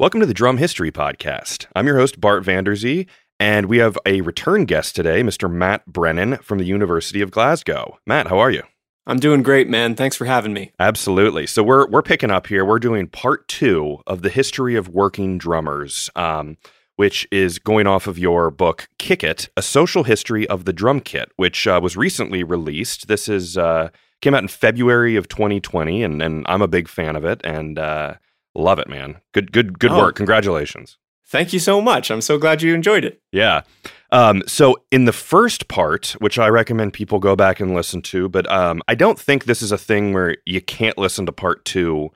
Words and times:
Welcome 0.00 0.20
to 0.20 0.26
the 0.26 0.32
Drum 0.32 0.56
History 0.56 0.90
Podcast. 0.90 1.66
I'm 1.76 1.86
your 1.86 1.98
host, 1.98 2.22
Bart 2.22 2.42
Vanderzee, 2.42 3.06
and 3.38 3.66
we 3.66 3.76
have 3.80 3.98
a 4.06 4.22
return 4.22 4.64
guest 4.64 4.96
today, 4.96 5.22
Mr. 5.22 5.52
Matt 5.52 5.84
Brennan 5.84 6.38
from 6.38 6.56
the 6.56 6.64
University 6.64 7.20
of 7.20 7.30
Glasgow. 7.30 7.98
Matt, 8.06 8.28
how 8.28 8.38
are 8.38 8.50
you? 8.50 8.62
I'm 9.06 9.18
doing 9.18 9.42
great, 9.42 9.68
man. 9.68 9.94
Thanks 9.94 10.16
for 10.16 10.24
having 10.24 10.54
me. 10.54 10.72
Absolutely. 10.80 11.46
So 11.46 11.62
we're 11.62 11.86
we're 11.86 12.00
picking 12.00 12.30
up 12.30 12.46
here. 12.46 12.64
We're 12.64 12.78
doing 12.78 13.08
part 13.08 13.46
two 13.46 13.98
of 14.06 14.22
the 14.22 14.30
history 14.30 14.74
of 14.74 14.88
working 14.88 15.36
drummers, 15.36 16.08
um, 16.16 16.56
which 16.96 17.28
is 17.30 17.58
going 17.58 17.86
off 17.86 18.06
of 18.06 18.18
your 18.18 18.50
book 18.50 18.88
"Kick 18.98 19.22
It: 19.22 19.50
A 19.54 19.60
Social 19.60 20.04
History 20.04 20.48
of 20.48 20.64
the 20.64 20.72
Drum 20.72 21.00
Kit," 21.00 21.30
which 21.36 21.66
uh, 21.66 21.78
was 21.82 21.98
recently 21.98 22.42
released. 22.42 23.06
This 23.06 23.28
is 23.28 23.58
uh, 23.58 23.90
came 24.22 24.32
out 24.32 24.42
in 24.42 24.48
February 24.48 25.16
of 25.16 25.28
2020, 25.28 26.02
and 26.02 26.22
and 26.22 26.46
I'm 26.48 26.62
a 26.62 26.68
big 26.68 26.88
fan 26.88 27.16
of 27.16 27.26
it, 27.26 27.42
and 27.44 27.78
uh, 27.78 28.14
Love 28.60 28.78
it, 28.78 28.88
man. 28.88 29.16
Good, 29.32 29.52
good, 29.52 29.78
good 29.78 29.90
Oh. 29.92 29.98
work. 29.98 30.16
Congratulations. 30.16 30.98
Thank 31.26 31.52
you 31.52 31.58
so 31.60 31.80
much. 31.80 32.10
I'm 32.10 32.20
so 32.20 32.38
glad 32.38 32.60
you 32.60 32.74
enjoyed 32.74 33.04
it. 33.04 33.20
Yeah. 33.30 33.62
Um, 34.10 34.42
so 34.48 34.76
in 34.90 35.04
the 35.04 35.12
first 35.12 35.68
part, 35.68 36.16
which 36.18 36.38
I 36.38 36.48
recommend 36.48 36.92
people 36.92 37.20
go 37.20 37.36
back 37.36 37.60
and 37.60 37.72
listen 37.72 38.02
to, 38.02 38.28
but 38.28 38.50
um, 38.50 38.82
I 38.88 38.96
don't 38.96 39.18
think 39.18 39.44
this 39.44 39.62
is 39.62 39.70
a 39.70 39.78
thing 39.78 40.12
where 40.12 40.36
you 40.44 40.60
can't 40.60 40.98
listen 40.98 41.26
to 41.26 41.32
part 41.32 41.64
two 41.64 42.10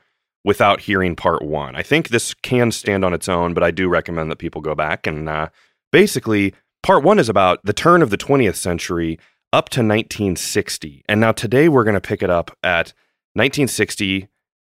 without 0.45 0.81
hearing 0.81 1.15
part 1.15 1.43
one. 1.43 1.77
I 1.77 1.83
think 1.83 2.09
this 2.09 2.35
can 2.35 2.73
stand 2.73 3.05
on 3.05 3.15
its 3.15 3.29
own, 3.29 3.55
but 3.55 3.63
I 3.63 3.71
do 3.71 3.89
recommend 3.89 4.31
that 4.33 4.39
people 4.39 4.61
go 4.61 4.75
back 4.75 5.07
and 5.07 5.29
uh, 5.29 5.49
basically 5.93 6.53
part 6.83 7.05
one 7.05 7.21
is 7.21 7.29
about 7.29 7.61
the 7.65 7.73
turn 7.73 8.03
of 8.03 8.11
the 8.11 8.19
20th 8.19 8.57
century 8.57 9.19
up 9.53 9.69
to 9.71 9.81
1960. 9.81 11.05
And 11.09 11.21
now 11.21 11.31
today 11.31 11.69
we're 11.69 11.85
going 11.85 11.95
to 11.95 12.01
pick 12.01 12.21
it 12.23 12.31
up 12.31 12.51
at 12.65 12.93
1960 13.35 14.27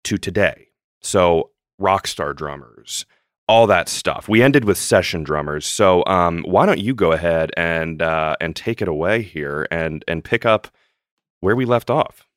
to 0.06 0.18
today. 0.18 0.70
So 1.02 1.51
rock 1.82 2.08
star 2.08 2.34
drummers, 2.34 3.06
all 3.48 3.68
that 3.68 3.90
stuff. 3.90 4.30
We 4.30 4.42
ended 4.42 4.66
with 4.66 4.78
session 4.78 5.24
drummers. 5.24 5.66
So 5.66 6.04
um, 6.06 6.44
why 6.48 6.66
don't 6.66 6.80
you 6.80 6.94
go 6.94 7.12
ahead 7.12 7.52
and 7.58 8.02
uh, 8.02 8.36
and 8.40 8.56
take 8.56 8.82
it 8.82 8.88
away 8.88 9.22
here 9.22 9.68
and 9.72 10.04
and 10.08 10.24
pick 10.24 10.46
up 10.46 10.68
where 11.40 11.56
we 11.56 11.66
left 11.66 11.90
off? 11.90 12.28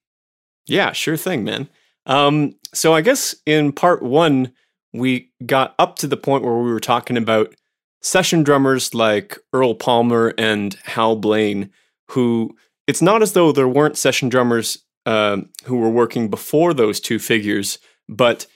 Yeah, 0.67 0.93
sure 0.93 1.17
thing, 1.17 1.45
man. 1.45 1.69
Um, 2.07 2.57
so 2.73 2.95
I 2.95 3.01
guess 3.01 3.35
in 3.47 3.73
part 3.73 4.03
one, 4.03 4.53
we 4.93 5.31
got 5.45 5.75
up 5.79 5.97
to 5.97 6.07
the 6.07 6.17
point 6.17 6.45
where 6.45 6.57
we 6.57 6.73
were 6.73 6.81
talking 6.81 7.17
about 7.17 7.55
session 8.03 8.43
drummers 8.43 8.95
like 8.95 9.39
Earl 9.53 9.75
Palmer 9.75 10.35
and 10.39 10.75
Hal 10.85 11.17
Blaine, 11.17 11.71
who 12.11 12.57
it's 12.87 13.03
not 13.03 13.23
as 13.23 13.33
though 13.33 13.53
there 13.53 13.69
weren't 13.69 13.97
session 13.97 14.29
drummers 14.29 14.79
um, 15.07 15.51
who 15.65 15.77
were 15.77 15.91
working 15.91 16.29
before 16.29 16.75
those 16.75 17.01
two 17.01 17.19
figures, 17.19 17.79
but 18.09 18.47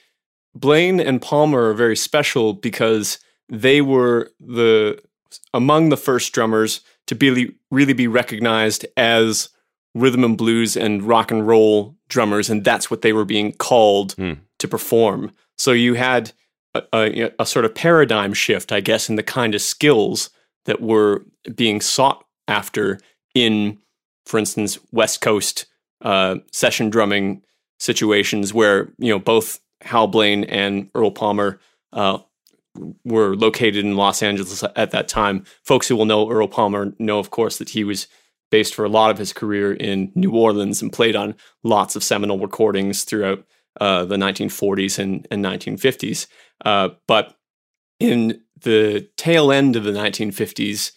Blaine 0.55 0.99
and 0.99 1.21
Palmer 1.21 1.69
are 1.69 1.73
very 1.73 1.95
special 1.95 2.53
because 2.53 3.19
they 3.49 3.81
were 3.81 4.31
the 4.39 5.01
among 5.53 5.89
the 5.89 5.97
first 5.97 6.33
drummers 6.33 6.81
to 7.07 7.15
be 7.15 7.55
really 7.71 7.93
be 7.93 8.07
recognized 8.07 8.85
as 8.97 9.49
rhythm 9.95 10.23
and 10.23 10.37
blues 10.37 10.77
and 10.77 11.03
rock 11.03 11.31
and 11.31 11.47
roll 11.47 11.95
drummers, 12.07 12.49
and 12.49 12.63
that's 12.63 12.89
what 12.91 13.01
they 13.01 13.13
were 13.13 13.25
being 13.25 13.51
called 13.53 14.13
Hmm. 14.13 14.33
to 14.59 14.67
perform. 14.67 15.31
So 15.57 15.71
you 15.71 15.95
had 15.95 16.31
a, 16.73 16.83
a, 16.93 17.31
a 17.39 17.45
sort 17.45 17.65
of 17.65 17.73
paradigm 17.75 18.33
shift, 18.33 18.71
I 18.71 18.79
guess, 18.79 19.09
in 19.09 19.15
the 19.15 19.23
kind 19.23 19.55
of 19.55 19.61
skills 19.61 20.29
that 20.65 20.81
were 20.81 21.25
being 21.55 21.81
sought 21.81 22.23
after 22.47 22.99
in, 23.33 23.79
for 24.25 24.37
instance, 24.39 24.77
West 24.91 25.21
Coast 25.21 25.65
uh, 26.01 26.37
session 26.51 26.89
drumming 26.89 27.41
situations 27.79 28.53
where 28.53 28.91
you 28.97 29.09
know 29.11 29.19
both 29.19 29.59
Hal 29.81 30.07
Blaine 30.07 30.43
and 30.45 30.89
Earl 30.93 31.11
Palmer 31.11 31.59
uh, 31.93 32.19
were 33.03 33.35
located 33.35 33.77
in 33.77 33.95
Los 33.95 34.21
Angeles 34.21 34.63
at 34.75 34.91
that 34.91 35.07
time. 35.07 35.45
Folks 35.63 35.87
who 35.87 35.95
will 35.95 36.05
know 36.05 36.29
Earl 36.29 36.47
Palmer 36.47 36.93
know, 36.99 37.19
of 37.19 37.29
course, 37.29 37.57
that 37.57 37.69
he 37.69 37.83
was 37.83 38.07
based 38.51 38.73
for 38.73 38.83
a 38.83 38.89
lot 38.89 39.11
of 39.11 39.17
his 39.17 39.33
career 39.33 39.73
in 39.73 40.11
New 40.15 40.31
Orleans 40.31 40.81
and 40.81 40.91
played 40.91 41.15
on 41.15 41.35
lots 41.63 41.95
of 41.95 42.03
seminal 42.03 42.39
recordings 42.39 43.03
throughout 43.03 43.45
uh, 43.79 44.05
the 44.05 44.15
1940s 44.15 44.99
and, 44.99 45.27
and 45.29 45.43
1950s. 45.43 46.27
Uh, 46.65 46.89
but 47.07 47.35
in 47.99 48.41
the 48.61 49.07
tail 49.17 49.51
end 49.51 49.75
of 49.75 49.83
the 49.83 49.91
1950s, 49.91 50.91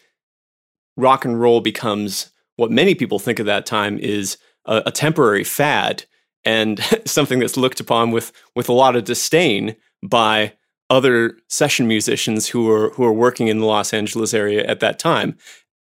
rock 0.97 1.25
and 1.25 1.41
roll 1.41 1.60
becomes 1.60 2.31
what 2.56 2.70
many 2.70 2.94
people 2.94 3.19
think 3.19 3.38
of 3.38 3.47
that 3.47 3.66
time 3.66 3.99
is 3.99 4.37
a, 4.66 4.82
a 4.87 4.91
temporary 4.91 5.44
fad 5.44 6.04
and 6.44 6.80
something 7.04 7.38
that's 7.38 7.56
looked 7.56 7.80
upon 7.80 8.10
with 8.10 8.32
with 8.54 8.69
a 8.69 8.72
lot 8.72 8.97
of 8.97 9.04
disdain 9.04 9.76
by 10.03 10.53
other 10.91 11.38
session 11.48 11.88
musicians 11.88 12.48
who 12.48 12.70
are 12.70 12.91
who 12.91 13.04
are 13.04 13.12
working 13.12 13.48
in 13.48 13.58
the 13.58 13.66
Los 13.66 13.94
Angeles 13.94 14.34
area 14.34 14.64
at 14.66 14.81
that 14.81 14.98
time. 14.98 15.36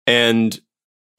And 0.07 0.59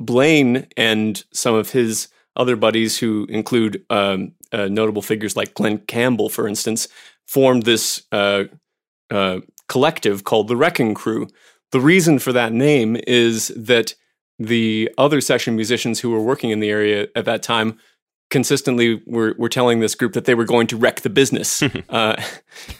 Blaine 0.00 0.66
and 0.76 1.24
some 1.32 1.54
of 1.54 1.70
his 1.70 2.08
other 2.36 2.56
buddies, 2.56 2.98
who 2.98 3.26
include 3.28 3.84
um, 3.90 4.32
uh, 4.52 4.66
notable 4.66 5.02
figures 5.02 5.36
like 5.36 5.54
Glen 5.54 5.78
Campbell, 5.78 6.28
for 6.28 6.48
instance, 6.48 6.88
formed 7.26 7.62
this 7.62 8.02
uh, 8.12 8.44
uh, 9.10 9.40
collective 9.68 10.24
called 10.24 10.48
the 10.48 10.56
Wrecking 10.56 10.94
Crew. 10.94 11.28
The 11.72 11.80
reason 11.80 12.18
for 12.18 12.32
that 12.32 12.52
name 12.52 12.96
is 13.06 13.48
that 13.56 13.94
the 14.38 14.90
other 14.98 15.20
session 15.20 15.54
musicians 15.54 16.00
who 16.00 16.10
were 16.10 16.20
working 16.20 16.50
in 16.50 16.60
the 16.60 16.70
area 16.70 17.06
at 17.14 17.24
that 17.24 17.42
time 17.42 17.78
consistently 18.34 19.00
were, 19.06 19.36
were 19.38 19.48
telling 19.48 19.78
this 19.78 19.94
group 19.94 20.12
that 20.12 20.24
they 20.24 20.34
were 20.34 20.44
going 20.44 20.66
to 20.66 20.76
wreck 20.76 21.02
the 21.02 21.08
business. 21.08 21.62
uh, 21.88 22.20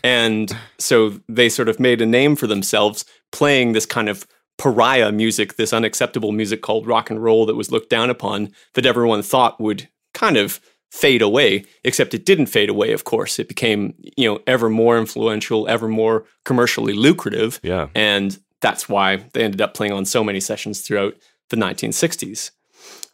and 0.02 0.56
so 0.78 1.20
they 1.28 1.48
sort 1.48 1.68
of 1.68 1.78
made 1.78 2.02
a 2.02 2.06
name 2.06 2.34
for 2.34 2.48
themselves 2.48 3.04
playing 3.30 3.72
this 3.72 3.86
kind 3.86 4.08
of 4.08 4.26
pariah 4.58 5.12
music, 5.12 5.54
this 5.54 5.72
unacceptable 5.72 6.32
music 6.32 6.60
called 6.60 6.88
rock 6.88 7.08
and 7.08 7.22
roll 7.22 7.46
that 7.46 7.54
was 7.54 7.70
looked 7.70 7.88
down 7.88 8.10
upon, 8.10 8.50
that 8.72 8.84
everyone 8.84 9.22
thought 9.22 9.60
would 9.60 9.88
kind 10.12 10.36
of 10.36 10.58
fade 10.90 11.22
away, 11.22 11.64
except 11.84 12.14
it 12.14 12.26
didn't 12.26 12.46
fade 12.46 12.68
away, 12.68 12.90
of 12.90 13.04
course. 13.04 13.38
It 13.38 13.46
became, 13.46 13.94
you 14.16 14.28
know, 14.28 14.40
ever 14.48 14.68
more 14.68 14.98
influential, 14.98 15.68
ever 15.68 15.86
more 15.86 16.24
commercially 16.44 16.94
lucrative. 16.94 17.60
Yeah. 17.62 17.90
And 17.94 18.36
that's 18.60 18.88
why 18.88 19.24
they 19.34 19.44
ended 19.44 19.60
up 19.60 19.74
playing 19.74 19.92
on 19.92 20.04
so 20.04 20.24
many 20.24 20.40
sessions 20.40 20.80
throughout 20.80 21.14
the 21.50 21.56
1960s. 21.56 22.50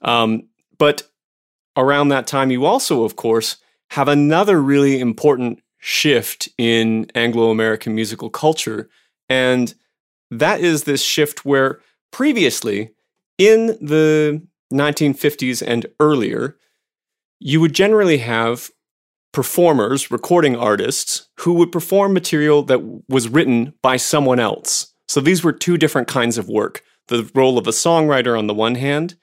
Um, 0.00 0.44
but 0.78 1.09
around 1.76 2.08
that 2.08 2.26
time, 2.26 2.50
you 2.50 2.64
also, 2.64 3.04
of 3.04 3.16
course, 3.16 3.56
have 3.90 4.08
another 4.08 4.60
really 4.60 5.00
important 5.00 5.60
shift 5.78 6.48
in 6.58 7.10
Anglo 7.14 7.50
American 7.50 7.94
musical 7.94 8.30
culture. 8.30 8.88
And 9.28 9.74
that 10.30 10.60
is 10.60 10.84
this 10.84 11.02
shift 11.02 11.44
where 11.44 11.80
previously, 12.12 12.90
in 13.38 13.66
the 13.80 14.46
1950s 14.72 15.62
and 15.66 15.86
earlier, 15.98 16.56
you 17.40 17.60
would 17.60 17.74
generally 17.74 18.18
have 18.18 18.70
performers, 19.32 20.10
recording 20.10 20.56
artists, 20.56 21.28
who 21.38 21.54
would 21.54 21.72
perform 21.72 22.12
material 22.12 22.62
that 22.64 23.02
was 23.08 23.28
written 23.28 23.72
by 23.82 23.96
someone 23.96 24.38
else. 24.40 24.92
So 25.08 25.20
these 25.20 25.42
were 25.42 25.52
two 25.52 25.76
different 25.76 26.08
kinds 26.08 26.38
of 26.38 26.48
work 26.48 26.82
the 27.08 27.28
role 27.34 27.58
of 27.58 27.66
a 27.66 27.72
songwriter 27.72 28.38
on 28.38 28.46
the 28.46 28.54
one 28.54 28.76
hand, 28.76 29.16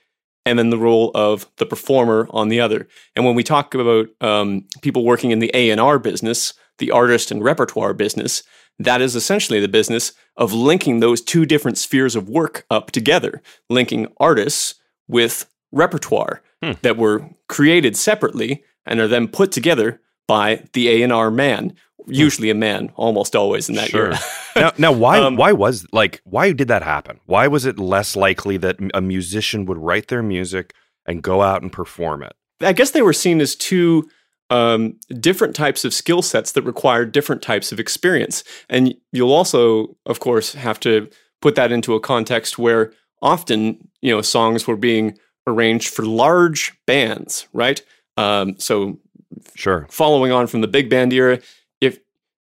and 0.48 0.58
then 0.58 0.70
the 0.70 0.78
role 0.78 1.12
of 1.14 1.48
the 1.58 1.66
performer 1.66 2.28
on 2.32 2.50
the 2.50 2.60
other. 2.60 2.88
And 3.16 3.26
when 3.26 3.36
we 3.36 3.44
talk 3.44 3.74
about 3.74 4.08
um, 4.22 4.66
people 4.82 5.06
working 5.06 5.32
in 5.32 5.40
the 5.40 5.52
A&R 5.54 6.00
business, 6.00 6.54
the 6.80 6.92
artist 6.92 7.32
and 7.32 7.44
repertoire 7.44 7.94
business, 7.94 8.44
that 8.80 9.02
is 9.02 9.16
essentially 9.16 9.60
the 9.60 9.68
business 9.68 10.14
of 10.36 10.54
linking 10.54 11.00
those 11.00 11.22
two 11.22 11.46
different 11.46 11.78
spheres 11.78 12.16
of 12.16 12.30
work 12.30 12.66
up 12.70 12.92
together, 12.92 13.42
linking 13.70 14.08
artists 14.20 14.76
with 15.08 15.50
repertoire 15.72 16.42
Hmm. 16.64 16.72
that 16.82 16.98
were 16.98 17.30
created 17.48 17.96
separately 17.96 18.64
and 18.84 19.00
are 19.00 19.08
then 19.08 19.28
put 19.28 19.52
together 19.52 20.02
by 20.28 20.64
the 20.74 21.04
A&R 21.04 21.30
man, 21.30 21.76
usually 22.08 22.50
a 22.50 22.56
man, 22.56 22.92
almost 22.96 23.36
always 23.36 23.70
in 23.70 23.76
that 23.76 23.90
Sure. 23.90 24.08
era. 24.08 24.20
now, 24.56 24.72
now, 24.78 24.92
why 24.92 25.20
Um, 25.20 25.36
why 25.36 25.52
was 25.52 25.86
like 25.92 26.22
why 26.24 26.52
did 26.52 26.68
that 26.70 26.84
happen? 26.84 27.20
Why 27.26 27.48
was 27.48 27.66
it 27.66 27.78
less 27.78 28.16
likely 28.16 28.58
that 28.58 28.78
a 28.94 29.02
musician 29.02 29.66
would 29.66 29.78
write 29.78 30.08
their 30.08 30.24
music 30.24 30.74
and 31.06 31.22
go 31.22 31.42
out 31.42 31.62
and 31.62 31.72
perform 31.72 32.24
it? 32.24 32.34
I 32.62 32.74
guess 32.74 32.92
they 32.92 33.02
were 33.02 33.14
seen 33.14 33.40
as 33.42 33.56
two 33.56 34.10
um, 34.50 34.96
different 35.20 35.56
types 35.56 35.84
of 35.86 35.94
skill 35.94 36.22
sets 36.22 36.54
that 36.54 36.62
required 36.64 37.12
different 37.12 37.42
types 37.42 37.72
of 37.72 37.80
experience. 37.80 38.44
And 38.70 38.96
you'll 39.12 39.34
also, 39.34 39.96
of 40.06 40.20
course, 40.22 40.54
have 40.54 40.80
to 40.82 41.10
put 41.42 41.56
that 41.56 41.72
into 41.72 41.94
a 41.96 42.00
context 42.00 42.58
where 42.58 42.94
often, 43.22 43.90
you 44.02 44.12
know, 44.12 44.22
songs 44.22 44.66
were 44.66 44.78
being 44.78 45.18
arranged 45.46 45.90
for 45.90 46.04
large 46.06 46.74
bands, 46.86 47.48
right? 47.54 47.82
Um, 48.16 48.58
so 48.58 48.98
Sure. 49.56 49.86
following 49.90 50.32
on 50.32 50.48
from 50.48 50.62
the 50.62 50.68
big 50.68 50.90
band 50.90 51.12
era, 51.14 51.40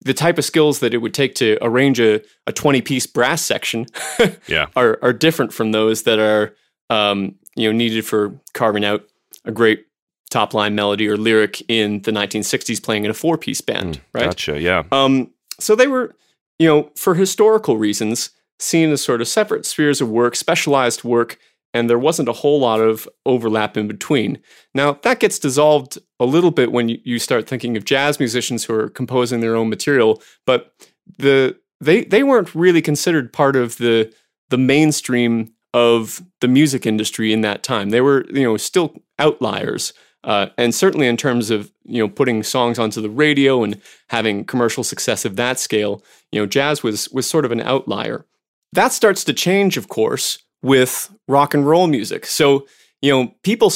the 0.06 0.14
type 0.14 0.38
of 0.38 0.46
skills 0.46 0.80
that 0.80 0.94
it 0.94 1.00
would 1.00 1.14
take 1.14 1.36
to 1.36 1.58
arrange 1.62 2.00
a, 2.00 2.22
a 2.48 2.54
20 2.54 2.82
piece 2.82 3.06
brass 3.06 3.42
section 3.42 3.86
Yeah. 4.48 4.68
are, 4.76 4.98
are 5.02 5.14
different 5.14 5.52
from 5.52 5.72
those 5.72 6.04
that 6.04 6.20
are 6.20 6.56
um, 6.90 7.36
you 7.56 7.68
know 7.70 7.78
needed 7.78 8.06
for 8.06 8.40
carving 8.54 8.86
out 8.86 9.04
a 9.44 9.52
great 9.52 9.86
top 10.30 10.54
line 10.54 10.76
melody 10.76 11.08
or 11.08 11.18
lyric 11.18 11.62
in 11.70 12.02
the 12.02 12.12
1960s 12.12 12.82
playing 12.82 13.06
in 13.06 13.12
a 13.12 13.14
four 13.14 13.38
piece 13.38 13.62
band, 13.62 14.02
right? 14.14 14.26
Gotcha. 14.26 14.60
Yeah. 14.60 14.84
Um, 14.92 15.32
so 15.60 15.76
they 15.76 15.88
were 15.88 16.16
you 16.58 16.68
know, 16.68 16.90
for 16.96 17.16
historical 17.16 17.78
reasons, 17.78 18.30
seen 18.60 18.90
as 18.92 19.02
sort 19.02 19.20
of 19.22 19.28
separate 19.28 19.66
spheres 19.66 20.00
of 20.00 20.10
work, 20.10 20.36
specialized 20.36 21.04
work, 21.04 21.38
and 21.76 21.90
there 21.90 22.00
wasn't 22.00 22.30
a 22.30 22.34
whole 22.34 22.62
lot 22.62 22.80
of 22.80 23.08
overlap 23.26 23.76
in 23.76 23.86
between. 23.86 24.40
Now, 24.74 24.94
that 25.04 25.20
gets 25.20 25.38
dissolved 25.38 25.98
a 26.22 26.26
little 26.26 26.52
bit 26.52 26.72
when 26.72 26.88
you, 26.88 27.20
start 27.20 27.50
thinking 27.50 27.76
of 27.76 27.84
jazz 27.84 28.18
musicians 28.18 28.64
who 28.64 28.74
are 28.74 28.90
composing 28.90 29.42
their 29.42 29.58
own 29.58 29.70
material, 29.70 30.22
but 30.46 30.74
the 31.18 31.58
they 31.82 32.06
they 32.06 32.24
weren't 32.24 32.56
really 32.56 32.82
considered 32.82 33.34
part 33.34 33.58
of 33.58 33.78
the 33.78 34.14
the 34.50 34.58
mainstream 34.58 35.52
of 35.74 36.24
the 36.40 36.48
music 36.48 36.86
industry 36.86 37.34
in 37.34 37.42
that 37.42 37.62
time. 37.62 37.90
They 37.90 38.00
were, 38.00 38.26
you 38.30 38.44
know, 38.44 38.56
still 38.56 38.94
outliers. 39.20 39.92
Uh, 40.24 40.48
and 40.58 40.74
certainly 40.74 41.08
in 41.08 41.18
terms 41.18 41.50
of 41.50 41.72
you 41.84 42.02
know 42.02 42.08
putting 42.08 42.42
songs 42.42 42.80
onto 42.80 43.02
the 43.02 43.10
radio 43.10 43.64
and 43.64 43.82
having 44.10 44.46
commercial 44.46 44.84
success 44.84 45.26
of 45.26 45.36
that 45.36 45.60
scale, 45.60 46.02
you 46.32 46.40
know, 46.40 46.46
jazz 46.46 46.84
was 46.84 47.10
was 47.10 47.30
sort 47.30 47.44
of 47.44 47.52
an 47.52 47.62
outlier. 47.62 48.26
That 48.72 48.94
starts 48.94 49.26
to 49.26 49.34
change, 49.34 49.76
of 49.78 49.90
course, 49.90 50.40
with 50.66 51.16
rock 51.28 51.54
and 51.54 51.68
roll 51.68 51.86
music. 51.86 52.26
So 52.26 52.66
you 53.02 53.12
know, 53.12 53.36
people 53.44 53.72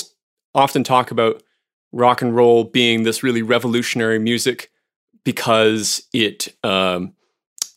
often 0.56 0.84
talk 0.84 1.12
about 1.12 1.44
rock 1.92 2.22
and 2.22 2.36
roll 2.36 2.64
being 2.64 3.04
this 3.04 3.22
really 3.22 3.44
revolutionary 3.44 4.18
music 4.18 4.72
because 5.24 6.02
it 6.14 6.56
um, 6.64 7.14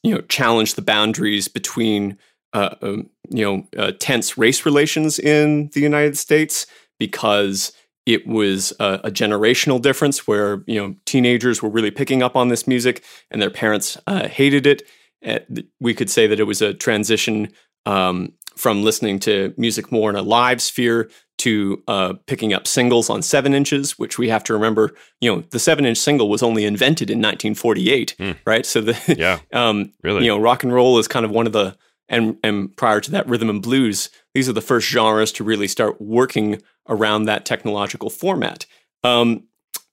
you 0.02 0.14
know 0.14 0.22
challenged 0.22 0.76
the 0.76 0.82
boundaries 0.82 1.46
between 1.46 2.16
uh, 2.54 2.74
um, 2.80 3.10
you 3.28 3.44
know 3.44 3.66
uh, 3.76 3.92
tense 3.98 4.38
race 4.38 4.64
relations 4.64 5.18
in 5.18 5.68
the 5.74 5.80
United 5.80 6.16
States 6.16 6.66
because 6.98 7.72
it 8.04 8.26
was 8.26 8.72
a, 8.80 9.00
a, 9.04 9.10
generational 9.10 9.80
difference 9.80 10.26
where 10.26 10.64
you 10.66 10.80
know 10.80 10.94
teenagers 11.04 11.62
were 11.62 11.68
really 11.68 11.90
picking 11.90 12.22
up 12.22 12.34
on 12.34 12.48
this 12.48 12.66
music 12.66 13.04
and 13.30 13.42
their 13.42 13.50
parents 13.50 13.98
uh, 14.06 14.26
hated 14.26 14.66
it. 14.66 14.82
Uh, 15.24 15.38
we 15.80 15.92
could 15.94 16.08
say 16.08 16.26
that 16.26 16.40
it 16.40 16.44
was 16.44 16.62
a 16.62 16.74
transition 16.74 17.52
um, 17.86 18.32
from 18.56 18.82
listening 18.82 19.18
to 19.20 19.54
music 19.56 19.90
more 19.90 20.10
in 20.10 20.16
a 20.16 20.22
live 20.22 20.60
sphere 20.60 21.10
to 21.38 21.82
uh, 21.88 22.14
picking 22.26 22.52
up 22.52 22.68
singles 22.68 23.10
on 23.10 23.20
seven 23.20 23.52
inches, 23.52 23.98
which 23.98 24.16
we 24.16 24.28
have 24.28 24.44
to 24.44 24.52
remember. 24.52 24.94
You 25.20 25.34
know, 25.34 25.44
the 25.50 25.58
seven-inch 25.58 25.98
single 25.98 26.28
was 26.28 26.42
only 26.42 26.64
invented 26.64 27.10
in 27.10 27.18
1948, 27.18 28.16
mm. 28.18 28.36
right? 28.46 28.64
So 28.64 28.80
the 28.80 29.14
yeah, 29.18 29.40
um, 29.52 29.92
really, 30.02 30.24
you 30.24 30.28
know, 30.28 30.38
rock 30.38 30.62
and 30.62 30.72
roll 30.72 30.98
is 30.98 31.08
kind 31.08 31.24
of 31.24 31.30
one 31.30 31.46
of 31.46 31.52
the 31.52 31.76
and 32.08 32.36
and 32.44 32.76
prior 32.76 33.00
to 33.00 33.10
that, 33.10 33.26
rhythm 33.26 33.50
and 33.50 33.62
blues. 33.62 34.10
These 34.34 34.48
are 34.48 34.52
the 34.52 34.60
first 34.60 34.88
genres 34.88 35.32
to 35.32 35.44
really 35.44 35.68
start 35.68 36.00
working 36.00 36.62
around 36.88 37.24
that 37.24 37.44
technological 37.44 38.10
format. 38.10 38.66
Um, 39.02 39.44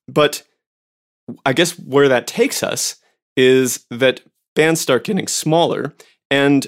but 0.07 0.43
I 1.45 1.53
guess 1.53 1.77
where 1.79 2.09
that 2.09 2.27
takes 2.27 2.63
us 2.63 2.95
is 3.35 3.85
that 3.89 4.21
bands 4.55 4.81
start 4.81 5.03
getting 5.03 5.27
smaller 5.27 5.93
and 6.29 6.67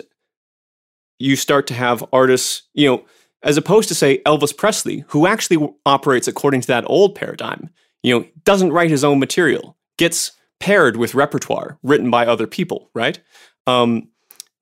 you 1.21 1.35
start 1.35 1.67
to 1.67 1.73
have 1.73 2.03
artists, 2.11 2.63
you 2.73 2.87
know, 2.87 3.05
as 3.43 3.57
opposed 3.57 3.87
to 3.89 3.95
say 3.95 4.19
Elvis 4.19 4.55
Presley, 4.55 5.03
who 5.07 5.25
actually 5.25 5.73
operates 5.85 6.27
according 6.27 6.61
to 6.61 6.67
that 6.67 6.83
old 6.87 7.15
paradigm, 7.15 7.69
you 8.03 8.17
know, 8.17 8.25
doesn't 8.43 8.71
write 8.71 8.89
his 8.89 9.03
own 9.03 9.19
material, 9.19 9.77
gets 9.97 10.31
paired 10.59 10.97
with 10.97 11.15
repertoire 11.15 11.77
written 11.81 12.11
by 12.11 12.25
other 12.25 12.47
people, 12.47 12.89
right? 12.93 13.19
Um, 13.65 14.09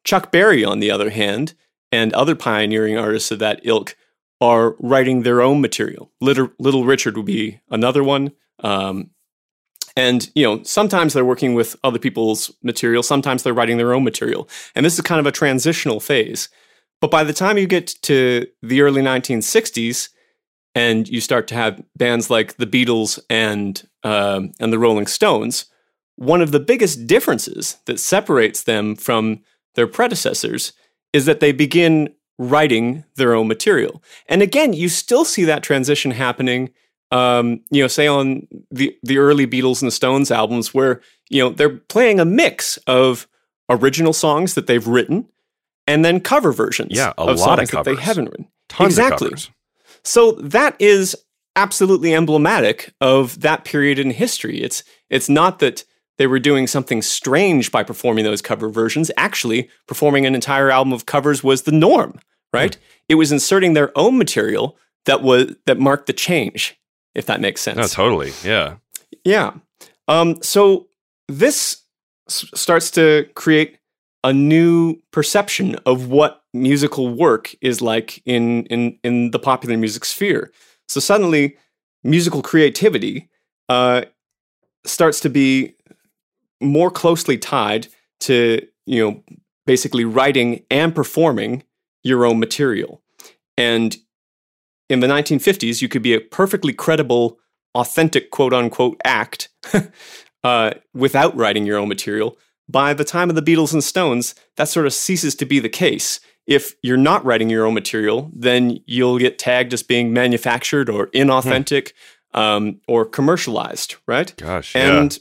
Chuck 0.04 0.32
Berry, 0.32 0.64
on 0.64 0.80
the 0.80 0.92
other 0.92 1.10
hand, 1.10 1.54
and 1.92 2.14
other 2.14 2.36
pioneering 2.36 2.98
artists 2.98 3.32
of 3.32 3.40
that 3.40 3.62
ilk 3.64 3.96
are 4.42 4.76
writing 4.80 5.24
their 5.24 5.42
own 5.42 5.60
material. 5.60 6.12
Little, 6.22 6.50
Little 6.60 6.86
Richard 6.86 7.18
would 7.18 7.26
be 7.26 7.60
another 7.70 8.04
one. 8.04 8.32
Um, 8.60 9.12
and 10.00 10.32
you 10.34 10.44
know, 10.44 10.64
sometimes 10.64 11.14
they're 11.14 11.26
working 11.26 11.56
with 11.56 11.76
other 11.84 12.00
people's 12.00 12.52
material, 12.64 13.04
sometimes 13.04 13.44
they're 13.44 13.54
writing 13.54 13.78
their 13.78 13.94
own 13.94 14.04
material. 14.04 14.48
And 14.76 14.86
this 14.86 14.94
is 14.96 15.02
kind 15.02 15.20
of 15.20 15.26
a 15.26 15.32
transitional 15.32 16.00
phase. 16.00 16.48
But 17.02 17.12
by 17.12 17.24
the 17.24 17.34
time 17.34 17.58
you 17.58 17.68
get 17.68 17.88
to 18.04 18.48
the 18.62 18.82
early 18.82 19.02
1960s, 19.02 20.10
and 20.76 21.10
you 21.10 21.20
start 21.20 21.48
to 21.48 21.56
have 21.56 21.84
bands 21.96 22.30
like 22.30 22.58
the 22.58 22.68
Beatles 22.68 23.20
and 23.30 23.84
uh, 24.04 24.42
and 24.60 24.72
the 24.72 24.80
Rolling 24.80 25.08
Stones, 25.08 25.66
one 26.16 26.42
of 26.42 26.52
the 26.52 26.60
biggest 26.60 27.08
differences 27.08 27.78
that 27.86 28.00
separates 28.00 28.64
them 28.64 28.96
from 28.96 29.42
their 29.76 29.88
predecessors 29.88 30.74
is 31.12 31.26
that 31.26 31.40
they 31.40 31.52
begin 31.52 32.14
writing 32.38 33.04
their 33.16 33.34
own 33.34 33.48
material. 33.48 34.02
And 34.28 34.42
again, 34.42 34.72
you 34.72 34.88
still 34.88 35.26
see 35.26 35.44
that 35.44 35.64
transition 35.64 36.12
happening. 36.12 36.70
Um, 37.12 37.62
you 37.72 37.82
know, 37.82 37.88
say 37.88 38.08
on 38.08 38.48
the 38.72 38.96
the 39.04 39.18
early 39.18 39.48
Beatles 39.48 39.82
and 39.82 39.88
the 39.88 39.96
Stones 39.96 40.32
albums, 40.32 40.74
where 40.74 41.02
you 41.30 41.42
know 41.42 41.50
they're 41.50 41.78
playing 41.78 42.20
a 42.20 42.26
mix 42.26 42.78
of 42.88 43.28
original 43.70 44.14
songs 44.14 44.54
that 44.56 44.68
they've 44.68 44.88
written 44.88 45.28
and 45.88 46.06
then 46.06 46.20
cover 46.20 46.52
versions. 46.52 46.92
Yeah, 46.96 47.14
a 47.18 47.24
of 47.24 47.40
lot 47.40 47.60
of 47.60 47.70
covers. 47.70 47.86
that 47.86 47.96
they 47.96 48.02
haven't 48.02 48.26
written. 48.26 48.48
Tons 48.70 48.98
exactly. 48.98 49.32
So 50.04 50.34
that 50.34 50.76
is 50.80 51.16
absolutely 51.56 52.14
emblematic 52.14 52.94
of 53.02 53.42
that 53.42 53.66
period 53.66 54.00
in 54.00 54.12
history. 54.12 54.62
It's 54.62 54.84
it's 55.10 55.30
not 55.30 55.60
that 55.60 55.84
they 56.18 56.28
were 56.28 56.40
doing 56.40 56.68
something 56.68 57.02
strange 57.02 57.72
by 57.72 57.84
performing 57.84 58.24
those 58.24 58.42
cover 58.42 58.70
versions. 58.70 59.10
Actually, 59.18 59.70
performing 59.88 60.26
an 60.26 60.36
entire 60.36 60.70
album 60.70 60.94
of 60.94 61.06
covers 61.06 61.44
was 61.44 61.64
the 61.64 61.72
norm, 61.72 62.20
right? 62.54 62.78
Mm. 62.78 62.80
It 63.10 63.16
was 63.16 63.32
inserting 63.32 63.74
their 63.74 63.98
own 63.98 64.18
material 64.18 64.78
that 65.06 65.24
was 65.24 65.56
that 65.66 65.80
marked 65.80 66.08
the 66.08 66.14
change, 66.14 66.79
if 67.20 67.26
that 67.26 67.42
makes 67.42 67.62
sense. 67.62 67.78
No, 67.78 67.88
totally. 67.88 68.32
Yeah. 68.44 68.78
Yeah. 69.26 69.52
Um, 70.08 70.42
so 70.42 70.88
this 71.28 71.84
s- 72.30 72.46
starts 72.56 72.90
to 72.92 73.28
create 73.36 73.78
a 74.24 74.32
new 74.34 74.96
perception 75.12 75.76
of 75.86 76.08
what 76.10 76.42
musical 76.54 77.14
work 77.14 77.54
is 77.62 77.82
like 77.82 78.22
in 78.26 78.66
in 78.68 78.98
in 79.04 79.32
the 79.32 79.40
popular 79.40 79.78
music 79.78 80.06
sphere. 80.06 80.52
So 80.88 81.00
suddenly, 81.00 81.58
musical 82.04 82.42
creativity 82.42 83.30
uh, 83.70 84.02
starts 84.86 85.20
to 85.22 85.30
be 85.30 85.76
more 86.62 86.92
closely 86.92 87.38
tied 87.38 87.88
to 88.22 88.66
you 88.86 89.04
know 89.04 89.24
basically 89.66 90.06
writing 90.06 90.64
and 90.72 90.96
performing 90.96 91.64
your 92.04 92.26
own 92.26 92.40
material. 92.40 93.02
And 93.58 93.96
in 94.90 95.00
the 95.00 95.08
1950s, 95.08 95.82
you 95.82 95.88
could 95.88 96.02
be 96.02 96.14
a 96.14 96.20
perfectly 96.20 96.74
credible, 96.74 97.40
authentic 97.76 98.32
quote 98.32 98.54
unquote 98.54 99.00
act 99.06 99.50
uh, 100.44 100.72
without 100.94 101.36
writing 101.36 101.66
your 101.66 101.78
own 101.78 101.88
material. 101.88 102.38
By 102.68 102.94
the 102.94 103.04
time 103.04 103.30
of 103.30 103.36
the 103.36 103.42
Beatles 103.42 103.74
and 103.74 103.84
Stones, 103.84 104.36
that 104.58 104.68
sort 104.68 104.86
of 104.86 104.94
ceases 104.94 105.36
to 105.36 105.46
be 105.46 105.60
the 105.60 105.70
case. 105.70 106.20
If 106.46 106.74
you're 106.82 106.98
not 106.98 107.24
writing 107.24 107.50
your 107.50 107.66
own 107.66 107.74
material, 107.74 108.32
then 108.34 108.80
you'll 108.86 109.20
get 109.20 109.38
tagged 109.38 109.74
as 109.74 109.84
being 109.84 110.14
manufactured 110.14 110.90
or 110.90 111.08
inauthentic 111.08 111.94
hmm. 112.34 112.40
um, 112.40 112.82
or 112.88 113.06
commercialized, 113.06 113.96
right? 114.08 114.36
Gosh, 114.38 114.76
and 114.76 115.14
yeah 115.14 115.20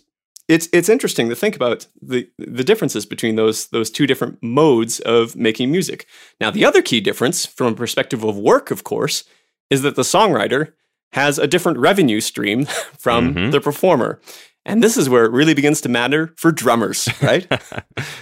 it's 0.48 0.66
it's 0.72 0.88
interesting 0.88 1.28
to 1.28 1.36
think 1.36 1.54
about 1.54 1.86
the 2.00 2.28
the 2.38 2.64
differences 2.64 3.04
between 3.04 3.36
those 3.36 3.66
those 3.68 3.90
two 3.90 4.06
different 4.06 4.42
modes 4.42 4.98
of 5.00 5.36
making 5.36 5.70
music. 5.70 6.06
Now, 6.40 6.50
the 6.50 6.64
other 6.64 6.80
key 6.80 7.00
difference 7.00 7.44
from 7.44 7.74
a 7.74 7.76
perspective 7.76 8.24
of 8.24 8.36
work, 8.38 8.70
of 8.70 8.82
course, 8.82 9.24
is 9.70 9.82
that 9.82 9.96
the 9.96 10.02
songwriter 10.02 10.72
has 11.12 11.38
a 11.38 11.46
different 11.46 11.78
revenue 11.78 12.20
stream 12.20 12.64
from 12.98 13.34
mm-hmm. 13.34 13.50
the 13.50 13.60
performer. 13.60 14.20
And 14.64 14.82
this 14.82 14.96
is 14.96 15.08
where 15.08 15.24
it 15.24 15.32
really 15.32 15.54
begins 15.54 15.80
to 15.82 15.88
matter 15.88 16.34
for 16.36 16.52
drummers, 16.52 17.08
right? 17.22 17.50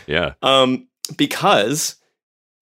yeah. 0.07 0.35
Um, 0.43 0.89
because 1.17 1.97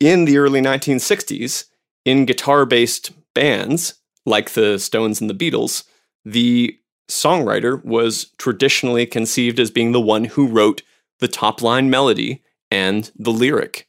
in 0.01 0.25
the 0.25 0.39
early 0.39 0.61
1960s, 0.61 1.67
in 2.05 2.25
guitar 2.25 2.67
based 2.67 3.13
bands 3.35 3.95
like 4.27 4.51
the 4.51 4.79
Stones 4.79 5.21
and 5.21 5.29
the 5.29 5.35
Beatles, 5.35 5.85
the 6.25 6.79
songwriter 7.11 7.85
was 7.85 8.33
traditionally 8.39 9.07
conceived 9.07 9.61
as 9.61 9.71
being 9.71 9.93
the 9.93 10.01
one 10.01 10.25
who 10.25 10.47
wrote 10.47 10.83
the 11.21 11.29
top 11.29 11.63
line 11.63 11.91
melody 11.91 12.43
and 12.71 13.11
the 13.19 13.33
lyric. 13.33 13.87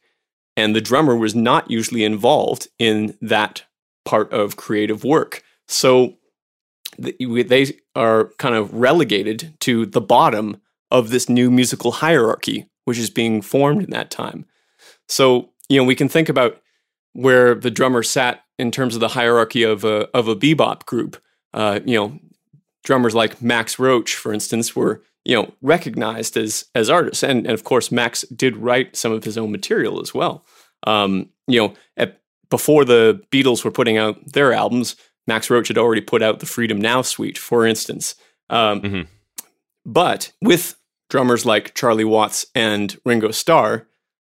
And 0.56 0.74
the 0.74 0.80
drummer 0.80 1.16
was 1.16 1.34
not 1.34 1.70
usually 1.70 2.04
involved 2.04 2.68
in 2.78 3.16
that 3.20 3.64
part 4.06 4.32
of 4.32 4.56
creative 4.56 5.04
work. 5.04 5.42
So 5.68 6.14
they 6.98 7.14
are 7.94 8.30
kind 8.38 8.54
of 8.54 8.72
relegated 8.72 9.54
to 9.60 9.84
the 9.84 10.00
bottom 10.00 10.62
of 10.90 11.10
this 11.10 11.28
new 11.28 11.50
musical 11.50 11.92
hierarchy, 11.92 12.70
which 12.84 12.98
is 12.98 13.10
being 13.10 13.42
formed 13.42 13.82
in 13.82 13.90
that 13.90 14.10
time. 14.10 14.46
So, 15.08 15.50
you 15.68 15.76
know, 15.76 15.84
we 15.84 15.94
can 15.94 16.08
think 16.08 16.28
about 16.28 16.62
where 17.12 17.54
the 17.54 17.70
drummer 17.70 18.02
sat 18.02 18.44
in 18.58 18.70
terms 18.70 18.94
of 18.94 19.00
the 19.00 19.08
hierarchy 19.08 19.62
of 19.62 19.84
a, 19.84 20.08
of 20.16 20.28
a 20.28 20.36
bebop 20.36 20.86
group. 20.86 21.20
Uh, 21.52 21.80
you 21.84 21.98
know, 21.98 22.18
drummers 22.84 23.14
like 23.14 23.42
Max 23.42 23.78
Roach, 23.78 24.14
for 24.14 24.32
instance, 24.32 24.74
were 24.74 25.02
you 25.26 25.34
know 25.34 25.52
recognized 25.60 26.36
as 26.36 26.66
as 26.74 26.88
artists, 26.88 27.22
and, 27.22 27.40
and 27.40 27.50
of 27.50 27.64
course 27.64 27.90
Max 27.90 28.22
did 28.28 28.56
write 28.56 28.96
some 28.96 29.12
of 29.12 29.24
his 29.24 29.36
own 29.36 29.50
material 29.50 30.00
as 30.00 30.14
well. 30.14 30.44
Um, 30.86 31.30
you 31.48 31.60
know, 31.60 31.74
at, 31.96 32.20
before 32.50 32.84
the 32.84 33.22
Beatles 33.30 33.64
were 33.64 33.70
putting 33.70 33.96
out 33.96 34.32
their 34.32 34.52
albums, 34.52 34.96
Max 35.26 35.50
Roach 35.50 35.68
had 35.68 35.78
already 35.78 36.00
put 36.00 36.22
out 36.22 36.40
the 36.40 36.46
Freedom 36.46 36.80
Now 36.80 37.02
suite, 37.02 37.38
for 37.38 37.66
instance. 37.66 38.14
Um, 38.48 38.80
mm-hmm. 38.80 39.00
But 39.84 40.32
with 40.40 40.76
drummers 41.10 41.44
like 41.44 41.74
Charlie 41.74 42.04
Watts 42.04 42.46
and 42.54 42.96
Ringo 43.04 43.30
Starr, 43.30 43.86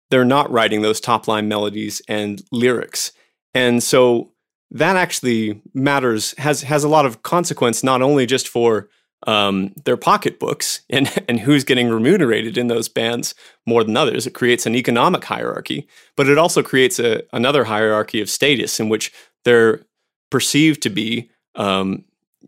they're 0.09 0.25
not 0.25 0.51
writing 0.51 0.81
those 0.81 0.99
top 0.99 1.27
line 1.27 1.47
melodies 1.47 2.01
and 2.07 2.43
lyrics. 2.51 3.11
And 3.53 3.81
so 3.81 4.31
that 4.71 4.95
actually 4.95 5.61
matters, 5.73 6.33
has, 6.37 6.63
has 6.63 6.83
a 6.83 6.89
lot 6.89 7.05
of 7.05 7.23
consequence, 7.23 7.83
not 7.83 8.01
only 8.01 8.25
just 8.25 8.47
for 8.47 8.89
um, 9.27 9.73
their 9.85 9.97
pocketbooks 9.97 10.81
and, 10.89 11.11
and 11.27 11.39
who's 11.41 11.63
getting 11.63 11.89
remunerated 11.89 12.57
in 12.57 12.67
those 12.67 12.89
bands 12.89 13.35
more 13.65 13.83
than 13.83 13.97
others. 13.97 14.27
It 14.27 14.33
creates 14.33 14.65
an 14.65 14.75
economic 14.75 15.23
hierarchy, 15.23 15.87
but 16.15 16.29
it 16.29 16.37
also 16.37 16.61
creates 16.61 16.99
a, 16.99 17.23
another 17.33 17.65
hierarchy 17.65 18.21
of 18.21 18.29
status 18.29 18.79
in 18.79 18.89
which 18.89 19.11
they're 19.43 19.81
perceived 20.29 20.81
to 20.83 20.89
be 20.89 21.29
um, 21.55 22.03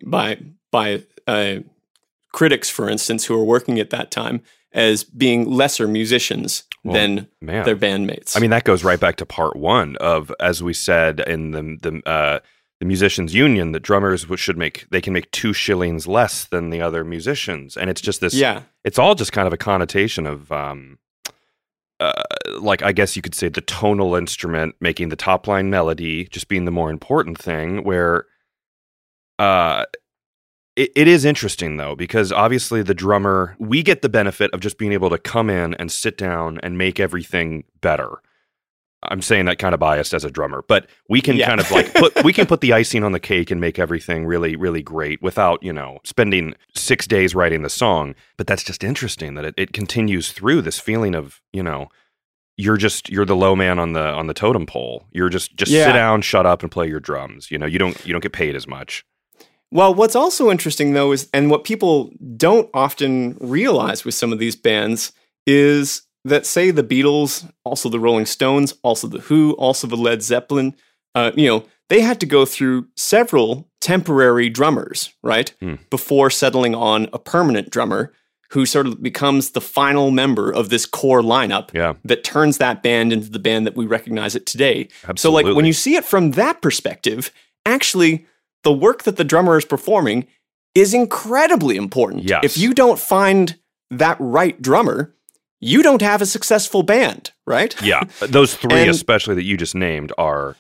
by 0.06 0.38
by 0.72 1.04
uh, 1.28 1.58
critics, 2.34 2.70
for 2.70 2.90
instance, 2.90 3.26
who 3.26 3.40
are 3.40 3.44
working 3.44 3.80
at 3.80 3.90
that 3.90 4.12
time 4.12 4.42
as 4.74 5.04
being 5.04 5.50
lesser 5.50 5.88
musicians 5.88 6.64
well, 6.84 6.94
than 6.94 7.28
man. 7.42 7.66
their 7.66 7.76
bandmates. 7.76 8.36
I 8.36 8.40
mean, 8.40 8.50
that 8.52 8.64
goes 8.64 8.84
right 8.84 9.00
back 9.00 9.16
to 9.18 9.26
part 9.26 9.56
one 9.56 9.96
of, 9.98 10.32
as 10.40 10.62
we 10.62 10.74
said 10.74 11.20
in 11.22 11.52
the 11.52 11.78
the 11.82 12.10
uh, 12.10 12.40
the 12.80 12.86
musicians 12.86 13.34
union, 13.34 13.72
that 13.72 13.82
drummers 13.82 14.26
should 14.36 14.58
make 14.58 14.86
they 14.92 15.02
can 15.02 15.14
make 15.14 15.32
two 15.32 15.54
shillings 15.54 16.08
less 16.08 16.46
than 16.46 16.70
the 16.70 16.82
other 16.82 17.04
musicians, 17.04 17.76
and 17.76 17.90
it's 17.90 18.02
just 18.02 18.22
this. 18.22 18.34
Yeah, 18.34 18.64
it's 18.84 19.00
all 19.00 19.16
just 19.16 19.32
kind 19.32 19.48
of 19.48 19.54
a 19.54 19.58
connotation 19.58 20.28
of. 20.28 20.52
Um, 20.52 21.00
uh, 22.00 22.24
like 22.60 22.84
I 22.84 22.92
guess 22.92 23.16
you 23.16 23.24
could 23.24 23.34
say 23.34 23.50
the 23.50 23.62
tonal 23.62 24.14
instrument 24.14 24.76
making 24.80 25.10
the 25.10 25.16
top 25.16 25.48
line 25.48 25.72
melody 25.72 26.26
just 26.26 26.48
being 26.48 26.66
the 26.66 26.72
more 26.72 26.92
important 26.92 27.40
thing 27.40 27.84
where 27.84 28.26
uh 29.40 29.84
it, 30.76 30.92
it 30.96 31.08
is 31.08 31.26
interesting 31.26 31.78
though 31.78 31.96
because 31.96 32.32
obviously 32.32 32.84
the 32.84 32.94
drummer 32.94 33.56
we 33.60 33.82
get 33.82 34.04
the 34.04 34.10
benefit 34.10 34.54
of 34.54 34.60
just 34.60 34.78
being 34.78 34.92
able 34.92 35.10
to 35.10 35.18
come 35.18 35.50
in 35.50 35.74
and 35.76 35.92
sit 35.92 36.20
down 36.20 36.60
and 36.62 36.78
make 36.78 37.00
everything 37.00 37.64
better 37.82 38.22
i'm 39.04 39.22
saying 39.22 39.46
that 39.46 39.60
kind 39.60 39.74
of 39.74 39.80
biased 39.80 40.14
as 40.14 40.24
a 40.24 40.32
drummer 40.32 40.64
but 40.68 40.88
we 41.10 41.22
can 41.22 41.36
yeah. 41.36 41.48
kind 41.48 41.60
of 41.60 41.70
like 41.72 41.94
put 41.94 42.24
we 42.24 42.34
can 42.34 42.46
put 42.46 42.62
the 42.62 42.74
icing 42.82 43.04
on 43.04 43.12
the 43.12 43.20
cake 43.20 43.52
and 43.52 43.62
make 43.62 43.80
everything 43.80 44.26
really 44.26 44.56
really 44.56 44.82
great 44.82 45.22
without 45.22 45.62
you 45.64 45.74
know 45.74 46.00
spending 46.04 46.54
six 46.76 47.08
days 47.08 47.36
writing 47.36 47.62
the 47.62 47.70
song 47.70 48.16
but 48.38 48.48
that's 48.48 48.64
just 48.64 48.84
interesting 48.84 49.36
that 49.36 49.46
it, 49.46 49.54
it 49.58 49.74
continues 49.74 50.32
through 50.32 50.62
this 50.62 50.80
feeling 50.80 51.16
of 51.16 51.42
you 51.54 51.64
know 51.64 51.88
you're 52.58 52.78
just 52.78 53.10
you're 53.10 53.26
the 53.26 53.36
low 53.36 53.56
man 53.56 53.78
on 53.80 53.94
the 53.94 54.04
on 54.04 54.28
the 54.28 54.34
totem 54.34 54.66
pole 54.66 55.06
you're 55.12 55.30
just 55.30 55.56
just 55.56 55.72
yeah. 55.72 55.86
sit 55.86 55.94
down 55.94 56.22
shut 56.22 56.46
up 56.46 56.64
and 56.64 56.72
play 56.72 56.88
your 56.88 57.00
drums 57.00 57.52
you 57.52 57.58
know 57.58 57.66
you 57.66 57.78
don't 57.78 58.06
you 58.06 58.14
don't 58.14 58.24
get 58.24 58.34
paid 58.34 58.56
as 58.56 58.68
much 58.68 59.06
well, 59.72 59.94
what's 59.94 60.16
also 60.16 60.50
interesting 60.50 60.94
though 60.94 61.12
is, 61.12 61.30
and 61.34 61.50
what 61.52 61.64
people 61.64 62.12
don't 62.38 62.70
often 62.74 63.38
realize 63.42 64.06
with 64.06 64.16
some 64.16 64.32
of 64.32 64.40
these 64.40 64.56
bands 64.56 65.12
is 65.46 66.04
that, 66.28 66.46
say, 66.46 66.72
the 66.72 66.84
Beatles, 66.84 67.50
also 67.64 67.90
the 67.90 68.00
Rolling 68.00 68.26
Stones, 68.26 68.74
also 68.84 69.08
the 69.08 69.20
Who, 69.20 69.54
also 69.54 69.88
the 69.88 69.98
Led 69.98 70.22
Zeppelin, 70.22 70.76
uh, 71.16 71.32
you 71.36 71.48
know, 71.48 71.66
they 71.90 72.02
had 72.02 72.20
to 72.20 72.26
go 72.26 72.46
through 72.46 72.88
several 72.96 73.70
temporary 73.82 74.50
drummers, 74.50 75.14
right, 75.24 75.54
hmm. 75.62 75.76
before 75.90 76.30
settling 76.30 76.76
on 76.76 77.08
a 77.14 77.20
permanent 77.20 77.70
drummer 77.70 78.12
who 78.52 78.66
sort 78.66 78.88
of 78.88 79.04
becomes 79.04 79.52
the 79.52 79.62
final 79.62 80.10
member 80.12 80.52
of 80.52 80.70
this 80.70 80.86
core 80.86 81.22
lineup 81.22 81.74
yeah. 81.74 81.94
that 82.06 82.24
turns 82.24 82.58
that 82.60 82.82
band 82.82 83.12
into 83.12 83.30
the 83.30 83.40
band 83.40 83.68
that 83.68 83.76
we 83.76 83.86
recognize 83.86 84.36
it 84.36 84.46
today. 84.46 84.88
Absolutely. 85.08 85.20
So, 85.20 85.32
like, 85.32 85.56
when 85.56 85.66
you 85.66 85.74
see 85.74 85.96
it 85.96 86.06
from 86.06 86.32
that 86.32 86.62
perspective, 86.62 87.32
actually, 87.66 88.26
the 88.64 88.72
work 88.72 89.04
that 89.04 89.18
the 89.18 89.24
drummer 89.24 89.58
is 89.58 89.66
performing 89.66 90.28
is 90.76 90.94
incredibly 90.94 91.76
important. 91.76 92.24
Yes. 92.24 92.42
If 92.44 92.58
you 92.58 92.74
don't 92.74 93.00
find 93.00 93.58
that 93.92 94.18
right 94.20 94.62
drummer, 94.62 95.14
you 95.60 95.84
don't 95.84 96.02
have 96.02 96.22
a 96.22 96.26
successful 96.26 96.84
band, 96.84 97.32
right? 97.46 97.76
Yeah. 97.84 98.04
Those 98.20 98.56
three, 98.56 98.82
and, 98.82 98.90
especially 98.90 99.36
that 99.36 99.44
you 99.44 99.58
just 99.58 99.76
named, 99.76 100.12
are 100.18 100.56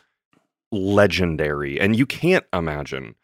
legendary. 0.72 1.80
And 1.80 1.96
you 1.96 2.06
can't 2.06 2.46
imagine 2.54 3.16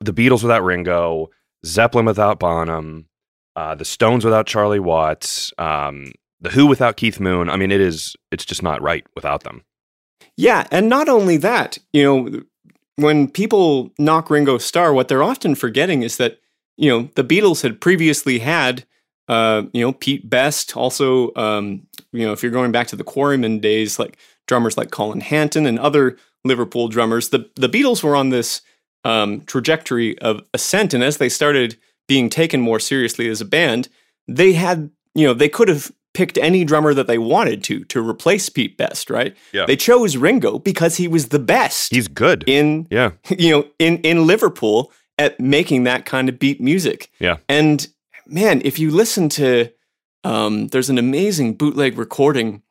the 0.00 0.12
Beatles 0.12 0.42
without 0.42 0.64
Ringo, 0.64 1.30
Zeppelin 1.64 2.06
without 2.06 2.38
Bonham, 2.38 3.06
uh, 3.54 3.74
the 3.74 3.84
Stones 3.84 4.24
without 4.24 4.46
Charlie 4.46 4.80
Watts, 4.80 5.52
um, 5.58 6.12
the 6.40 6.50
Who 6.50 6.66
without 6.66 6.96
Keith 6.96 7.20
Moon. 7.20 7.48
I 7.48 7.56
mean, 7.56 7.70
it 7.70 7.80
is, 7.80 8.16
it's 8.30 8.44
just 8.44 8.62
not 8.62 8.82
right 8.82 9.06
without 9.14 9.44
them. 9.44 9.62
Yeah. 10.36 10.66
And 10.70 10.88
not 10.88 11.08
only 11.08 11.36
that, 11.38 11.78
you 11.92 12.02
know, 12.02 12.42
when 12.96 13.28
people 13.28 13.92
knock 13.98 14.30
Ringo 14.30 14.58
Starr, 14.58 14.92
what 14.92 15.08
they're 15.08 15.22
often 15.22 15.54
forgetting 15.54 16.02
is 16.02 16.16
that 16.16 16.40
you 16.76 16.90
know 16.90 17.08
the 17.14 17.24
Beatles 17.24 17.62
had 17.62 17.80
previously 17.80 18.40
had 18.40 18.84
uh, 19.28 19.62
you 19.72 19.80
know 19.80 19.92
Pete 19.92 20.28
Best, 20.28 20.76
also 20.76 21.34
um, 21.34 21.86
you 22.12 22.24
know 22.26 22.32
if 22.32 22.42
you're 22.42 22.52
going 22.52 22.72
back 22.72 22.86
to 22.88 22.96
the 22.96 23.04
Quarrymen 23.04 23.60
days, 23.60 23.98
like 23.98 24.18
drummers 24.46 24.76
like 24.76 24.90
Colin 24.90 25.20
Hanton 25.20 25.66
and 25.66 25.78
other 25.78 26.16
Liverpool 26.44 26.88
drummers. 26.88 27.30
The 27.30 27.50
the 27.56 27.68
Beatles 27.68 28.02
were 28.02 28.16
on 28.16 28.30
this 28.30 28.62
um, 29.04 29.42
trajectory 29.42 30.18
of 30.20 30.42
ascent, 30.54 30.94
and 30.94 31.02
as 31.02 31.18
they 31.18 31.28
started 31.28 31.76
being 32.08 32.30
taken 32.30 32.60
more 32.60 32.80
seriously 32.80 33.28
as 33.28 33.40
a 33.40 33.44
band, 33.44 33.88
they 34.28 34.52
had 34.52 34.90
you 35.14 35.26
know 35.26 35.34
they 35.34 35.48
could 35.48 35.68
have 35.68 35.90
picked 36.14 36.38
any 36.38 36.64
drummer 36.64 36.94
that 36.94 37.06
they 37.06 37.18
wanted 37.18 37.62
to 37.62 37.84
to 37.84 38.08
replace 38.08 38.48
Pete 38.48 38.76
Best, 38.78 39.10
right? 39.10 39.36
Yeah. 39.52 39.66
They 39.66 39.76
chose 39.76 40.16
Ringo 40.16 40.58
because 40.58 40.96
he 40.96 41.08
was 41.08 41.28
the 41.28 41.38
best. 41.38 41.92
He's 41.92 42.08
good. 42.08 42.44
In 42.46 42.86
yeah. 42.90 43.10
you 43.38 43.50
know, 43.50 43.68
in 43.78 43.98
in 43.98 44.26
Liverpool 44.26 44.92
at 45.18 45.38
making 45.40 45.84
that 45.84 46.04
kind 46.04 46.28
of 46.28 46.38
beat 46.38 46.60
music. 46.60 47.10
Yeah. 47.18 47.36
And 47.48 47.86
man, 48.26 48.62
if 48.64 48.78
you 48.78 48.90
listen 48.90 49.28
to 49.30 49.70
um, 50.26 50.66
there's 50.68 50.90
an 50.90 50.98
amazing 50.98 51.54
bootleg 51.54 51.96
recording 51.96 52.62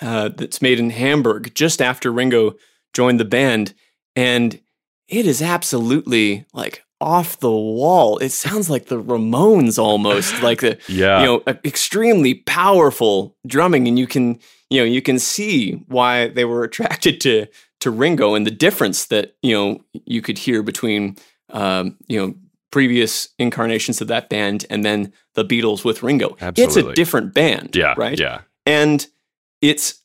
uh, 0.00 0.30
that's 0.30 0.62
made 0.62 0.80
in 0.80 0.90
Hamburg 0.90 1.54
just 1.54 1.82
after 1.82 2.10
Ringo 2.10 2.54
joined 2.94 3.20
the 3.20 3.26
band, 3.26 3.74
and 4.16 4.58
it 5.06 5.26
is 5.26 5.42
absolutely 5.42 6.46
like 6.54 6.84
off 7.00 7.38
the 7.40 7.50
wall. 7.50 8.16
It 8.18 8.30
sounds 8.30 8.70
like 8.70 8.86
the 8.86 9.02
Ramones 9.02 9.78
almost, 9.78 10.42
like 10.42 10.60
the 10.60 10.78
yeah. 10.88 11.20
you 11.20 11.26
know 11.26 11.42
extremely 11.64 12.34
powerful 12.34 13.36
drumming, 13.46 13.86
and 13.86 13.98
you 13.98 14.06
can 14.06 14.38
you 14.70 14.80
know 14.80 14.86
you 14.86 15.02
can 15.02 15.18
see 15.18 15.72
why 15.88 16.28
they 16.28 16.46
were 16.46 16.64
attracted 16.64 17.20
to 17.22 17.46
to 17.80 17.90
Ringo 17.90 18.34
and 18.34 18.46
the 18.46 18.50
difference 18.50 19.06
that 19.06 19.36
you 19.42 19.54
know 19.54 19.84
you 20.06 20.22
could 20.22 20.38
hear 20.38 20.62
between 20.62 21.16
um, 21.50 21.98
you 22.06 22.18
know 22.18 22.34
previous 22.70 23.28
incarnations 23.38 24.00
of 24.00 24.08
that 24.08 24.28
band 24.28 24.66
and 24.68 24.84
then 24.84 25.12
the 25.34 25.44
Beatles 25.44 25.84
with 25.84 26.02
Ringo. 26.02 26.36
Absolutely. 26.40 26.64
It's 26.64 26.76
a 26.76 26.94
different 26.94 27.34
band, 27.34 27.74
yeah, 27.74 27.94
right? 27.96 28.18
Yeah, 28.18 28.42
and 28.66 29.06
it's 29.60 30.02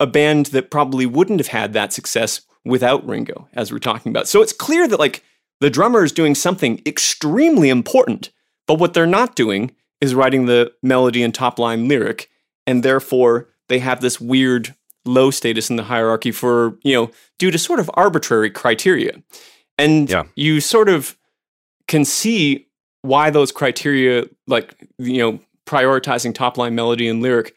a 0.00 0.06
band 0.06 0.46
that 0.46 0.70
probably 0.70 1.06
wouldn't 1.06 1.40
have 1.40 1.48
had 1.48 1.72
that 1.72 1.92
success 1.92 2.42
without 2.64 3.06
Ringo, 3.06 3.48
as 3.52 3.72
we're 3.72 3.78
talking 3.78 4.10
about. 4.10 4.28
So 4.28 4.42
it's 4.42 4.52
clear 4.52 4.88
that 4.88 4.98
like 4.98 5.22
the 5.60 5.70
drummer 5.70 6.04
is 6.04 6.12
doing 6.12 6.34
something 6.34 6.82
extremely 6.84 7.68
important, 7.68 8.30
but 8.66 8.78
what 8.78 8.94
they're 8.94 9.06
not 9.06 9.36
doing 9.36 9.72
is 10.00 10.14
writing 10.14 10.46
the 10.46 10.72
melody 10.82 11.22
and 11.22 11.34
top 11.34 11.58
line 11.58 11.88
lyric, 11.88 12.28
and 12.66 12.82
therefore 12.82 13.48
they 13.68 13.78
have 13.78 14.00
this 14.00 14.20
weird 14.20 14.74
low 15.04 15.30
status 15.30 15.70
in 15.70 15.76
the 15.76 15.84
hierarchy 15.84 16.32
for, 16.32 16.78
you 16.82 16.94
know, 16.94 17.10
due 17.38 17.50
to 17.50 17.58
sort 17.58 17.80
of 17.80 17.90
arbitrary 17.94 18.50
criteria. 18.50 19.22
And 19.78 20.10
yeah. 20.10 20.24
you 20.34 20.60
sort 20.60 20.88
of 20.88 21.16
can 21.88 22.04
see 22.04 22.66
why 23.02 23.30
those 23.30 23.52
criteria, 23.52 24.24
like, 24.46 24.74
you 24.98 25.18
know, 25.18 25.38
prioritizing 25.66 26.34
top 26.34 26.56
line 26.58 26.74
melody 26.74 27.08
and 27.08 27.22
lyric, 27.22 27.54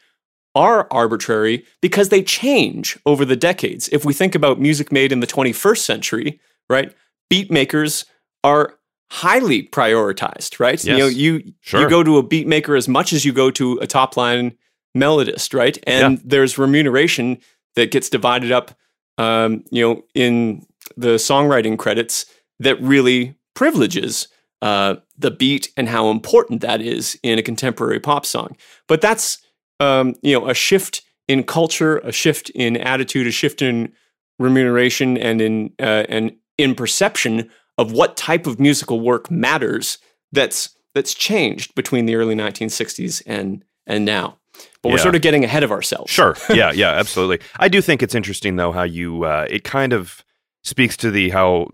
are 0.54 0.88
arbitrary 0.90 1.64
because 1.80 2.08
they 2.08 2.22
change 2.22 2.98
over 3.06 3.24
the 3.24 3.36
decades. 3.36 3.88
If 3.92 4.04
we 4.04 4.12
think 4.12 4.34
about 4.34 4.60
music 4.60 4.90
made 4.90 5.12
in 5.12 5.20
the 5.20 5.26
21st 5.26 5.78
century, 5.78 6.40
right? 6.68 6.92
beat 7.30 7.50
makers 7.50 8.04
are 8.44 8.74
highly 9.10 9.62
prioritized, 9.62 10.60
right? 10.60 10.84
Yes. 10.84 10.84
You 10.84 10.98
know, 10.98 11.06
you 11.06 11.54
sure. 11.60 11.80
you 11.80 11.88
go 11.88 12.02
to 12.02 12.18
a 12.18 12.22
beat 12.22 12.46
maker 12.46 12.76
as 12.76 12.88
much 12.88 13.12
as 13.12 13.24
you 13.24 13.32
go 13.32 13.50
to 13.52 13.78
a 13.78 13.86
top 13.86 14.16
line 14.16 14.56
melodist, 14.96 15.54
right? 15.54 15.78
And 15.86 16.18
yeah. 16.18 16.22
there's 16.24 16.58
remuneration 16.58 17.38
that 17.76 17.90
gets 17.92 18.10
divided 18.10 18.52
up, 18.52 18.76
um, 19.16 19.64
you 19.70 19.82
know, 19.82 20.02
in 20.14 20.66
the 20.96 21.14
songwriting 21.14 21.78
credits 21.78 22.26
that 22.58 22.80
really 22.82 23.36
privileges 23.60 24.26
uh, 24.62 24.94
the 25.18 25.30
beat 25.30 25.68
and 25.76 25.86
how 25.86 26.10
important 26.10 26.62
that 26.62 26.80
is 26.80 27.18
in 27.22 27.38
a 27.38 27.42
contemporary 27.42 28.00
pop 28.00 28.24
song. 28.24 28.56
But 28.88 29.02
that's 29.02 29.36
um, 29.80 30.14
you 30.22 30.32
know 30.32 30.48
a 30.48 30.54
shift 30.54 31.02
in 31.28 31.42
culture, 31.44 31.98
a 31.98 32.10
shift 32.10 32.48
in 32.54 32.78
attitude, 32.78 33.26
a 33.26 33.30
shift 33.30 33.60
in 33.60 33.92
remuneration 34.38 35.18
and 35.18 35.42
in 35.42 35.74
uh, 35.78 36.06
and 36.08 36.32
in 36.56 36.74
perception 36.74 37.50
of 37.76 37.92
what 37.92 38.16
type 38.16 38.46
of 38.46 38.58
musical 38.58 38.98
work 39.00 39.30
matters 39.30 39.98
that's 40.32 40.74
that's 40.94 41.12
changed 41.12 41.74
between 41.74 42.06
the 42.06 42.14
early 42.14 42.34
1960s 42.34 43.22
and 43.26 43.62
and 43.86 44.06
now. 44.06 44.38
But 44.82 44.92
we're 44.92 44.98
sort 44.98 45.16
of 45.16 45.20
getting 45.20 45.44
ahead 45.44 45.64
of 45.64 45.70
ourselves. 45.70 46.10
Sure. 46.10 46.34
Yeah, 46.48 46.72
yeah, 46.72 46.92
absolutely. 46.92 47.46
I 47.58 47.68
do 47.68 47.82
think 47.82 48.02
it's 48.02 48.14
interesting 48.14 48.56
though 48.56 48.72
how 48.72 48.84
you 48.84 49.24
uh, 49.24 49.46
it 49.50 49.64
kind 49.64 49.92
of 49.92 50.24
speaks 50.64 50.96
to 50.98 51.10
the 51.10 51.28
how 51.28 51.68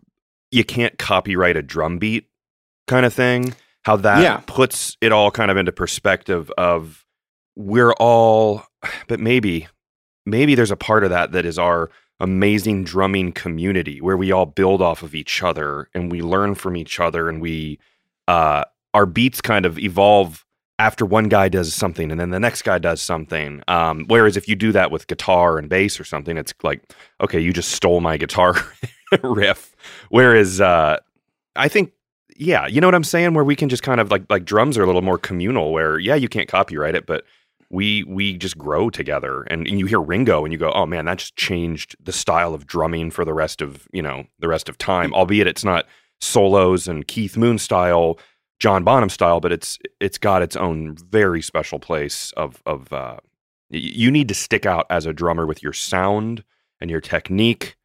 you 0.50 0.64
can't 0.64 0.98
copyright 0.98 1.56
a 1.56 1.62
drum 1.62 1.98
beat 1.98 2.28
kind 2.86 3.04
of 3.06 3.12
thing. 3.12 3.54
how 3.82 3.96
that 3.96 4.20
Yeah. 4.22 4.40
puts 4.46 4.96
it 5.00 5.12
all 5.12 5.30
kind 5.30 5.50
of 5.50 5.56
into 5.56 5.70
perspective 5.72 6.50
of 6.58 7.04
we're 7.54 7.92
all 7.94 8.64
but 9.08 9.20
maybe 9.20 9.66
maybe 10.24 10.54
there's 10.54 10.70
a 10.70 10.76
part 10.76 11.04
of 11.04 11.10
that 11.10 11.32
that 11.32 11.44
is 11.44 11.58
our 11.58 11.90
amazing 12.20 12.82
drumming 12.84 13.30
community 13.32 14.00
where 14.00 14.16
we 14.16 14.32
all 14.32 14.46
build 14.46 14.80
off 14.82 15.02
of 15.02 15.14
each 15.14 15.42
other 15.42 15.88
and 15.94 16.10
we 16.10 16.20
learn 16.22 16.54
from 16.54 16.76
each 16.76 16.98
other 16.98 17.28
and 17.28 17.40
we 17.42 17.78
uh 18.28 18.64
our 18.94 19.04
beats 19.06 19.40
kind 19.42 19.66
of 19.66 19.78
evolve 19.78 20.45
after 20.78 21.06
one 21.06 21.28
guy 21.28 21.49
does 21.49 21.73
something 21.73 22.11
and 22.11 22.21
then 22.21 22.30
the 22.30 22.40
next 22.40 22.62
guy 22.62 22.78
does 22.78 23.00
something 23.00 23.62
um 23.68 24.04
whereas 24.09 24.37
if 24.37 24.49
you 24.49 24.54
do 24.54 24.73
that 24.73 24.90
with 24.90 25.06
guitar 25.06 25.59
and 25.59 25.68
bass 25.68 25.99
or 25.99 26.04
something 26.04 26.37
it's 26.37 26.52
like 26.62 26.83
okay 27.21 27.40
you 27.40 27.52
just 27.52 27.71
stole 27.71 28.00
my 28.00 28.16
guitar 28.16 28.54
riff. 29.23 29.75
Whereas 30.11 30.61
uh 30.61 30.99
i 31.54 31.68
think 31.68 31.92
yeah 32.37 32.66
you 32.66 32.80
know 32.80 32.87
what 32.87 32.95
i'm 32.95 33.04
saying? 33.04 33.35
Where 33.35 33.45
we 33.45 33.56
can 33.56 33.68
just 33.68 33.83
kind 33.83 34.00
of 34.00 34.11
like 34.11 34.25
like 34.28 34.45
drums 34.45 34.76
are 34.76 34.83
a 34.83 34.87
little 34.87 35.02
more 35.02 35.18
communal 35.18 35.73
where 35.73 35.99
yeah 35.99 36.14
you 36.14 36.28
can't 36.28 36.49
copyright 36.49 36.95
it 36.95 37.06
but 37.06 37.25
we 37.71 38.04
we 38.04 38.37
just 38.37 38.56
grow 38.56 38.90
together. 38.90 39.42
And, 39.45 39.66
and 39.66 39.80
you 39.80 39.87
hear 39.87 40.00
ringo 40.00 40.45
and 40.45 40.52
you 40.52 40.59
go 40.59 40.73
oh 40.73 40.87
man 40.87 41.06
that 41.06 41.18
just 41.18 41.37
changed 41.37 41.97
the 42.04 42.12
style 42.12 42.52
of 42.52 42.66
drumming 42.66 43.11
for 43.11 43.25
the 43.25 43.35
rest 43.35 43.62
of 43.62 43.88
you 43.92 44.02
know 44.02 44.25
the 44.40 44.49
rest 44.49 44.68
of 44.68 44.76
time 44.76 45.14
albeit 45.14 45.47
it's 45.47 45.64
not 45.64 45.87
solos 46.21 46.88
and 46.88 47.06
keith 47.06 47.37
moon 47.37 47.59
style 47.59 48.18
john 48.58 48.84
bonham 48.84 49.08
style 49.08 49.40
but 49.40 49.52
it's 49.52 49.78
it's 50.00 50.18
got 50.18 50.42
its 50.42 50.56
own 50.56 50.96
very 50.96 51.42
special 51.42 51.78
place 51.78 52.32
of 52.36 52.62
of 52.66 52.92
uh 52.92 53.16
you 53.70 54.10
need 54.10 54.28
to 54.28 54.34
stick 54.34 54.64
out 54.64 54.86
as 54.90 55.06
a 55.06 55.12
drummer 55.12 55.46
with 55.46 55.62
your 55.62 55.72
sound 55.72 56.44
and 56.80 56.90
your 56.90 57.00
technique 57.00 57.76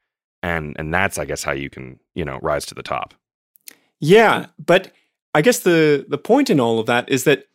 and 0.44 0.76
and 0.78 0.94
that's 0.94 1.18
i 1.18 1.26
guess 1.26 1.44
how 1.44 1.52
you 1.52 1.70
can 1.70 2.00
you 2.16 2.24
know 2.24 2.40
rise 2.42 2.66
to 2.66 2.76
the 2.76 2.84
top 2.84 3.14
Yeah, 4.02 4.48
but 4.58 4.92
I 5.34 5.42
guess 5.42 5.60
the 5.60 6.06
the 6.10 6.18
point 6.18 6.50
in 6.50 6.60
all 6.60 6.80
of 6.80 6.88
that 6.88 7.08
is 7.08 7.24
that 7.24 7.46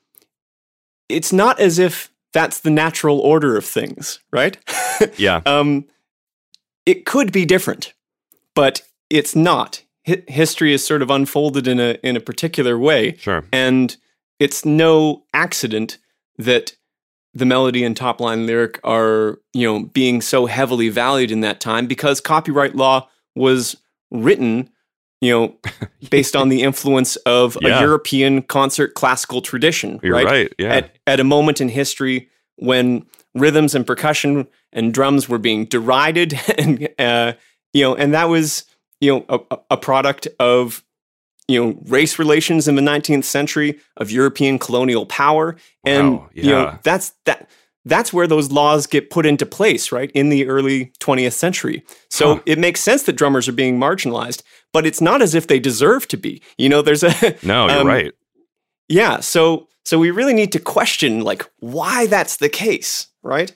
it's 1.09 1.33
not 1.33 1.61
as 1.61 1.79
if 1.79 2.11
that's 2.33 2.61
the 2.61 2.71
natural 2.71 3.19
order 3.19 3.57
of 3.57 3.65
things, 3.65 4.21
right? 4.33 4.57
yeah 5.19 5.43
um, 5.47 5.85
it 6.87 7.05
could 7.05 7.33
be 7.33 7.45
different, 7.45 7.93
but 8.55 8.83
it's 9.11 9.35
not. 9.37 9.83
Hi- 10.07 10.23
history 10.29 10.73
is 10.73 10.85
sort 10.87 11.03
of 11.03 11.11
unfolded 11.11 11.67
in 11.67 11.81
a 11.81 11.99
in 12.03 12.17
a 12.17 12.21
particular 12.21 12.79
way, 12.79 13.17
sure. 13.17 13.45
And 13.53 13.97
it's 14.39 14.65
no 14.65 15.25
accident 15.35 15.99
that 16.39 16.77
the 17.35 17.45
melody 17.47 17.85
and 17.85 17.97
top 17.97 18.21
line 18.21 18.47
lyric 18.47 18.81
are 18.85 19.39
you 19.53 19.67
know 19.67 19.85
being 19.85 20.21
so 20.21 20.47
heavily 20.47 20.89
valued 20.89 21.31
in 21.31 21.41
that 21.41 21.61
time 21.61 21.87
because 21.87 22.21
copyright 22.21 22.75
law 22.75 23.09
was 23.35 23.77
written 24.11 24.71
you 25.21 25.31
know 25.33 25.57
based 26.11 26.35
on 26.37 26.49
the 26.49 26.63
influence 26.63 27.17
of 27.17 27.57
Yeah. 27.61 27.79
a 27.79 27.81
European 27.83 28.43
concert 28.43 28.95
classical 28.95 29.41
tradition 29.43 30.01
you're 30.03 30.15
right, 30.15 30.53
yeah. 30.59 30.75
At, 30.77 30.97
at 31.07 31.21
a 31.21 31.25
moment 31.25 31.61
in 31.61 31.69
history 31.69 32.29
when 32.57 33.05
rhythms 33.35 33.75
and 33.75 33.87
percussion 33.87 34.47
and 34.73 34.95
drums 34.95 35.29
were 35.29 35.39
being 35.39 35.67
derided 35.67 36.39
and 36.59 36.89
uh, 36.99 37.33
you 37.75 37.83
know 37.83 37.95
and 37.95 38.15
that 38.15 38.29
was 38.31 38.65
you 39.01 39.13
know 39.29 39.47
a, 39.51 39.59
a 39.73 39.77
product 39.77 40.29
of 40.39 40.85
you 41.49 41.63
know 41.63 41.79
race 41.87 42.19
relations 42.19 42.69
in 42.69 42.75
the 42.75 42.83
19th 42.83 43.25
century 43.25 43.79
of 43.97 44.11
European 44.11 44.59
colonial 44.59 45.07
power. 45.07 45.57
And 45.85 46.19
Wow, 46.19 46.31
you 46.33 46.51
know 46.51 46.79
that's 46.83 47.13
that 47.25 47.49
that's 47.85 48.13
where 48.13 48.27
those 48.27 48.51
laws 48.51 48.89
get 48.89 49.11
put 49.11 49.27
into 49.27 49.47
place 49.47 49.93
right 49.93 50.11
in 50.11 50.29
the 50.29 50.49
early 50.49 50.87
20th 50.99 51.35
century. 51.35 51.85
So 52.11 52.37
Huh. 52.37 52.43
it 52.47 52.59
makes 52.59 52.81
sense 52.81 53.05
that 53.05 53.13
drummers 53.13 53.49
are 53.49 53.53
being 53.53 53.79
marginalized 53.79 54.43
but 54.77 54.85
it's 54.85 55.01
not 55.01 55.23
as 55.23 55.35
if 55.35 55.47
they 55.47 55.59
deserve 55.59 56.07
to 56.09 56.19
be. 56.19 56.43
You 56.59 56.69
know 56.69 56.83
there's 56.83 57.03
a 57.03 57.11
no 57.43 57.67
you're 57.67 57.81
um, 57.81 57.87
right. 57.87 58.13
yeah, 58.89 59.21
so 59.21 59.69
so 59.87 59.99
we 59.99 60.11
really 60.11 60.35
need 60.35 60.53
to 60.53 60.59
question 60.59 61.23
like 61.23 61.51
why 61.61 62.07
that's 62.07 62.37
the 62.37 62.51
case, 62.51 63.07
right? 63.23 63.55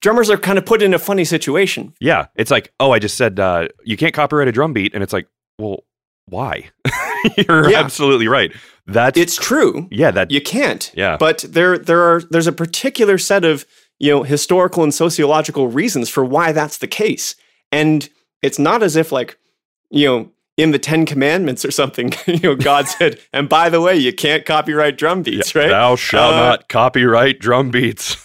Drummers 0.00 0.30
are 0.30 0.36
kind 0.36 0.58
of 0.58 0.64
put 0.66 0.80
in 0.82 0.94
a 0.94 0.98
funny 0.98 1.24
situation. 1.24 1.92
Yeah, 2.00 2.26
it's 2.36 2.50
like, 2.50 2.72
oh, 2.78 2.92
I 2.92 2.98
just 2.98 3.16
said 3.16 3.40
uh, 3.40 3.68
you 3.84 3.96
can't 3.96 4.14
copyright 4.14 4.48
a 4.48 4.52
drum 4.52 4.72
beat, 4.72 4.94
and 4.94 5.02
it's 5.02 5.12
like, 5.12 5.26
well, 5.58 5.84
why? 6.26 6.70
You're 7.36 7.70
Yeah. 7.70 7.80
absolutely 7.80 8.28
right. 8.28 8.52
That's 8.86 9.18
It's 9.18 9.34
true, 9.36 9.88
yeah, 9.90 10.10
that 10.12 10.30
you 10.30 10.40
can't. 10.40 10.90
yeah, 10.94 11.16
But 11.18 11.44
there 11.48 11.76
there 11.78 12.02
are 12.02 12.22
there's 12.30 12.46
a 12.46 12.52
particular 12.52 13.18
set 13.18 13.44
of, 13.44 13.66
you 13.98 14.10
know, 14.12 14.22
historical 14.22 14.82
and 14.82 14.94
sociological 14.94 15.68
reasons 15.68 16.08
for 16.08 16.24
why 16.24 16.52
that's 16.52 16.78
the 16.78 16.86
case. 16.86 17.34
And 17.72 18.08
it's 18.40 18.58
not 18.58 18.82
as 18.82 18.94
if 18.96 19.10
like, 19.12 19.36
you 19.90 20.06
know, 20.06 20.30
in 20.56 20.70
the 20.70 20.78
10 20.78 21.06
commandments 21.06 21.64
or 21.64 21.70
something, 21.70 22.12
you 22.26 22.38
know, 22.40 22.54
God 22.54 22.88
said, 22.98 23.18
"And 23.32 23.48
by 23.48 23.68
the 23.68 23.80
way, 23.80 23.96
you 23.96 24.12
can't 24.12 24.46
copyright 24.46 24.96
drum 24.96 25.22
beats, 25.22 25.54
Yeah, 25.54 25.62
right?" 25.62 25.68
Thou 25.70 25.96
shalt 25.96 26.34
Uh, 26.34 26.36
not 26.48 26.68
copyright 26.68 27.40
drum 27.40 27.70
beats. 27.70 28.16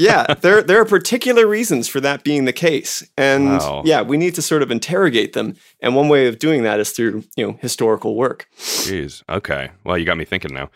Yeah, 0.00 0.34
there 0.40 0.62
there 0.62 0.80
are 0.80 0.84
particular 0.84 1.46
reasons 1.46 1.86
for 1.88 2.00
that 2.00 2.24
being 2.24 2.44
the 2.46 2.52
case, 2.52 3.06
and 3.16 3.58
Wow. 3.58 3.82
yeah, 3.84 4.02
we 4.02 4.16
need 4.16 4.34
to 4.36 4.42
sort 4.42 4.62
of 4.62 4.70
interrogate 4.70 5.32
them. 5.34 5.54
And 5.80 5.94
one 5.94 6.08
way 6.08 6.26
of 6.26 6.38
doing 6.38 6.62
that 6.62 6.80
is 6.80 6.90
through 6.92 7.24
you 7.36 7.46
know 7.46 7.58
historical 7.60 8.16
work. 8.16 8.48
Jeez. 8.58 9.22
Okay. 9.28 9.70
Well, 9.84 9.98
you 9.98 10.04
got 10.06 10.16
me 10.16 10.24
thinking 10.24 10.54
now. 10.54 10.70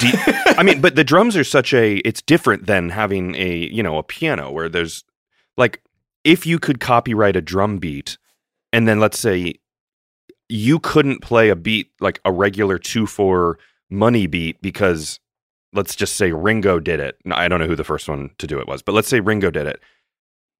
You- 0.00 0.12
I 0.58 0.62
mean, 0.62 0.80
but 0.80 0.94
the 0.94 1.04
drums 1.04 1.36
are 1.36 1.44
such 1.44 1.72
a. 1.74 1.96
It's 2.04 2.22
different 2.22 2.66
than 2.66 2.90
having 2.90 3.34
a 3.34 3.68
you 3.72 3.82
know 3.82 3.98
a 3.98 4.02
piano 4.02 4.50
where 4.50 4.68
there's 4.68 5.04
like 5.56 5.80
if 6.24 6.46
you 6.46 6.58
could 6.58 6.78
copyright 6.80 7.36
a 7.36 7.40
drum 7.40 7.78
beat, 7.78 8.18
and 8.72 8.86
then 8.86 9.00
let's 9.00 9.18
say 9.18 9.54
you 10.48 10.78
couldn't 10.78 11.20
play 11.20 11.48
a 11.48 11.56
beat 11.56 11.90
like 12.00 12.20
a 12.24 12.32
regular 12.32 12.78
two 12.78 13.06
four 13.06 13.58
money 13.90 14.26
beat 14.26 14.60
because 14.62 15.18
let's 15.72 15.94
just 15.94 16.16
say 16.16 16.32
Ringo 16.32 16.80
did 16.80 17.00
it. 17.00 17.16
I 17.30 17.48
don't 17.48 17.60
know 17.60 17.66
who 17.66 17.76
the 17.76 17.84
first 17.84 18.08
one 18.08 18.30
to 18.38 18.46
do 18.46 18.58
it 18.58 18.66
was, 18.68 18.82
but 18.82 18.94
let's 18.94 19.08
say 19.08 19.20
Ringo 19.20 19.50
did 19.50 19.66
it. 19.66 19.80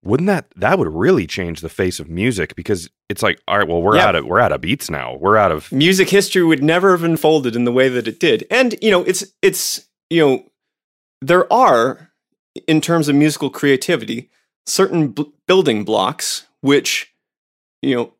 Wouldn't 0.04 0.28
that 0.28 0.46
that 0.56 0.78
would 0.78 0.88
really 0.88 1.26
change 1.26 1.60
the 1.60 1.68
face 1.68 1.98
of 1.98 2.08
music 2.08 2.54
because 2.54 2.88
it's 3.08 3.22
like 3.22 3.40
all 3.48 3.58
right, 3.58 3.66
well 3.66 3.82
we're 3.82 3.96
Yeah. 3.96 4.06
out 4.06 4.14
of 4.14 4.26
we're 4.26 4.38
out 4.40 4.52
of 4.52 4.60
beats 4.60 4.88
now. 4.88 5.16
We're 5.16 5.36
out 5.36 5.50
of 5.50 5.72
Music 5.72 6.08
history 6.08 6.44
would 6.44 6.62
never 6.62 6.92
have 6.92 7.02
unfolded 7.02 7.56
in 7.56 7.64
the 7.64 7.72
way 7.72 7.88
that 7.88 8.06
it 8.06 8.20
did, 8.20 8.46
and 8.50 8.76
you 8.80 8.90
know, 8.92 9.02
it's 9.02 9.24
it's 9.42 9.88
you 10.08 10.24
know, 10.24 10.44
there 11.20 11.52
are 11.52 12.12
in 12.66 12.80
terms 12.80 13.08
of 13.08 13.14
musical 13.16 13.50
creativity 13.50 14.30
certain 14.66 15.08
b- 15.08 15.32
building 15.46 15.84
blocks 15.84 16.46
which 16.60 17.12
you 17.82 17.94
know 17.94 18.12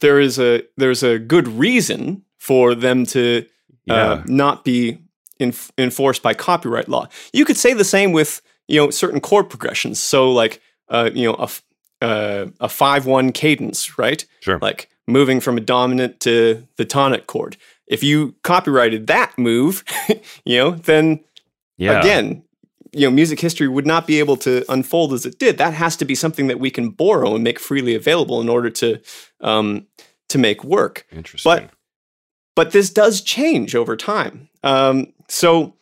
there 0.00 0.18
is 0.20 0.38
a 0.38 0.62
there's 0.76 1.02
a 1.02 1.18
good 1.18 1.46
reason 1.48 2.22
for 2.38 2.74
them 2.74 3.04
to 3.04 3.44
yeah. 3.84 3.94
uh, 4.12 4.22
not 4.26 4.64
be 4.64 4.98
enf- 5.40 5.70
enforced 5.76 6.22
by 6.22 6.34
copyright 6.34 6.88
law. 6.88 7.08
You 7.32 7.44
could 7.44 7.56
say 7.56 7.72
the 7.72 7.84
same 7.84 8.12
with 8.12 8.42
you 8.68 8.80
know 8.80 8.90
certain 8.90 9.20
chord 9.20 9.48
progressions. 9.50 9.98
So 9.98 10.30
like 10.30 10.60
uh, 10.88 11.10
you 11.12 11.26
know 11.26 11.34
a 11.34 11.44
f- 11.44 11.62
uh, 12.00 12.46
a 12.60 12.68
five 12.68 13.06
one 13.06 13.32
cadence, 13.32 13.98
right? 13.98 14.24
Sure. 14.40 14.58
Like 14.60 14.88
moving 15.06 15.40
from 15.40 15.56
a 15.56 15.60
dominant 15.60 16.20
to 16.20 16.66
the 16.76 16.84
tonic 16.84 17.26
chord. 17.26 17.56
If 17.86 18.02
you 18.04 18.36
copyrighted 18.44 19.08
that 19.08 19.36
move, 19.36 19.84
you 20.44 20.56
know, 20.58 20.70
then 20.70 21.24
yeah. 21.76 22.00
again, 22.00 22.44
you 22.92 23.06
know, 23.06 23.10
music 23.10 23.40
history 23.40 23.68
would 23.68 23.86
not 23.86 24.06
be 24.06 24.18
able 24.18 24.36
to 24.38 24.64
unfold 24.68 25.12
as 25.12 25.26
it 25.26 25.38
did. 25.38 25.58
That 25.58 25.74
has 25.74 25.96
to 25.96 26.04
be 26.04 26.14
something 26.14 26.46
that 26.46 26.60
we 26.60 26.70
can 26.70 26.90
borrow 26.90 27.34
and 27.34 27.44
make 27.44 27.58
freely 27.58 27.94
available 27.94 28.40
in 28.40 28.48
order 28.48 28.70
to 28.70 29.00
um, 29.40 29.86
to 30.28 30.38
make 30.38 30.62
work 30.62 31.06
Interesting. 31.10 31.70
but 32.54 32.70
this 32.70 32.90
does 32.90 33.20
change 33.20 33.74
over 33.74 33.96
time. 33.96 34.48
Um, 34.62 35.12
so 35.30 35.74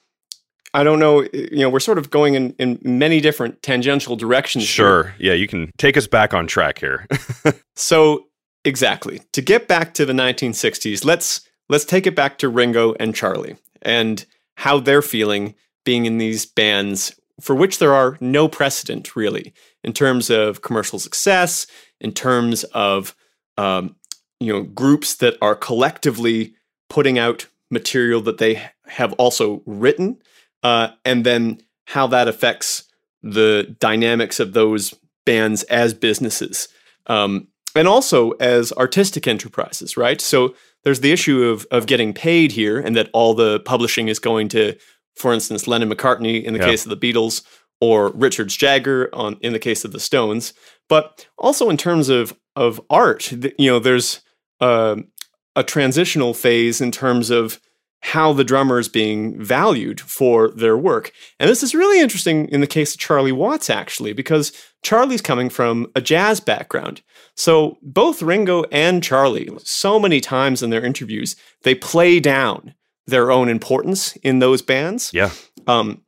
I 0.74 0.84
don't 0.84 0.98
know. 0.98 1.22
You 1.32 1.60
know, 1.60 1.70
we're 1.70 1.80
sort 1.80 1.98
of 1.98 2.10
going 2.10 2.34
in, 2.34 2.50
in 2.58 2.78
many 2.82 3.20
different 3.20 3.62
tangential 3.62 4.16
directions. 4.16 4.64
here. 4.64 4.72
Sure. 4.74 5.14
Yeah, 5.18 5.32
you 5.32 5.48
can 5.48 5.72
take 5.78 5.96
us 5.96 6.06
back 6.06 6.34
on 6.34 6.46
track 6.46 6.78
here. 6.78 7.06
So 7.78 8.26
exactly 8.64 9.22
to 9.32 9.40
get 9.40 9.68
back 9.68 9.94
to 9.94 10.04
the 10.04 10.12
1960s, 10.12 11.04
let's 11.04 11.42
let's 11.68 11.84
take 11.84 12.08
it 12.08 12.16
back 12.16 12.38
to 12.38 12.48
Ringo 12.48 12.94
and 12.98 13.14
Charlie 13.14 13.56
and 13.82 14.26
how 14.56 14.80
they're 14.80 15.00
feeling 15.00 15.54
being 15.84 16.04
in 16.04 16.18
these 16.18 16.44
bands 16.44 17.14
for 17.40 17.54
which 17.54 17.78
there 17.78 17.94
are 17.94 18.18
no 18.20 18.48
precedent 18.48 19.14
really 19.14 19.54
in 19.84 19.92
terms 19.92 20.28
of 20.28 20.60
commercial 20.62 20.98
success, 20.98 21.68
in 22.00 22.10
terms 22.12 22.64
of 22.64 23.14
um, 23.56 23.94
you 24.40 24.52
know 24.52 24.62
groups 24.62 25.14
that 25.16 25.36
are 25.40 25.54
collectively 25.54 26.54
putting 26.90 27.16
out 27.16 27.46
material 27.70 28.20
that 28.22 28.38
they 28.38 28.70
have 28.88 29.12
also 29.14 29.62
written, 29.66 30.18
uh, 30.62 30.88
and 31.04 31.24
then 31.24 31.60
how 31.86 32.06
that 32.08 32.28
affects 32.28 32.84
the 33.22 33.76
dynamics 33.80 34.40
of 34.40 34.52
those 34.52 34.94
bands 35.24 35.62
as 35.64 35.94
businesses. 35.94 36.68
Um, 37.06 37.48
and 37.74 37.86
also 37.86 38.30
as 38.32 38.72
artistic 38.72 39.26
enterprises, 39.28 39.96
right? 39.96 40.20
So 40.20 40.54
there's 40.84 41.00
the 41.00 41.12
issue 41.12 41.44
of 41.44 41.66
of 41.70 41.86
getting 41.86 42.12
paid 42.14 42.52
here, 42.52 42.78
and 42.78 42.96
that 42.96 43.10
all 43.12 43.34
the 43.34 43.60
publishing 43.60 44.08
is 44.08 44.18
going 44.18 44.48
to, 44.48 44.74
for 45.16 45.32
instance, 45.32 45.66
Lennon 45.68 45.90
McCartney 45.90 46.42
in 46.42 46.54
the 46.54 46.60
Yeah. 46.60 46.66
case 46.66 46.86
of 46.86 46.90
the 46.90 47.12
Beatles, 47.12 47.42
or 47.80 48.10
Richard 48.10 48.48
Jagger 48.48 49.08
on 49.12 49.36
in 49.40 49.52
the 49.52 49.58
case 49.58 49.84
of 49.84 49.92
the 49.92 50.00
Stones. 50.00 50.52
But 50.88 51.26
also 51.36 51.68
in 51.70 51.76
terms 51.76 52.08
of 52.08 52.34
of 52.56 52.80
art, 52.90 53.30
you 53.58 53.70
know, 53.70 53.78
there's 53.78 54.20
um 54.60 55.08
a 55.54 55.62
transitional 55.62 56.34
phase 56.34 56.80
in 56.80 56.90
terms 56.90 57.30
of 57.30 57.60
how 58.00 58.32
the 58.32 58.44
drummer 58.44 58.78
is 58.78 58.88
being 58.88 59.42
valued 59.42 60.00
for 60.00 60.50
their 60.50 60.76
work. 60.76 61.12
And 61.40 61.50
this 61.50 61.62
is 61.62 61.74
really 61.74 62.00
interesting 62.00 62.48
in 62.48 62.60
the 62.60 62.66
case 62.66 62.94
of 62.94 63.00
Charlie 63.00 63.32
Watts, 63.32 63.68
actually, 63.68 64.12
because 64.12 64.52
Charlie's 64.82 65.20
coming 65.20 65.50
from 65.50 65.90
a 65.94 66.00
jazz 66.00 66.40
background. 66.40 67.02
So 67.34 67.76
both 67.82 68.22
Ringo 68.22 68.64
and 68.70 69.02
Charlie, 69.02 69.48
so 69.64 69.98
many 69.98 70.20
times 70.20 70.62
in 70.62 70.70
their 70.70 70.84
interviews, 70.84 71.36
they 71.62 71.74
play 71.74 72.20
down 72.20 72.74
their 73.06 73.30
own 73.30 73.48
importance 73.48 74.16
in 74.16 74.38
those 74.38 74.62
bands. 74.62 75.10
Yeah. 75.12 75.30
Um, 75.66 76.02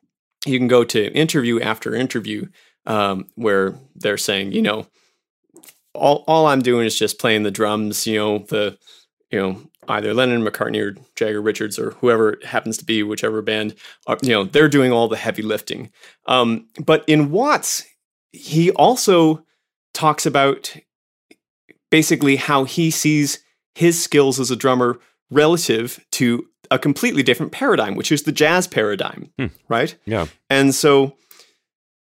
you 0.46 0.58
can 0.58 0.68
go 0.68 0.84
to 0.84 1.12
interview 1.12 1.60
after 1.60 1.94
interview 1.94 2.46
um, 2.86 3.26
where 3.34 3.74
they're 3.94 4.16
saying, 4.16 4.52
you 4.52 4.62
know, 4.62 4.86
all 5.94 6.24
all 6.26 6.46
I'm 6.46 6.62
doing 6.62 6.86
is 6.86 6.98
just 6.98 7.18
playing 7.18 7.42
the 7.42 7.50
drums. 7.50 8.06
You 8.06 8.18
know, 8.18 8.38
the 8.38 8.78
you 9.30 9.38
know 9.38 9.60
either 9.88 10.14
Lennon, 10.14 10.42
McCartney, 10.44 10.80
or 10.80 10.96
Jagger 11.16 11.40
Richards, 11.40 11.78
or 11.78 11.92
whoever 11.92 12.34
it 12.34 12.44
happens 12.44 12.76
to 12.78 12.84
be, 12.84 13.02
whichever 13.02 13.42
band. 13.42 13.74
Are, 14.06 14.18
you 14.22 14.30
know, 14.30 14.44
they're 14.44 14.68
doing 14.68 14.92
all 14.92 15.08
the 15.08 15.16
heavy 15.16 15.42
lifting. 15.42 15.90
Um, 16.26 16.66
but 16.84 17.04
in 17.06 17.30
Watts, 17.30 17.84
he 18.32 18.70
also 18.72 19.44
talks 19.94 20.26
about 20.26 20.76
basically 21.90 22.36
how 22.36 22.64
he 22.64 22.90
sees 22.90 23.40
his 23.74 24.00
skills 24.02 24.38
as 24.38 24.50
a 24.50 24.56
drummer 24.56 24.98
relative 25.30 26.04
to 26.12 26.46
a 26.70 26.78
completely 26.78 27.22
different 27.22 27.50
paradigm, 27.52 27.96
which 27.96 28.12
is 28.12 28.22
the 28.22 28.32
jazz 28.32 28.66
paradigm, 28.68 29.32
Hmm. 29.38 29.46
right? 29.68 29.96
Yeah. 30.06 30.26
And 30.48 30.72
so, 30.74 31.16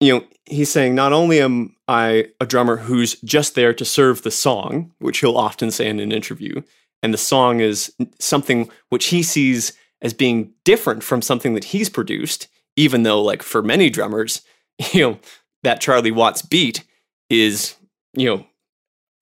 you 0.01 0.13
know, 0.13 0.25
he's 0.45 0.69
saying 0.71 0.95
not 0.95 1.13
only 1.13 1.39
am 1.39 1.75
I 1.87 2.27
a 2.41 2.45
drummer 2.45 2.77
who's 2.77 3.19
just 3.21 3.55
there 3.55 3.73
to 3.73 3.85
serve 3.85 4.23
the 4.23 4.31
song, 4.31 4.91
which 4.99 5.19
he'll 5.19 5.37
often 5.37 5.71
say 5.71 5.87
in 5.87 5.99
an 5.99 6.11
interview, 6.11 6.61
and 7.01 7.13
the 7.13 7.17
song 7.17 7.59
is 7.59 7.93
something 8.19 8.69
which 8.89 9.05
he 9.07 9.23
sees 9.23 9.73
as 10.01 10.13
being 10.13 10.53
different 10.63 11.03
from 11.03 11.21
something 11.21 11.53
that 11.53 11.65
he's 11.65 11.89
produced, 11.89 12.47
even 12.75 13.03
though, 13.03 13.21
like, 13.21 13.43
for 13.43 13.61
many 13.61 13.89
drummers, 13.89 14.41
you 14.93 15.01
know, 15.01 15.19
that 15.63 15.81
Charlie 15.81 16.11
Watts 16.11 16.41
beat 16.41 16.83
is, 17.29 17.75
you 18.13 18.25
know, 18.25 18.45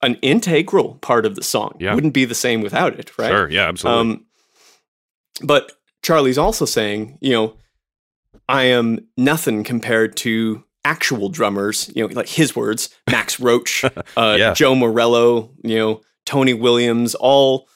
an 0.03 0.15
integral 0.21 0.95
part 0.95 1.25
of 1.25 1.35
the 1.35 1.43
song. 1.43 1.75
Yeah. 1.79 1.95
Wouldn't 1.95 2.13
be 2.13 2.25
the 2.25 2.35
same 2.35 2.61
without 2.61 2.99
it, 2.99 3.17
right? 3.17 3.29
Sure. 3.29 3.49
Yeah. 3.49 3.67
Absolutely. 3.67 4.01
Um, 4.13 4.25
but 5.41 5.71
Charlie's 6.03 6.37
also 6.37 6.65
saying, 6.65 7.17
you 7.21 7.31
know, 7.31 7.57
I 8.47 8.63
am 8.63 8.99
nothing 9.17 9.63
compared 9.63 10.15
to 10.17 10.63
actual 10.85 11.29
drummers, 11.29 11.91
you 11.95 12.07
know, 12.07 12.13
like 12.13 12.29
his 12.29 12.55
words, 12.55 12.89
Max 13.09 13.39
Roach, 13.39 13.83
uh, 14.17 14.35
Yeah. 14.39 14.53
Joe 14.53 14.75
Morello, 14.75 15.51
you 15.63 15.77
know, 15.77 16.01
Tony 16.27 16.53
Williams, 16.53 17.15
all 17.15 17.67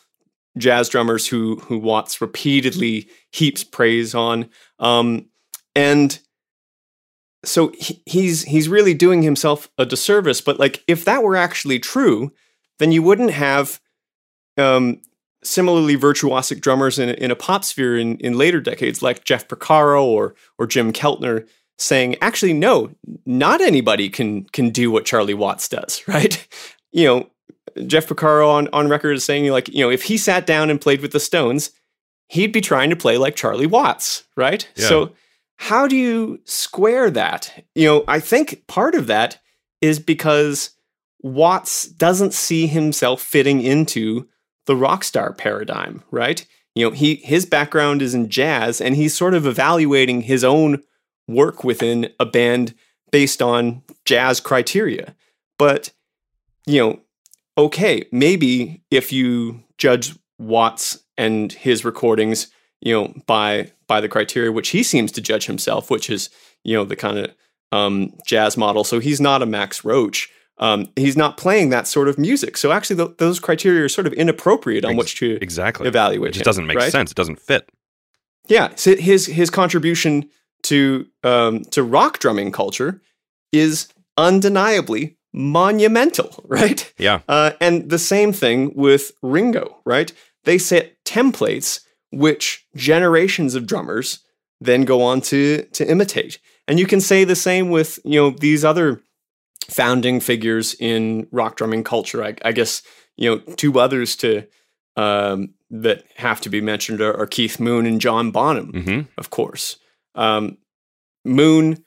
jazz 0.57 0.89
drummers 0.89 1.25
who 1.27 1.55
who 1.61 1.79
Watts 1.79 2.21
repeatedly 2.21 3.09
heaps 3.31 3.63
praise 3.63 4.13
on. 4.13 4.49
Um, 4.77 5.27
and 5.73 6.19
so 7.43 7.71
he, 7.77 8.03
he's 8.05 8.43
he's 8.43 8.69
really 8.69 8.93
doing 8.93 9.23
himself 9.23 9.69
a 9.77 9.85
disservice. 9.85 10.41
But 10.41 10.59
like, 10.59 10.83
if 10.87 11.05
that 11.05 11.23
were 11.23 11.35
actually 11.35 11.79
true, 11.79 12.31
then 12.77 12.91
you 12.91 13.01
wouldn't 13.01 13.31
have 13.31 13.79
um, 14.57 15.01
similarly 15.43 15.97
virtuosic 15.97 16.61
drummers 16.61 16.99
in, 16.99 17.09
in 17.09 17.31
a 17.31 17.35
pop 17.35 17.63
sphere 17.63 17.97
in, 17.97 18.17
in 18.17 18.37
later 18.37 18.59
decades, 18.59 19.01
like 19.01 19.23
Jeff 19.23 19.47
Porcaro 19.47 20.03
or 20.03 20.35
or 20.59 20.67
Jim 20.67 20.91
Keltner, 20.91 21.47
saying, 21.77 22.17
actually, 22.21 22.53
no, 22.53 22.91
not 23.25 23.61
anybody 23.61 24.09
can 24.09 24.43
can 24.45 24.69
do 24.69 24.91
what 24.91 25.05
Charlie 25.05 25.33
Watts 25.33 25.69
does, 25.69 26.03
right? 26.07 26.47
You 26.91 27.05
know, 27.05 27.29
Jeff 27.87 28.07
Porcaro 28.07 28.49
on, 28.49 28.67
on 28.73 28.89
record 28.89 29.13
is 29.13 29.25
saying, 29.25 29.49
like, 29.51 29.67
you 29.69 29.83
know, 29.83 29.89
if 29.89 30.03
he 30.03 30.17
sat 30.17 30.45
down 30.45 30.69
and 30.69 30.81
played 30.81 31.01
with 31.01 31.11
the 31.11 31.19
Stones, 31.19 31.71
he'd 32.27 32.51
be 32.51 32.61
trying 32.61 32.89
to 32.89 32.95
play 32.95 33.17
like 33.17 33.35
Charlie 33.35 33.67
Watts, 33.67 34.23
right? 34.35 34.67
Yeah. 34.75 34.87
So 34.87 35.11
how 35.57 35.87
do 35.87 35.95
you 35.95 36.39
square 36.45 37.11
that? 37.11 37.65
You 37.75 37.87
know, 37.87 38.03
I 38.07 38.19
think 38.19 38.65
part 38.67 38.95
of 38.95 39.07
that 39.07 39.39
is 39.81 39.99
because 39.99 40.71
Watts 41.21 41.85
doesn't 41.85 42.33
see 42.33 42.67
himself 42.67 43.21
fitting 43.21 43.61
into 43.61 44.27
the 44.65 44.75
rock 44.75 45.03
star 45.03 45.33
paradigm, 45.33 46.03
right? 46.09 46.45
You 46.73 46.85
know, 46.85 46.91
he 46.91 47.15
his 47.15 47.45
background 47.45 48.01
is 48.01 48.13
in 48.13 48.29
jazz 48.29 48.79
and 48.79 48.95
he's 48.95 49.15
sort 49.15 49.33
of 49.33 49.45
evaluating 49.45 50.21
his 50.21 50.43
own 50.43 50.81
work 51.27 51.63
within 51.63 52.09
a 52.19 52.25
band 52.25 52.73
based 53.11 53.41
on 53.41 53.83
jazz 54.05 54.39
criteria. 54.39 55.15
But, 55.59 55.91
you 56.65 56.79
know, 56.79 56.99
okay, 57.65 58.05
maybe 58.11 58.83
if 58.91 59.11
you 59.11 59.63
judge 59.77 60.15
Watts 60.39 61.03
and 61.17 61.51
his 61.51 61.85
recordings, 61.85 62.47
you 62.81 62.93
know, 62.93 63.13
by 63.27 63.71
by 63.87 64.01
the 64.01 64.09
criteria 64.09 64.51
which 64.51 64.69
he 64.69 64.83
seems 64.83 65.11
to 65.13 65.21
judge 65.21 65.45
himself, 65.45 65.91
which 65.91 66.09
is, 66.09 66.29
you 66.63 66.75
know, 66.75 66.85
the 66.85 66.95
kind 66.95 67.17
of 67.17 67.35
um, 67.71 68.13
jazz 68.25 68.57
model. 68.57 68.83
So 68.83 68.99
he's 68.99 69.21
not 69.21 69.41
a 69.41 69.45
Max 69.45 69.85
Roach. 69.85 70.29
Um, 70.57 70.89
he's 70.95 71.17
not 71.17 71.37
playing 71.37 71.69
that 71.69 71.87
sort 71.87 72.07
of 72.07 72.17
music. 72.17 72.57
So 72.57 72.71
actually, 72.71 72.97
th- 72.97 73.17
those 73.17 73.39
criteria 73.39 73.83
are 73.83 73.89
sort 73.89 74.07
of 74.07 74.13
inappropriate 74.13 74.85
on 74.85 74.91
Ex- 74.91 74.99
which 74.99 75.15
to 75.19 75.37
exactly. 75.41 75.87
evaluate. 75.87 76.29
It 76.29 76.33
just 76.33 76.41
him, 76.41 76.45
doesn't 76.45 76.67
make 76.67 76.77
right? 76.77 76.91
sense. 76.91 77.11
It 77.11 77.17
doesn't 77.17 77.39
fit. 77.39 77.69
Yeah, 78.47 78.69
so 78.75 78.95
his 78.95 79.27
his 79.27 79.49
contribution 79.49 80.29
to 80.63 81.07
um, 81.23 81.63
to 81.65 81.83
rock 81.83 82.19
drumming 82.19 82.51
culture 82.51 83.01
is 83.51 83.89
undeniably 84.17 85.17
monumental, 85.33 86.43
right? 86.47 86.91
Yeah. 86.97 87.21
Uh, 87.27 87.51
and 87.59 87.89
the 87.89 87.99
same 87.99 88.33
thing 88.33 88.73
with 88.75 89.11
Ringo, 89.21 89.79
right? 89.85 90.11
They 90.43 90.57
set 90.57 91.03
templates 91.05 91.81
which 92.11 92.65
generations 92.75 93.55
of 93.55 93.65
drummers 93.65 94.19
then 94.59 94.85
go 94.85 95.01
on 95.01 95.21
to 95.21 95.63
to 95.73 95.89
imitate. 95.89 96.39
And 96.67 96.79
you 96.79 96.85
can 96.85 97.01
say 97.01 97.23
the 97.23 97.35
same 97.35 97.69
with 97.69 97.99
you 98.05 98.19
know 98.19 98.29
these 98.29 98.63
other 98.63 99.01
founding 99.69 100.19
figures 100.19 100.75
in 100.79 101.27
rock 101.31 101.55
drumming 101.55 101.83
culture. 101.83 102.23
I, 102.23 102.35
I 102.45 102.51
guess 102.51 102.83
you 103.17 103.29
know 103.29 103.39
two 103.55 103.79
others 103.79 104.15
to 104.17 104.47
um, 104.95 105.53
that 105.71 106.03
have 106.17 106.41
to 106.41 106.49
be 106.49 106.61
mentioned 106.61 107.01
are, 107.01 107.17
are 107.17 107.25
Keith 107.25 107.59
Moon 107.59 107.85
and 107.85 107.99
John 107.99 108.31
Bonham, 108.31 108.71
hmm 108.83 109.01
of 109.17 109.29
course. 109.29 109.77
Um, 110.15 110.57
Moon. 111.25 111.83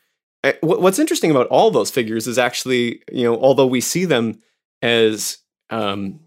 What's 0.61 0.99
interesting 0.99 1.31
about 1.31 1.47
all 1.49 1.71
those 1.71 1.91
figures 1.91 2.27
is 2.27 2.39
actually, 2.39 3.03
you 3.11 3.25
know, 3.25 3.41
although 3.41 3.67
we 3.67 3.81
see 3.81 4.05
them 4.05 4.41
as 4.83 5.39
um, 5.71 6.21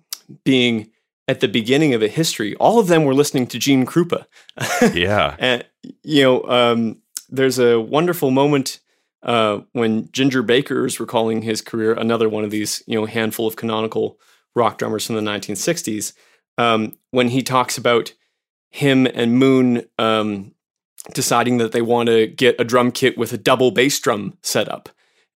being 0.44 0.90
at 1.28 1.40
the 1.42 1.48
beginning 1.48 1.94
of 1.94 2.02
a 2.02 2.08
history, 2.08 2.56
all 2.56 2.80
of 2.80 2.88
them 2.88 3.04
were 3.04 3.14
listening 3.14 3.48
to 3.48 3.60
Gene 3.60 3.86
Krupa. 3.86 4.26
Yeah. 4.94 5.36
And 5.40 5.66
you 6.04 6.24
know, 6.24 6.44
um, 6.44 7.02
there's 7.30 7.60
a 7.60 7.80
wonderful 7.80 8.32
moment 8.32 8.80
uh, 9.24 9.62
when 9.74 10.10
Ginger 10.12 10.42
Baker 10.42 10.86
is 10.86 11.00
recalling 11.00 11.42
his 11.42 11.62
career. 11.62 11.94
Another 11.94 12.30
one 12.30 12.44
of 12.44 12.52
these, 12.52 12.82
you 12.88 13.00
know, 13.00 13.06
handful 13.06 13.48
of 13.48 13.56
canonical 13.56 14.20
rock 14.56 14.78
drummers 14.78 15.06
from 15.06 15.16
the 15.16 15.22
1960s. 15.22 16.14
Um, 16.58 16.98
when 17.12 17.30
he 17.30 17.44
talks 17.44 17.78
about 17.78 18.14
him 18.70 19.06
and 19.06 19.38
Moon 19.38 19.86
um, 20.00 20.54
deciding 21.14 21.58
that 21.58 21.72
they 21.72 21.82
want 21.82 22.08
to 22.08 22.28
get 22.28 22.60
a 22.60 22.64
drum 22.64 22.92
kit 22.92 23.18
with 23.18 23.34
a 23.34 23.38
double 23.38 23.72
bass 23.72 24.00
drum 24.00 24.38
setup, 24.42 24.90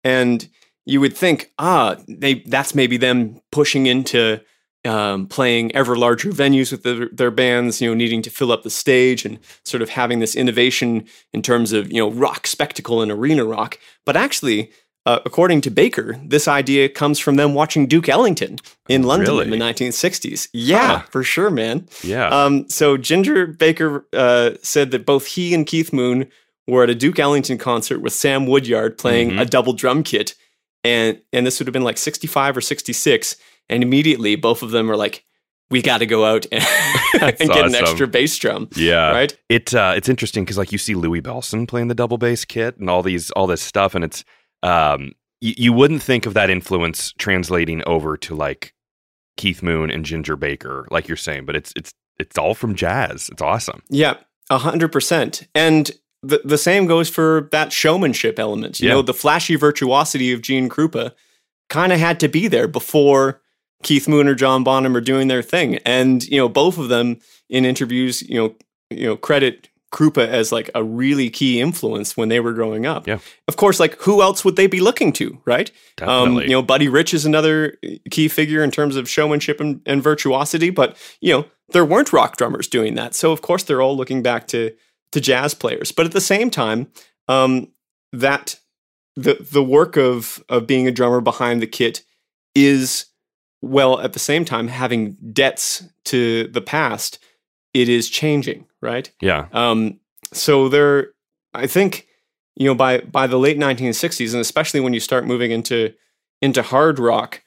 and 0.05 0.49
you 0.87 1.01
would 1.01 1.17
think, 1.17 1.53
ah, 1.59 1.97
they 2.09 2.35
that's 2.47 2.75
maybe 2.75 2.97
them 2.97 3.41
pushing 3.53 3.87
into 3.87 4.41
um, 4.85 5.27
playing 5.27 5.75
ever 5.75 5.97
larger 5.97 6.31
venues 6.31 6.71
with 6.71 6.83
their, 6.83 7.09
their 7.11 7.31
bands, 7.31 7.81
you 7.81 7.89
know, 7.89 7.95
needing 7.95 8.23
to 8.23 8.31
fill 8.31 8.53
up 8.53 8.63
the 8.63 8.71
stage 8.71 9.25
and 9.25 9.39
sort 9.65 9.83
of 9.83 9.91
having 9.91 10.21
this 10.21 10.35
innovation 10.35 11.05
in 11.33 11.43
terms 11.43 11.73
of, 11.73 11.91
you 11.93 11.99
know, 11.99 12.11
rock 12.11 12.47
spectacle 12.47 13.03
and 13.03 13.11
arena 13.11 13.45
rock. 13.45 13.79
But 14.07 14.17
actually, 14.17 14.71
uh, 15.09 15.21
according 15.25 15.61
to 15.63 15.71
Baker, 15.71 16.21
this 16.23 16.47
idea 16.47 16.89
comes 16.89 17.19
from 17.19 17.37
them 17.37 17.55
watching 17.55 17.87
Duke 17.87 18.09
Ellington 18.09 18.59
in 18.89 19.03
London 19.05 19.41
in 19.41 19.51
the 19.51 19.57
1960s. 19.57 20.49
Yeah, 20.53 20.99
Huh. 20.99 21.07
for 21.11 21.23
sure, 21.23 21.51
man. 21.51 21.87
Yeah. 22.03 22.29
Um, 22.29 22.69
so 22.69 22.97
Ginger 22.99 23.47
Baker 23.47 24.07
uh, 24.13 24.51
said 24.63 24.91
that 24.91 25.07
both 25.07 25.27
he 25.27 25.55
and 25.55 25.67
Keith 25.67 25.93
Moon 25.93 26.29
were 26.67 26.83
at 26.85 26.91
a 26.91 26.95
Duke 26.95 27.19
Ellington 27.19 27.57
concert 27.57 28.01
with 28.01 28.13
Sam 28.13 28.47
Woodyard 28.47 28.99
playing 28.99 29.31
Mhm. 29.31 29.41
a 29.41 29.45
double 29.47 29.73
drum 29.73 30.03
kit, 30.03 30.35
and 30.85 31.19
and 31.33 31.47
this 31.47 31.59
would 31.59 31.67
have 31.67 31.73
been 31.73 31.85
like 31.91 31.97
sixty 31.99 32.27
five 32.27 32.55
or 32.57 32.61
sixty 32.61 32.93
six, 32.93 33.37
and 33.71 33.83
immediately 33.83 34.37
both 34.37 34.63
of 34.63 34.71
them 34.71 34.91
are 34.91 34.97
like, 34.97 35.25
"We 35.71 35.81
got 35.81 35.99
to 35.99 36.07
go 36.07 36.25
out 36.27 36.45
and, 36.53 36.63
and 37.23 37.49
get 37.51 37.65
an 37.65 37.75
extra 37.75 38.07
bass 38.07 38.37
drum." 38.37 38.69
yeah. 38.77 39.11
right? 39.13 39.35
It 39.49 39.75
uh, 39.75 39.95
it's 39.97 40.09
interesting 40.11 40.45
because 40.45 40.59
like 40.59 40.71
you 40.73 40.79
see 40.79 40.95
Louie 40.95 41.23
Bellson 41.23 41.67
playing 41.67 41.89
the 41.89 41.95
double 41.95 42.19
bass 42.19 42.45
kit 42.45 42.77
and 42.79 42.91
all 42.91 43.03
these 43.03 43.31
all 43.31 43.47
this 43.47 43.63
stuff, 43.63 43.95
and 43.95 44.05
it's 44.05 44.23
um 44.63 45.13
y- 45.43 45.55
you 45.57 45.73
wouldn't 45.73 46.03
think 46.03 46.27
of 46.27 46.35
that 46.35 46.51
influence 46.51 47.13
translating 47.19 47.83
over 47.87 48.17
to 48.19 48.35
like 48.35 48.75
Keith 49.37 49.63
Moon 49.63 49.91
and 49.91 50.05
Ginger 50.05 50.37
Baker, 50.37 50.87
like 50.91 51.07
you're 51.09 51.17
saying, 51.17 51.45
but 51.47 51.55
it's 51.57 51.73
it's 51.77 51.93
it's 52.19 52.37
all 52.37 52.55
from 52.55 52.75
jazz. 52.75 53.29
It's 53.31 53.43
awesome. 53.43 53.83
Yeah, 53.89 54.15
a 54.51 54.59
hundred 54.59 54.91
percent. 54.93 55.47
And 55.55 55.91
the 56.23 56.41
the 56.45 56.59
same 56.59 56.87
goes 56.87 57.09
for 57.09 57.49
that 57.53 57.73
showmanship 57.73 58.39
element. 58.41 58.81
You 58.81 58.89
Yeah. 58.89 58.95
know, 58.95 59.03
the 59.03 59.15
flashy 59.15 59.55
virtuosity 59.55 60.33
of 60.33 60.43
Gene 60.43 60.69
Krupa 60.69 61.13
kind 61.71 61.93
of 61.93 62.01
had 62.01 62.19
to 62.21 62.29
be 62.29 62.49
there 62.49 62.67
before 62.67 63.41
Keith 63.85 64.09
Moon 64.09 64.27
or 64.27 64.35
John 64.35 64.65
Bonham 64.65 64.97
are 64.97 65.01
doing 65.01 65.29
their 65.29 65.43
thing. 65.43 65.77
And 65.87 66.25
you 66.25 66.39
know, 66.39 66.49
both 66.49 66.77
of 66.79 66.89
them 66.89 67.21
in 67.49 67.65
interviews, 67.65 68.23
you 68.23 68.35
know, 68.35 68.55
you 68.91 69.07
know 69.07 69.17
credit 69.17 69.69
Krupa 69.91 70.27
as 70.27 70.53
like 70.53 70.71
a 70.75 70.85
really 70.85 71.31
key 71.31 71.61
influence 71.61 72.17
when 72.17 72.29
they 72.29 72.41
were 72.41 72.53
growing 72.53 72.85
up. 72.85 73.07
Yeah. 73.07 73.19
Of 73.47 73.57
course, 73.57 73.81
like 73.81 73.97
who 73.97 74.21
else 74.21 74.45
would 74.45 74.57
they 74.57 74.67
be 74.67 74.81
looking 74.81 75.13
to, 75.15 75.41
right? 75.47 75.71
Um, 76.03 76.41
you 76.41 76.51
know, 76.51 76.63
Buddy 76.63 76.89
Rich 76.89 77.15
is 77.15 77.25
another 77.25 77.79
key 78.11 78.29
figure 78.29 78.63
in 78.63 78.71
terms 78.71 78.97
of 78.97 79.09
showmanship 79.09 79.61
and, 79.61 79.81
and 79.87 80.03
virtuosity, 80.03 80.71
but 80.71 80.97
you 81.21 81.33
know, 81.33 81.47
there 81.71 81.85
weren't 81.85 82.13
rock 82.13 82.37
drummers 82.37 82.69
doing 82.69 82.95
that. 82.97 83.15
So 83.15 83.33
of 83.33 83.43
course 83.43 83.63
they're 83.63 83.83
all 83.83 83.97
looking 83.97 84.23
back 84.23 84.47
to 84.49 84.73
to 85.13 85.21
jazz 85.21 85.55
players. 85.55 85.91
But 85.91 86.07
at 86.07 86.13
the 86.13 86.21
same 86.21 86.51
time, 86.51 86.89
um, 87.29 87.69
that 88.13 88.59
the 89.17 89.39
the 89.41 89.65
work 89.65 89.97
of 89.97 90.45
of 90.49 90.67
being 90.67 90.87
a 90.87 90.93
drummer 90.93 91.21
behind 91.21 91.63
the 91.63 91.67
kit 91.67 92.03
is 92.55 93.07
well 93.63 94.01
at 94.01 94.13
the 94.13 94.19
same 94.19 94.45
time 94.45 94.69
having 94.69 95.17
debts 95.33 95.85
to 96.05 96.47
the 96.49 96.61
past 96.61 97.19
it 97.81 97.89
is 97.89 98.09
changing 98.09 98.67
right? 98.81 99.11
Yeah. 99.21 99.47
um, 99.53 99.99
so 100.33 100.69
there 100.69 101.13
i 101.55 101.67
think 101.67 102.07
you 102.57 102.67
know 102.67 102.75
by 102.75 102.99
by 103.01 103.27
the 103.27 103.39
late 103.39 103.59
1960s 103.59 104.33
and 104.33 104.41
especially 104.41 104.81
when 104.81 104.93
you 104.93 105.01
start 105.01 105.27
moving 105.27 105.51
into 105.51 105.95
into 106.43 106.63
hard 106.63 106.99
rock 106.99 107.43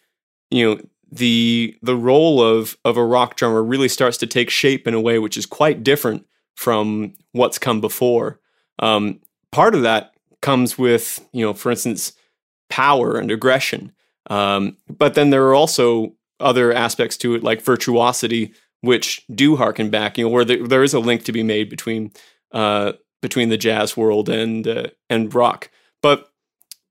you 0.50 0.66
know 0.66 0.82
the 1.12 1.78
the 1.82 1.96
role 1.96 2.42
of 2.42 2.78
of 2.86 2.98
a 2.98 3.06
rock 3.06 3.36
drummer 3.36 3.64
really 3.64 3.90
starts 3.90 4.18
to 4.18 4.28
take 4.28 4.50
shape 4.50 4.88
in 4.88 4.94
a 4.94 5.02
way 5.02 5.20
which 5.20 5.38
is 5.38 5.46
quite 5.46 5.84
different 5.84 6.26
from 6.56 7.14
what's 7.32 7.58
come 7.58 7.82
before. 7.82 8.40
Um, 8.80 9.20
part 9.52 9.76
of 9.76 9.82
that 9.82 10.14
comes 10.42 10.78
with 10.78 11.26
you 11.34 11.46
know 11.46 11.54
for 11.54 11.72
instance 11.72 12.14
power 12.70 13.18
and 13.18 13.32
aggression. 13.32 13.92
Um, 14.30 14.78
but 14.88 15.16
then 15.16 15.30
there 15.30 15.46
are 15.48 15.56
also 15.56 16.14
other 16.40 16.72
aspects 16.72 17.18
to 17.18 17.36
it 17.36 17.44
like 17.44 17.62
virtuosity 17.62 18.54
which 18.82 19.26
do 19.34 19.56
harken 19.56 19.90
back 19.90 20.18
you 20.18 20.26
know 20.26 20.30
where 20.30 20.46
there, 20.46 20.68
there 20.68 20.84
is 20.84 20.94
a 20.94 21.00
link 21.00 21.24
to 21.24 21.32
be 21.32 21.44
made 21.44 21.70
between 21.70 22.12
uh, 22.52 22.94
between 23.22 23.50
the 23.50 23.58
jazz 23.58 23.96
world 23.96 24.30
and 24.30 24.68
uh, 24.68 24.88
and 25.10 25.34
rock. 25.34 25.70
But 26.02 26.30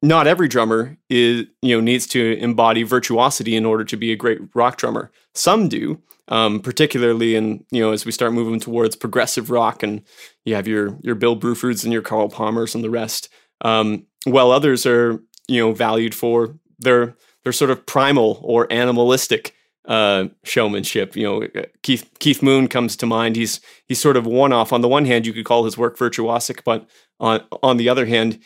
not 0.03 0.26
every 0.26 0.48
drummer 0.48 0.96
is 1.09 1.46
you 1.62 1.76
know 1.76 1.81
needs 1.81 2.07
to 2.09 2.38
embody 2.38 2.83
virtuosity 2.83 3.57
in 3.57 3.66
order 3.66 3.85
to 3.85 3.96
be 3.96 4.12
a 4.12 4.16
great 4.16 4.40
rock 4.55 4.76
drummer. 4.76 5.11
Some 5.35 5.68
do 5.68 6.00
um, 6.31 6.61
particularly 6.61 7.35
in 7.35 7.64
you 7.70 7.83
know 7.83 7.92
as 7.92 8.07
we 8.07 8.12
start 8.12 8.33
moving 8.33 8.61
towards 8.61 8.96
progressive 8.96 9.50
rock 9.50 9.83
and 9.83 10.03
you 10.44 10.55
have 10.55 10.68
your 10.68 10.96
your 11.03 11.14
bill 11.14 11.38
brufords 11.38 11.85
and 11.85 11.92
your 11.92 12.03
carl 12.03 12.29
palmers 12.29 12.74
and 12.74 12.83
the 12.85 12.90
rest 12.90 13.29
um, 13.62 14.07
while 14.24 14.50
others 14.50 14.87
are 14.87 15.20
you 15.48 15.61
know 15.61 15.72
valued 15.72 16.14
for 16.14 16.55
their 16.79 17.16
their 17.44 17.53
sort 17.53 17.70
of 17.70 17.85
primal 17.85 18.40
or 18.42 18.72
animalistic 18.72 19.55
uh, 19.86 20.26
showmanship. 20.44 21.16
You 21.16 21.24
know, 21.24 21.42
uh, 21.42 21.66
Keith 21.82 22.10
Keith 22.18 22.42
Moon 22.42 22.68
comes 22.68 22.96
to 22.96 23.06
mind. 23.06 23.36
He's 23.36 23.60
he's 23.86 24.00
sort 24.00 24.16
of 24.16 24.26
one 24.26 24.52
off. 24.52 24.72
On 24.72 24.80
the 24.80 24.88
one 24.88 25.04
hand, 25.04 25.26
you 25.26 25.32
could 25.32 25.44
call 25.44 25.64
his 25.64 25.78
work 25.78 25.96
virtuosic, 25.96 26.62
but 26.64 26.88
on 27.18 27.42
on 27.62 27.76
the 27.76 27.88
other 27.88 28.06
hand, 28.06 28.38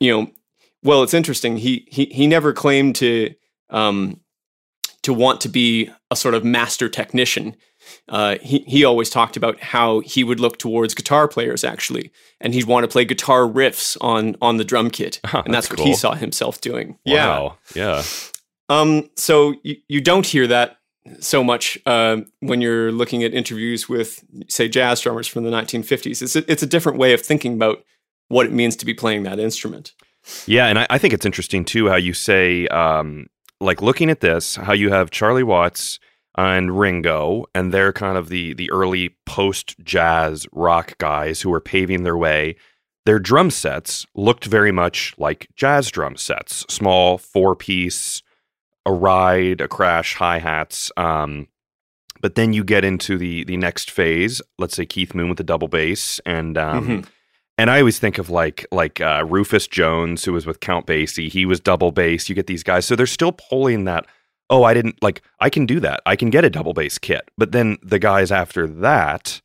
you 0.00 0.12
know, 0.12 0.30
well, 0.82 1.02
it's 1.02 1.14
interesting. 1.14 1.56
He 1.56 1.86
he 1.90 2.06
he 2.06 2.26
never 2.26 2.52
claimed 2.52 2.96
to 2.96 3.34
um, 3.70 4.20
to 5.02 5.12
want 5.12 5.40
to 5.42 5.48
be 5.48 5.90
a 6.10 6.16
sort 6.16 6.34
of 6.34 6.44
master 6.44 6.88
technician. 6.88 7.56
Uh, 8.08 8.36
he 8.40 8.60
he 8.60 8.84
always 8.84 9.10
talked 9.10 9.36
about 9.36 9.60
how 9.60 10.00
he 10.00 10.22
would 10.22 10.38
look 10.38 10.56
towards 10.56 10.94
guitar 10.94 11.26
players 11.26 11.64
actually, 11.64 12.12
and 12.40 12.54
he'd 12.54 12.66
want 12.66 12.84
to 12.84 12.88
play 12.88 13.04
guitar 13.04 13.42
riffs 13.42 13.96
on 14.00 14.36
on 14.40 14.56
the 14.56 14.64
drum 14.64 14.90
kit, 14.90 15.20
Huh, 15.24 15.42
and 15.44 15.52
that's, 15.52 15.68
that's 15.68 15.80
what 15.80 15.86
he 15.86 15.94
saw 15.94 16.14
himself 16.14 16.60
doing. 16.60 16.98
Wow. 17.06 17.58
Yeah. 17.74 17.96
Yeah. 17.96 18.02
Um. 18.72 19.10
So 19.16 19.54
you, 19.62 19.76
you 19.88 20.00
don't 20.00 20.26
hear 20.26 20.46
that 20.46 20.78
so 21.20 21.42
much 21.42 21.78
uh, 21.86 22.18
when 22.40 22.60
you're 22.60 22.92
looking 22.92 23.24
at 23.24 23.34
interviews 23.34 23.88
with, 23.88 24.24
say, 24.48 24.68
jazz 24.68 25.00
drummers 25.00 25.26
from 25.26 25.44
the 25.44 25.50
1950s. 25.50 26.22
It's 26.22 26.36
a, 26.36 26.50
it's 26.50 26.62
a 26.62 26.66
different 26.66 26.98
way 26.98 27.12
of 27.12 27.20
thinking 27.20 27.54
about 27.54 27.84
what 28.28 28.46
it 28.46 28.52
means 28.52 28.76
to 28.76 28.86
be 28.86 28.94
playing 28.94 29.24
that 29.24 29.38
instrument. 29.38 29.92
Yeah, 30.46 30.66
and 30.66 30.78
I, 30.78 30.86
I 30.90 30.98
think 30.98 31.12
it's 31.12 31.26
interesting 31.26 31.64
too 31.64 31.88
how 31.88 31.96
you 31.96 32.14
say, 32.14 32.66
um, 32.68 33.26
like 33.60 33.82
looking 33.82 34.10
at 34.10 34.20
this, 34.20 34.56
how 34.56 34.72
you 34.72 34.90
have 34.90 35.10
Charlie 35.10 35.42
Watts 35.42 35.98
and 36.36 36.78
Ringo, 36.78 37.46
and 37.54 37.72
they're 37.72 37.92
kind 37.92 38.16
of 38.16 38.28
the 38.28 38.54
the 38.54 38.70
early 38.70 39.16
post 39.26 39.78
jazz 39.84 40.46
rock 40.52 40.96
guys 40.98 41.42
who 41.42 41.50
were 41.50 41.60
paving 41.60 42.04
their 42.04 42.16
way. 42.16 42.56
Their 43.04 43.18
drum 43.18 43.50
sets 43.50 44.06
looked 44.14 44.44
very 44.44 44.70
much 44.70 45.14
like 45.18 45.48
jazz 45.56 45.90
drum 45.90 46.16
sets, 46.16 46.64
small 46.68 47.18
four 47.18 47.56
piece, 47.56 48.22
a 48.86 48.92
ride, 48.92 49.60
a 49.60 49.68
crash, 49.68 50.14
hi 50.16 50.38
hats. 50.38 50.90
Um, 50.96 51.48
but 52.20 52.34
then 52.36 52.52
you 52.52 52.62
get 52.64 52.84
into 52.84 53.18
the 53.18 53.44
the 53.44 53.56
next 53.56 53.90
phase. 53.90 54.40
Let's 54.58 54.74
say 54.76 54.86
Keith 54.86 55.14
Moon 55.14 55.28
with 55.28 55.38
the 55.38 55.44
double 55.44 55.68
bass, 55.68 56.20
and 56.26 56.56
um, 56.58 56.86
Mhm. 56.88 57.06
and 57.58 57.70
I 57.70 57.78
always 57.80 57.98
think 57.98 58.18
of 58.18 58.30
like 58.30 58.66
like 58.70 59.00
uh, 59.00 59.24
Rufus 59.28 59.66
Jones, 59.66 60.24
who 60.24 60.32
was 60.32 60.46
with 60.46 60.60
Count 60.60 60.86
Basie. 60.86 61.28
He 61.30 61.44
was 61.46 61.60
double 61.60 61.90
bass. 61.92 62.28
You 62.28 62.34
get 62.34 62.46
these 62.46 62.62
guys, 62.62 62.86
so 62.86 62.94
they're 62.96 63.06
still 63.06 63.32
pulling 63.32 63.84
that. 63.84 64.06
Oh, 64.50 64.64
I 64.64 64.74
didn't 64.74 65.02
like. 65.02 65.22
I 65.40 65.48
can 65.50 65.66
do 65.66 65.80
that. 65.80 66.00
I 66.06 66.14
can 66.16 66.30
get 66.30 66.44
a 66.44 66.50
double 66.50 66.74
bass 66.74 66.98
kit. 66.98 67.30
But 67.38 67.52
then 67.52 67.78
the 67.82 67.98
guys 67.98 68.30
after 68.30 68.66
that, 68.66 69.40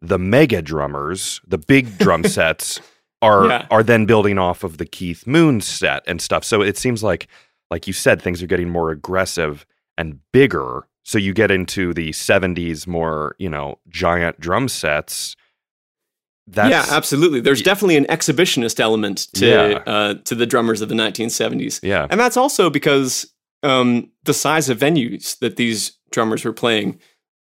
the 0.00 0.18
mega 0.18 0.60
drummers, 0.62 1.40
the 1.46 1.58
big 1.58 1.98
drum 1.98 2.22
sets, 2.38 2.80
are 3.22 3.46
Yeah. 3.48 3.66
are 3.70 3.82
then 3.82 4.04
building 4.06 4.38
off 4.38 4.62
of 4.62 4.78
the 4.78 4.86
Keith 4.86 5.26
Moon 5.26 5.60
set 5.60 6.02
and 6.06 6.20
stuff. 6.20 6.44
So 6.44 6.60
it 6.62 6.76
seems 6.76 7.02
like, 7.02 7.26
like 7.72 7.86
you 7.86 7.92
said, 7.92 8.20
things 8.20 8.42
are 8.42 8.46
getting 8.46 8.68
more 8.68 8.90
aggressive 8.90 9.64
and 9.98 10.20
bigger. 10.32 10.86
So 11.04 11.18
you 11.18 11.32
get 11.34 11.50
into 11.50 11.92
the 11.94 12.10
'70s, 12.10 12.86
more 12.86 13.34
you 13.38 13.48
know, 13.48 13.78
giant 13.88 14.38
drum 14.38 14.68
sets. 14.68 15.34
That's, 16.46 16.70
yeah, 16.70 16.96
absolutely. 16.96 17.40
There's 17.40 17.62
definitely 17.62 17.96
an 17.96 18.04
exhibitionist 18.06 18.78
element 18.80 19.28
to 19.34 19.46
Yeah. 19.46 19.82
uh, 19.92 20.14
to 20.24 20.34
the 20.34 20.44
drummers 20.46 20.80
of 20.82 20.88
the 20.88 20.94
1970s, 20.94 21.80
yeah. 21.82 22.06
and 22.10 22.18
that's 22.20 22.36
also 22.36 22.68
because 22.68 23.32
um, 23.62 24.10
the 24.24 24.34
size 24.34 24.68
of 24.68 24.78
venues 24.78 25.38
that 25.38 25.56
these 25.56 25.92
drummers 26.10 26.44
were 26.44 26.52
playing 26.52 26.98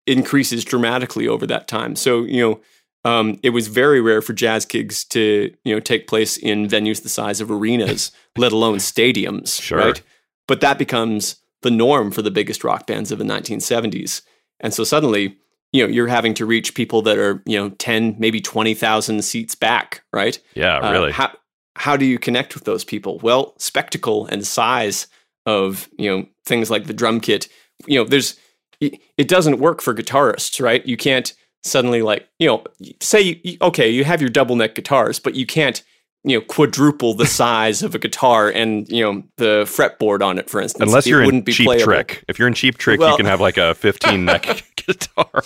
increases 0.07 0.63
dramatically 0.65 1.27
over 1.27 1.45
that 1.47 1.67
time. 1.67 1.95
So 1.95 2.23
you 2.23 2.41
know. 2.41 2.61
Um, 3.07 3.39
it 3.43 3.51
was 3.51 3.67
very 3.67 4.01
rare 4.01 4.19
for 4.23 4.33
jazz 4.33 4.65
gigs 4.65 5.03
to, 5.09 5.53
you 5.63 5.75
know, 5.75 5.79
take 5.79 6.07
place 6.07 6.37
in 6.37 6.67
venues 6.67 7.03
the 7.03 7.09
size 7.09 7.39
of 7.39 7.51
arenas, 7.51 8.11
let 8.35 8.51
alone 8.51 8.79
stadiums, 8.79 9.61
Sure. 9.61 9.77
right? 9.77 10.01
But 10.47 10.61
that 10.61 10.77
becomes 10.77 11.37
the 11.61 11.71
norm 11.71 12.11
for 12.11 12.21
the 12.21 12.31
biggest 12.31 12.63
rock 12.63 12.85
bands 12.87 13.11
of 13.11 13.17
the 13.19 13.25
1970s. 13.25 14.21
And 14.59 14.73
so 14.73 14.83
suddenly, 14.83 15.37
you 15.71 15.85
know, 15.85 15.91
you're 15.91 16.07
having 16.07 16.33
to 16.35 16.45
reach 16.45 16.75
people 16.75 17.01
that 17.03 17.17
are, 17.17 17.41
you 17.45 17.57
know, 17.57 17.69
10, 17.69 18.15
maybe 18.19 18.39
20,000 18.39 19.23
seats 19.23 19.55
back, 19.55 20.03
right? 20.13 20.39
Yeah, 20.55 20.77
Uh, 20.77 20.91
really. 20.91 21.11
how, 21.11 21.31
how 21.75 21.97
do 21.97 22.05
you 22.05 22.19
connect 22.19 22.53
with 22.53 22.63
those 22.65 22.83
people? 22.83 23.19
Well, 23.23 23.53
spectacle 23.57 24.27
and 24.27 24.45
size 24.45 25.07
of, 25.45 25.89
you 25.97 26.09
know, 26.09 26.25
things 26.45 26.69
like 26.69 26.85
the 26.85 26.93
drum 26.93 27.19
kit, 27.19 27.47
you 27.87 27.99
know, 27.99 28.05
there's, 28.05 28.39
it 28.79 29.27
doesn't 29.27 29.59
work 29.59 29.81
for 29.81 29.93
guitarists, 29.93 30.61
right? 30.61 30.85
You 30.85 30.97
can't 30.97 31.33
suddenly 31.63 32.01
like, 32.01 32.27
you 32.39 32.47
know, 32.47 32.63
say, 33.01 33.41
you, 33.43 33.57
okay, 33.61 33.89
you 33.89 34.03
have 34.03 34.21
your 34.21 34.29
double 34.29 34.55
neck 34.55 34.75
guitars, 34.75 35.19
but 35.19 35.35
you 35.35 35.45
can't, 35.45 35.81
you 36.25 36.39
know, 36.39 36.45
quadruple 36.45 37.13
the 37.13 37.25
size 37.27 37.83
of 37.83 37.93
a 37.95 37.99
guitar 37.99 38.49
and, 38.49 38.89
you 38.89 39.03
know, 39.03 39.23
the 39.37 39.63
fretboard 39.65 40.21
on 40.21 40.37
it, 40.39 40.49
for 40.49 40.59
instance. 40.59 40.89
Unless 40.89 41.05
you're 41.07 41.21
in 41.21 41.25
wouldn't 41.27 41.45
be 41.45 41.53
cheap 41.53 41.65
playable. 41.67 41.85
trick. 41.85 42.23
If 42.27 42.39
you're 42.39 42.47
in 42.47 42.53
cheap 42.55 42.77
trick, 42.77 42.99
Well- 42.99 43.11
you 43.11 43.17
can 43.17 43.25
have 43.27 43.39
like 43.39 43.57
a 43.57 43.75
15 43.75 44.25
neck 44.25 44.63
guitar. 44.75 45.43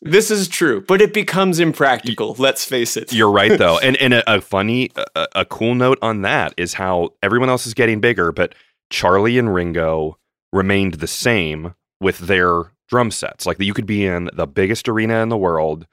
This 0.00 0.30
is 0.30 0.46
true, 0.48 0.82
but 0.86 1.00
it 1.02 1.12
becomes 1.12 1.58
impractical. 1.60 2.36
Let's 2.38 2.64
face 2.64 2.96
it. 2.96 3.12
You're 3.12 3.30
right 3.30 3.58
though. 3.58 3.78
And 3.82 3.96
and 3.96 4.14
a, 4.14 4.34
a 4.36 4.40
funny 4.40 4.90
a, 5.14 5.26
a 5.36 5.44
cool 5.44 5.74
note 5.74 5.98
on 6.02 6.22
that 6.22 6.54
is 6.56 6.74
how 6.74 7.10
everyone 7.22 7.48
else 7.48 7.66
is 7.66 7.74
getting 7.74 8.00
bigger, 8.00 8.30
but 8.30 8.54
Charlie 8.90 9.38
and 9.38 9.52
Ringo 9.52 10.16
remained 10.52 10.94
the 10.94 11.06
same 11.06 11.74
with 12.00 12.18
their 12.18 12.72
drum 12.88 13.10
sets. 13.10 13.46
Like 13.46 13.58
you 13.60 13.74
could 13.74 13.86
be 13.86 14.06
in 14.06 14.28
the 14.32 14.46
biggest 14.46 14.88
arena 14.88 15.22
in 15.22 15.28
the 15.28 15.36
world 15.36 15.86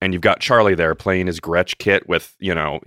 and 0.00 0.12
you've 0.12 0.22
got 0.22 0.40
Charlie 0.40 0.74
there 0.74 0.94
playing 0.94 1.26
his 1.26 1.40
Gretsch 1.40 1.76
kit 1.78 2.08
with, 2.08 2.34
you 2.40 2.54
know, 2.54 2.80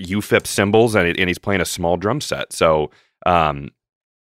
UFIP 0.00 0.46
cymbals 0.46 0.94
and, 0.94 1.06
it, 1.08 1.18
and 1.18 1.28
he's 1.28 1.38
playing 1.38 1.60
a 1.60 1.66
small 1.66 1.96
drum 1.96 2.20
set. 2.20 2.52
So 2.52 2.90
um, 3.26 3.70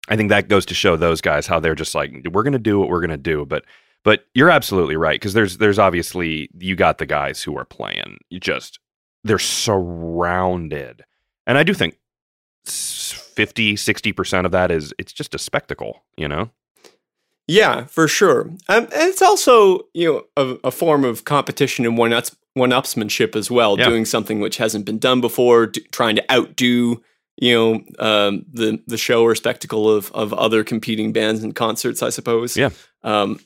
I 0.10 0.15
think 0.15 0.29
that 0.29 0.49
goes 0.49 0.65
to 0.67 0.73
show 0.73 0.97
those 0.97 1.21
guys 1.21 1.47
how 1.47 1.60
they're 1.60 1.75
just 1.75 1.95
like 1.95 2.12
we're 2.32 2.43
going 2.43 2.53
to 2.53 2.60
do 2.60 2.79
what 2.79 2.89
we're 2.89 3.01
going 3.01 3.10
to 3.12 3.17
do. 3.17 3.45
But 3.45 3.65
but 4.03 4.25
you're 4.34 4.49
absolutely 4.49 4.95
right 4.95 5.19
because 5.19 5.34
there's 5.34 5.58
there's 5.58 5.79
obviously 5.79 6.49
you 6.58 6.75
got 6.75 6.97
the 6.97 7.05
guys 7.05 7.43
who 7.43 7.58
are 7.58 7.65
playing. 7.65 8.17
You 8.29 8.39
just 8.39 8.79
they're 9.23 9.39
surrounded, 9.39 11.03
and 11.45 11.58
I 11.58 11.63
do 11.63 11.73
think 11.73 11.97
s- 12.65 13.12
50 13.12 13.75
60 13.75 14.12
percent 14.13 14.45
of 14.45 14.51
that 14.51 14.71
is 14.71 14.93
it's 14.97 15.13
just 15.13 15.36
a 15.36 15.39
spectacle. 15.39 16.03
You 16.17 16.27
know. 16.27 16.49
Yeah, 17.49 17.85
for 17.85 18.07
sure. 18.07 18.41
Um, 18.69 18.83
and 18.83 19.09
it's 19.09 19.21
also 19.21 19.88
you 19.93 20.07
know 20.13 20.23
a, 20.38 20.67
a 20.67 20.71
form 20.71 21.03
of 21.03 21.25
competition 21.25 21.85
and 21.85 21.97
one 21.97 22.13
ups 22.13 22.35
one 22.53 22.71
upsmanship 22.71 23.35
as 23.35 23.49
well, 23.51 23.77
Yeah. 23.77 23.85
doing 23.89 24.05
something 24.05 24.39
which 24.39 24.57
hasn't 24.57 24.85
been 24.85 24.99
done 24.99 25.21
before, 25.21 25.67
d- 25.67 25.81
trying 25.91 26.15
to 26.17 26.31
outdo 26.31 27.01
you 27.41 27.53
know 27.55 27.73
um, 27.99 28.45
the 28.51 28.79
the 28.88 28.97
show 28.97 29.23
or 29.23 29.35
spectacle 29.35 29.89
of 29.89 30.12
of 30.13 30.33
other 30.33 30.63
competing 30.63 31.12
bands 31.13 31.43
and 31.43 31.55
concerts. 31.55 32.03
I 32.03 32.09
suppose. 32.12 32.55
Yeah. 32.57 32.69
Um, 33.03 33.39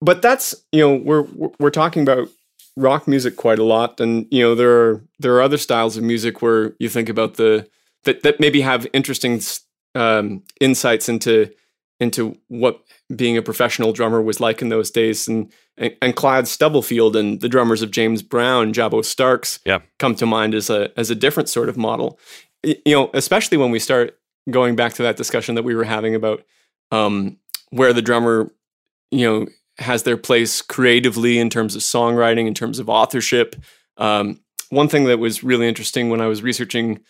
but 0.00 0.20
that's 0.22 0.54
you 0.72 0.80
know 0.80 0.94
we're 0.96 1.22
we're- 1.22 1.54
we're 1.58 1.70
talking 1.70 2.02
about 2.02 2.28
rock 2.76 3.08
music 3.08 3.36
quite 3.36 3.58
a 3.58 3.64
lot, 3.64 4.00
and 4.00 4.26
you 4.30 4.42
know 4.42 4.54
there 4.54 4.70
are 4.80 5.02
there 5.18 5.34
are 5.36 5.42
other 5.42 5.58
styles 5.58 5.96
of 5.96 6.02
music 6.04 6.42
where 6.42 6.74
you 6.78 6.88
think 6.88 7.08
about 7.08 7.34
the 7.34 7.66
that 8.04 8.22
that 8.22 8.38
maybe 8.40 8.60
have 8.60 8.86
interesting 8.92 9.40
um, 9.94 10.42
insights 10.60 11.08
into 11.08 11.50
into 12.00 12.38
what 12.48 12.80
being 13.14 13.36
a 13.36 13.42
professional 13.42 13.92
drummer 13.92 14.22
was 14.22 14.40
like 14.40 14.62
in 14.62 14.68
those 14.68 14.90
days, 14.90 15.28
and 15.28 15.52
and, 15.76 15.94
and 16.02 16.16
Clyde 16.16 16.48
Stubblefield 16.48 17.16
and 17.16 17.40
the 17.40 17.48
drummers 17.48 17.82
of 17.82 17.90
James 17.90 18.22
Brown, 18.22 18.72
Jabo 18.72 19.04
Starks, 19.04 19.58
Yeah. 19.64 19.80
come 19.98 20.14
to 20.16 20.26
mind 20.26 20.54
as 20.54 20.70
a 20.70 20.90
as 20.98 21.10
a 21.10 21.14
different 21.14 21.48
sort 21.48 21.68
of 21.68 21.76
model. 21.76 22.18
You 22.64 22.76
know, 22.86 23.10
especially 23.14 23.56
when 23.58 23.70
we 23.70 23.78
start 23.78 24.18
going 24.50 24.76
back 24.76 24.94
to 24.94 25.02
that 25.02 25.16
discussion 25.16 25.54
that 25.54 25.62
we 25.64 25.74
were 25.74 25.84
having 25.84 26.14
about 26.14 26.42
um, 26.90 27.38
where 27.70 27.92
the 27.92 28.02
drummer, 28.02 28.50
you 29.10 29.26
know, 29.28 29.46
has 29.78 30.02
their 30.02 30.16
place 30.16 30.62
creatively 30.62 31.38
in 31.38 31.50
terms 31.50 31.76
of 31.76 31.82
songwriting, 31.82 32.46
in 32.46 32.54
terms 32.54 32.78
of 32.78 32.88
authorship. 32.88 33.54
Um, 33.96 34.40
one 34.70 34.88
thing 34.88 35.04
that 35.04 35.18
was 35.18 35.44
really 35.44 35.68
interesting 35.68 36.10
when 36.10 36.20
I 36.20 36.26
was 36.26 36.42
researching 36.42 37.00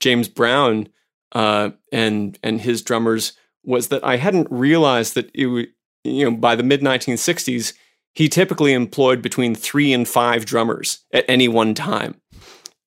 James 0.00 0.28
Brown 0.28 0.88
uh, 1.32 1.70
and 1.92 2.38
and 2.42 2.60
his 2.60 2.82
drummers 2.82 3.32
was 3.66 3.88
that 3.88 4.04
I 4.04 4.16
hadn't 4.16 4.48
realized 4.50 5.14
that 5.14 5.30
it 5.34 5.46
would, 5.46 5.68
you 6.04 6.30
know, 6.30 6.36
by 6.36 6.56
the 6.56 6.62
mid 6.62 6.80
1960s, 6.80 7.74
he 8.14 8.28
typically 8.28 8.72
employed 8.72 9.20
between 9.20 9.54
three 9.54 9.92
and 9.92 10.08
five 10.08 10.46
drummers 10.46 11.04
at 11.12 11.24
any 11.28 11.48
one 11.48 11.74
time. 11.74 12.20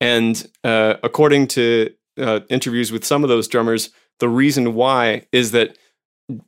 And 0.02 0.48
uh, 0.64 0.96
according 1.04 1.48
to 1.50 1.92
uh, 2.18 2.40
interviews 2.50 2.92
with 2.92 3.06
some 3.06 3.24
of 3.24 3.30
those 3.30 3.48
drummers, 3.48 3.90
the 4.20 4.30
reason 4.30 4.74
why 4.74 5.28
is 5.32 5.52
that 5.52 5.78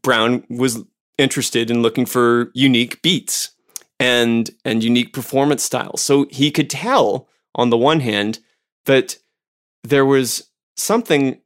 Brown 0.01 0.45
was 0.49 0.83
interested 1.17 1.69
in 1.69 1.81
looking 1.81 2.05
for 2.05 2.51
unique 2.53 3.01
beats 3.01 3.51
and 3.99 4.49
and 4.65 4.83
unique 4.83 5.13
performance 5.13 5.63
styles. 5.63 6.01
So 6.01 6.27
he 6.31 6.51
could 6.51 6.69
tell 6.69 7.27
on 7.55 7.69
the 7.69 7.77
one 7.77 7.99
hand 7.99 8.39
that 8.85 9.17
there 9.83 10.05
was 10.05 10.49
something 10.77 11.40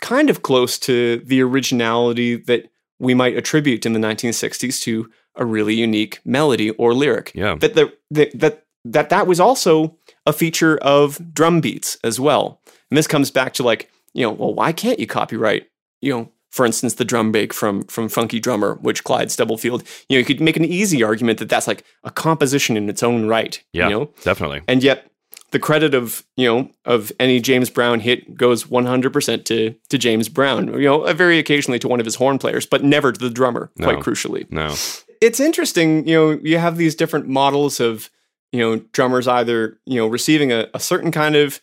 kind 0.00 0.30
of 0.30 0.42
close 0.42 0.78
to 0.80 1.18
the 1.24 1.42
originality 1.42 2.36
that 2.36 2.70
we 2.98 3.14
might 3.14 3.36
attribute 3.36 3.86
in 3.86 3.92
the 3.92 4.00
1960s 4.00 4.80
to 4.82 5.10
a 5.36 5.44
really 5.44 5.74
unique 5.74 6.20
melody 6.24 6.70
or 6.72 6.94
lyric. 6.94 7.32
Yeah. 7.34 7.56
That 7.60 7.74
the, 7.74 7.92
that 8.10 8.38
that 8.38 8.64
that 8.84 9.08
that 9.10 9.26
was 9.26 9.40
also 9.40 9.96
a 10.26 10.32
feature 10.32 10.78
of 10.78 11.32
drum 11.32 11.60
beats 11.60 11.96
as 12.02 12.18
well. 12.18 12.60
And 12.90 12.98
this 12.98 13.06
comes 13.06 13.30
back 13.30 13.52
to 13.54 13.62
like, 13.62 13.90
you 14.14 14.22
know, 14.22 14.32
well, 14.32 14.54
why 14.54 14.72
can't 14.72 14.98
you 14.98 15.06
copyright, 15.06 15.68
you 16.00 16.12
know, 16.12 16.32
for 16.50 16.64
instance, 16.64 16.94
the 16.94 17.04
drum 17.04 17.30
break 17.30 17.52
from 17.52 17.84
from 17.84 18.08
Funky 18.08 18.40
Drummer, 18.40 18.74
which 18.76 19.04
Clyde 19.04 19.30
Stubblefield, 19.30 19.84
you 20.08 20.16
know, 20.16 20.20
you 20.20 20.24
could 20.24 20.40
make 20.40 20.56
an 20.56 20.64
easy 20.64 21.02
argument 21.02 21.38
that 21.38 21.48
that's 21.48 21.68
like 21.68 21.84
a 22.04 22.10
composition 22.10 22.76
in 22.76 22.88
its 22.88 23.02
own 23.02 23.26
right. 23.26 23.62
Yeah. 23.72 23.88
You 23.88 23.90
know? 23.90 24.10
Definitely. 24.22 24.62
And 24.66 24.82
yet 24.82 25.07
the 25.50 25.58
credit 25.58 25.94
of, 25.94 26.24
you 26.36 26.46
know, 26.46 26.70
of 26.84 27.10
any 27.18 27.40
James 27.40 27.70
Brown 27.70 28.00
hit 28.00 28.36
goes 28.36 28.64
100% 28.64 29.44
to 29.46 29.74
to 29.88 29.98
James 29.98 30.28
Brown. 30.28 30.68
You 30.74 30.80
know, 30.80 31.12
very 31.14 31.38
occasionally 31.38 31.78
to 31.80 31.88
one 31.88 32.00
of 32.00 32.06
his 32.06 32.16
horn 32.16 32.38
players, 32.38 32.66
but 32.66 32.84
never 32.84 33.12
to 33.12 33.18
the 33.18 33.30
drummer, 33.30 33.70
quite 33.80 33.98
crucially 34.00 34.50
No. 34.50 34.74
it's 35.20 35.40
interesting, 35.40 36.06
you 36.06 36.14
know, 36.14 36.30
you 36.42 36.58
have 36.58 36.76
these 36.76 36.94
different 36.94 37.28
models 37.28 37.80
of, 37.80 38.10
you 38.52 38.60
know, 38.60 38.76
drummers 38.92 39.26
either, 39.26 39.78
you 39.86 39.96
know, 39.96 40.06
receiving 40.06 40.52
a, 40.52 40.68
a 40.74 40.80
certain 40.80 41.10
kind 41.10 41.34
of 41.36 41.60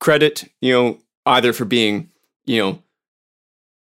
credit, 0.00 0.44
you 0.60 0.72
know, 0.72 0.98
either 1.26 1.52
for 1.52 1.64
being, 1.64 2.10
you 2.44 2.62
know, 2.62 2.82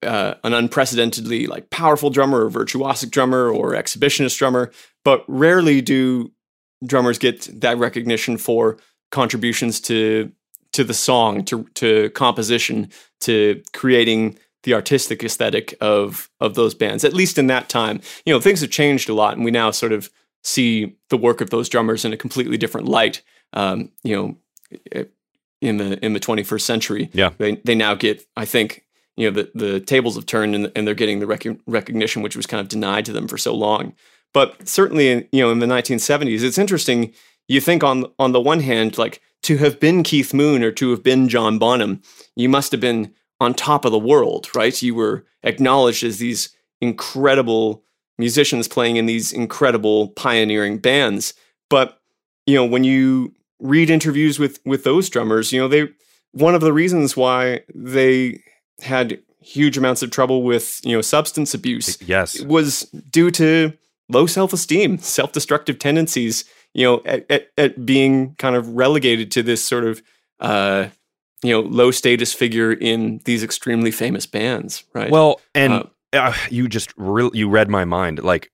uh, 0.04 0.36
an 0.43 0.54
unprecedentedly 0.54 1.47
like 1.47 1.69
powerful 1.69 2.10
drummer 2.10 2.45
or 2.45 2.49
virtuosic 2.49 3.10
drummer 3.12 3.49
or 3.49 3.71
exhibitionist 3.71 4.38
drummer, 4.38 4.71
but 5.04 5.23
rarely 5.28 5.82
do 5.82 6.32
drummers 6.86 7.17
get 7.17 7.49
that 7.62 7.78
recognition 7.78 8.38
for 8.38 8.78
contributions 9.15 9.80
to 9.82 10.32
to 10.73 10.84
the 10.84 10.93
song, 10.93 11.43
to 11.45 11.63
to 11.75 12.10
composition, 12.12 12.89
to 13.21 13.62
creating 13.73 14.38
the 14.63 14.73
artistic 14.73 15.23
aesthetic 15.23 15.73
of 15.82 16.30
of 16.39 16.54
those 16.56 16.75
bands. 16.75 17.04
At 17.06 17.13
least 17.13 17.38
in 17.38 17.47
that 17.47 17.69
time, 17.69 18.01
you 18.25 18.34
know, 18.34 18.41
things 18.41 18.62
have 18.62 18.71
changed 18.71 19.10
a 19.10 19.13
lot, 19.13 19.36
and 19.36 19.45
we 19.45 19.51
now 19.51 19.71
sort 19.71 19.93
of 19.93 20.10
see 20.43 20.95
the 21.10 21.17
work 21.17 21.41
of 21.41 21.49
those 21.49 21.69
drummers 21.69 22.06
in 22.06 22.13
a 22.13 22.17
completely 22.17 22.58
different 22.58 22.88
light. 22.88 23.21
Um, 23.54 23.89
you 24.04 24.15
know, 24.15 24.36
in 25.62 25.78
the 25.78 25.97
in 26.06 26.13
the 26.13 26.19
21st 26.19 26.62
century, 26.62 27.10
Yeah. 27.13 27.32
they 27.38 27.56
they 27.63 27.75
now 27.75 27.95
get, 27.95 28.25
I 28.36 28.45
think, 28.45 28.84
you 29.15 29.32
know, 29.32 29.41
the 29.43 29.51
the 29.56 29.80
tables 29.80 30.15
have 30.15 30.25
turned 30.25 30.56
and, 30.56 30.71
and 30.75 30.86
they're 30.86 30.93
getting 31.04 31.19
the 31.19 31.28
rec- 31.28 31.58
recognition 31.67 32.21
which 32.21 32.36
was 32.36 32.45
kind 32.45 32.62
of 32.62 32.67
denied 32.67 33.06
to 33.06 33.13
them 33.13 33.28
for 33.28 33.38
so 33.38 33.56
long. 33.56 33.93
But 34.34 34.67
certainly, 34.67 35.08
in, 35.10 35.28
you 35.32 35.41
know, 35.41 35.51
in 35.51 35.60
the 35.60 35.65
1970s, 35.67 36.43
it's 36.43 36.58
interesting. 36.58 37.13
You 37.48 37.62
think 37.62 37.84
on 37.84 38.06
on 38.20 38.32
the 38.32 38.42
one 38.42 38.60
hand, 38.62 38.98
like 38.98 39.22
to 39.44 39.58
have 39.58 39.80
been 39.80 40.04
Keith 40.04 40.34
Moon 40.34 40.64
or 40.64 40.72
to 40.72 40.90
have 40.92 41.04
been 41.04 41.30
John 41.30 41.60
Bonham, 41.60 42.02
you 42.36 42.50
must 42.50 42.72
have 42.72 42.82
been 42.82 43.14
on 43.40 43.54
top 43.54 43.86
of 43.86 43.92
the 43.92 44.00
world, 44.00 44.50
right? 44.56 44.82
You 44.82 44.96
were 44.96 45.26
acknowledged 45.44 46.04
as 46.04 46.18
these 46.18 46.50
incredible 46.82 47.84
musicians 48.18 48.68
playing 48.68 48.96
in 48.96 49.06
these 49.06 49.34
incredible 49.34 50.10
pioneering 50.10 50.78
bands. 50.78 51.34
But 51.70 52.00
you 52.46 52.56
know, 52.56 52.66
when 52.66 52.84
you 52.84 53.34
read 53.60 53.90
interviews 53.90 54.40
with 54.40 54.60
with 54.66 54.84
those 54.84 55.10
drummers, 55.10 55.52
you 55.52 55.60
know, 55.60 55.68
they 55.68 55.90
one 56.32 56.56
of 56.56 56.62
the 56.62 56.74
reasons 56.74 57.16
why 57.16 57.62
they 57.74 58.42
had 58.82 59.20
huge 59.40 59.78
amounts 59.78 60.02
of 60.02 60.10
trouble 60.10 60.42
with 60.44 60.82
you 60.84 60.96
know 60.96 61.02
substance 61.02 61.54
abuse 61.54 61.98
Yes. 62.02 62.42
was 62.42 62.82
due 63.12 63.30
to 63.32 63.74
low 64.10 64.26
self-esteem, 64.26 64.98
self-destructive 64.98 65.80
tendencies, 65.80 66.46
you 66.76 66.86
know, 66.86 67.02
at, 67.06 67.26
at, 67.32 67.48
at 67.58 67.86
being 67.86 68.36
kind 68.36 68.56
of 68.56 68.68
relegated 68.70 69.32
to 69.32 69.42
this 69.42 69.64
sort 69.64 69.86
of 69.86 70.04
uh, 70.40 70.90
you 71.42 71.52
know 71.52 71.62
low 71.62 71.90
status 71.92 72.34
figure 72.34 72.72
in 72.74 73.22
these 73.26 73.44
extremely 73.44 73.92
famous 73.92 74.26
bands, 74.26 74.84
right? 74.94 75.10
Well, 75.10 75.40
and 75.56 75.74
Uh, 75.74 75.84
uh, 76.14 76.34
you 76.50 76.68
just 76.68 76.94
re- 76.98 77.32
you 77.34 77.50
read 77.50 77.70
my 77.70 77.86
mind. 77.86 78.24
Like 78.24 78.52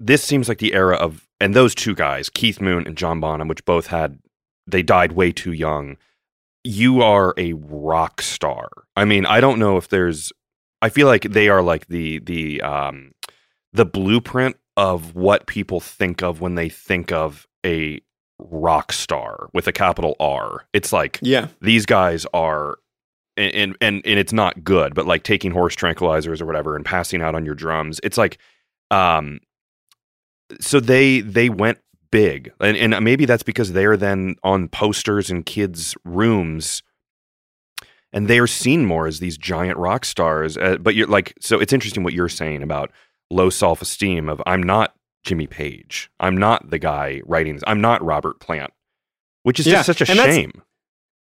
this 0.00 0.22
seems 0.22 0.48
like 0.48 0.58
the 0.58 0.74
era 0.74 0.96
of 0.96 1.26
and 1.40 1.54
those 1.54 1.74
two 1.74 1.94
guys, 1.94 2.28
Keith 2.28 2.60
Moon 2.60 2.86
and 2.86 2.96
John 2.96 3.20
Bonham, 3.20 3.48
which 3.48 3.64
both 3.64 3.86
had 3.86 4.18
they 4.66 4.82
died 4.82 5.12
way 5.12 5.32
too 5.32 5.52
young. 5.52 5.96
You 6.64 7.02
are 7.02 7.34
a 7.36 7.52
rock 7.52 8.22
star. 8.22 8.68
I 8.96 9.04
mean, 9.04 9.26
I 9.26 9.40
don't 9.40 9.58
know 9.58 9.76
if 9.76 9.88
there's. 9.88 10.32
I 10.82 10.88
feel 10.88 11.06
like 11.06 11.22
they 11.22 11.48
are 11.48 11.62
like 11.62 11.86
the 11.86 12.18
the 12.18 12.60
um 12.62 13.12
the 13.72 13.84
blueprint 13.84 14.56
of 14.76 15.14
what 15.14 15.46
people 15.46 15.80
think 15.80 16.22
of 16.22 16.40
when 16.40 16.54
they 16.54 16.68
think 16.68 17.12
of 17.12 17.46
a 17.64 18.00
rock 18.38 18.92
star 18.92 19.48
with 19.52 19.66
a 19.66 19.72
capital 19.72 20.16
R. 20.18 20.66
It's 20.72 20.92
like 20.92 21.18
yeah, 21.22 21.48
these 21.60 21.86
guys 21.86 22.26
are 22.34 22.78
and, 23.36 23.76
and 23.80 24.02
and 24.04 24.18
it's 24.18 24.32
not 24.32 24.64
good 24.64 24.94
but 24.94 25.06
like 25.06 25.22
taking 25.22 25.50
horse 25.50 25.74
tranquilizers 25.74 26.40
or 26.40 26.46
whatever 26.46 26.76
and 26.76 26.84
passing 26.84 27.22
out 27.22 27.34
on 27.34 27.44
your 27.44 27.54
drums 27.54 28.00
it's 28.02 28.18
like 28.18 28.38
um 28.90 29.40
so 30.60 30.80
they 30.80 31.20
they 31.20 31.48
went 31.48 31.78
big 32.10 32.52
and, 32.60 32.76
and 32.76 33.04
maybe 33.04 33.24
that's 33.24 33.42
because 33.42 33.72
they're 33.72 33.96
then 33.96 34.36
on 34.44 34.68
posters 34.68 35.30
in 35.30 35.42
kids 35.42 35.96
rooms 36.04 36.82
and 38.12 38.28
they 38.28 38.38
are 38.38 38.46
seen 38.46 38.84
more 38.84 39.08
as 39.08 39.18
these 39.18 39.36
giant 39.36 39.76
rock 39.78 40.04
stars 40.04 40.56
uh, 40.56 40.76
but 40.80 40.94
you're 40.94 41.08
like 41.08 41.34
so 41.40 41.58
it's 41.58 41.72
interesting 41.72 42.04
what 42.04 42.12
you're 42.12 42.28
saying 42.28 42.62
about 42.62 42.92
low 43.34 43.50
self-esteem 43.50 44.28
of 44.28 44.40
i'm 44.46 44.62
not 44.62 44.94
jimmy 45.24 45.46
page 45.46 46.10
i'm 46.20 46.36
not 46.36 46.70
the 46.70 46.78
guy 46.78 47.20
writing 47.26 47.54
this 47.54 47.64
i'm 47.66 47.80
not 47.80 48.02
robert 48.04 48.38
plant 48.40 48.72
which 49.42 49.58
is 49.60 49.66
Yeah, 49.66 49.82
just 49.82 49.86
such 49.86 50.00
a 50.02 50.10
and 50.10 50.18
that's- 50.20 50.34
shame 50.36 50.62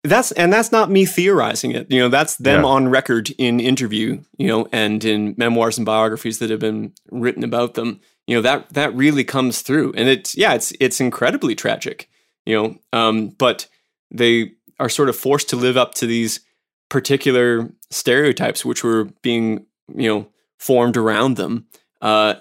that's 0.03 0.33
and 0.33 0.51
that's 0.51 0.73
not 0.73 0.90
me 0.90 1.05
theorizing 1.05 1.73
it. 1.73 1.90
You 1.90 2.01
know, 2.01 2.09
that's 2.09 2.37
them 2.37 2.62
Yeah. 2.62 2.68
on 2.68 2.88
record 2.88 3.29
in 3.37 3.61
interview, 3.61 4.23
you 4.38 4.49
know, 4.49 4.66
and 4.73 5.05
in 5.05 5.35
memoirs 5.37 5.77
and 5.77 5.85
biographies 5.85 6.38
that 6.38 6.49
have 6.49 6.59
been 6.59 6.94
written 7.11 7.44
about 7.44 7.75
them. 7.75 8.00
You 8.27 8.37
know, 8.37 8.40
that 8.40 8.73
that 8.73 8.94
really 8.96 9.25
comes 9.25 9.61
through. 9.61 9.92
And 9.98 10.08
it's 10.08 10.35
yeah, 10.35 10.54
it's 10.54 10.73
it's 10.81 11.02
incredibly 11.02 11.54
tragic, 11.54 12.08
you 12.46 12.54
know. 12.56 12.79
Um, 12.98 13.29
but 13.37 13.67
they 14.11 14.52
are 14.79 14.88
sort 14.88 15.11
of 15.11 15.17
forced 15.17 15.50
to 15.50 15.56
live 15.56 15.77
up 15.77 15.92
to 15.96 16.06
these 16.06 16.40
particular 16.88 17.71
stereotypes 17.90 18.65
which 18.65 18.83
were 18.83 19.04
being, 19.23 19.67
you 19.94 20.08
know, 20.08 20.29
formed 20.58 20.96
around 20.96 21.37
them. 21.37 21.67
Uh, 22.01 22.35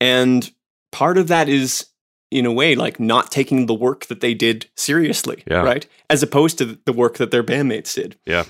and 0.00 0.50
part 0.92 1.18
of 1.18 1.28
that 1.28 1.48
is 1.48 1.86
in 2.30 2.46
a 2.46 2.52
way 2.52 2.74
like 2.74 2.98
not 2.98 3.30
taking 3.30 3.66
the 3.66 3.74
work 3.74 4.06
that 4.06 4.20
they 4.20 4.34
did 4.34 4.66
seriously 4.76 5.42
Yeah. 5.48 5.62
right 5.62 5.86
as 6.10 6.22
opposed 6.22 6.58
to 6.58 6.78
the 6.84 6.92
work 6.92 7.18
that 7.18 7.30
their 7.30 7.44
bandmates 7.44 7.94
did 7.94 8.16
Yeah. 8.26 8.44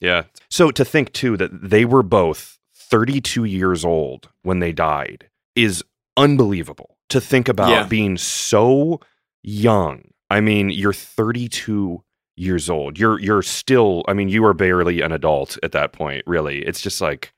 Yeah. 0.00 0.24
So 0.50 0.70
to 0.70 0.84
think 0.84 1.12
too 1.12 1.36
that 1.36 1.50
they 1.70 1.84
were 1.84 2.02
both 2.02 2.58
32 2.74 3.44
years 3.44 3.84
old 3.84 4.28
when 4.42 4.60
they 4.60 4.72
died 4.72 5.28
is 5.54 5.84
unbelievable. 6.16 6.96
To 7.10 7.20
think 7.20 7.48
about 7.48 7.70
Yeah. 7.70 7.84
being 7.86 8.16
so 8.18 9.00
young. 9.42 10.10
I 10.30 10.40
mean, 10.40 10.68
you're 10.70 10.92
32 10.92 12.02
years 12.36 12.68
old. 12.70 12.98
You're 12.98 13.18
you're 13.18 13.42
still 13.42 14.04
I 14.08 14.12
mean, 14.14 14.28
you 14.28 14.44
are 14.44 14.54
barely 14.54 15.00
an 15.00 15.12
adult 15.12 15.58
at 15.62 15.72
that 15.72 15.92
point, 15.92 16.22
really. 16.26 16.58
It's 16.64 16.80
just 16.80 17.00
like 17.00 17.32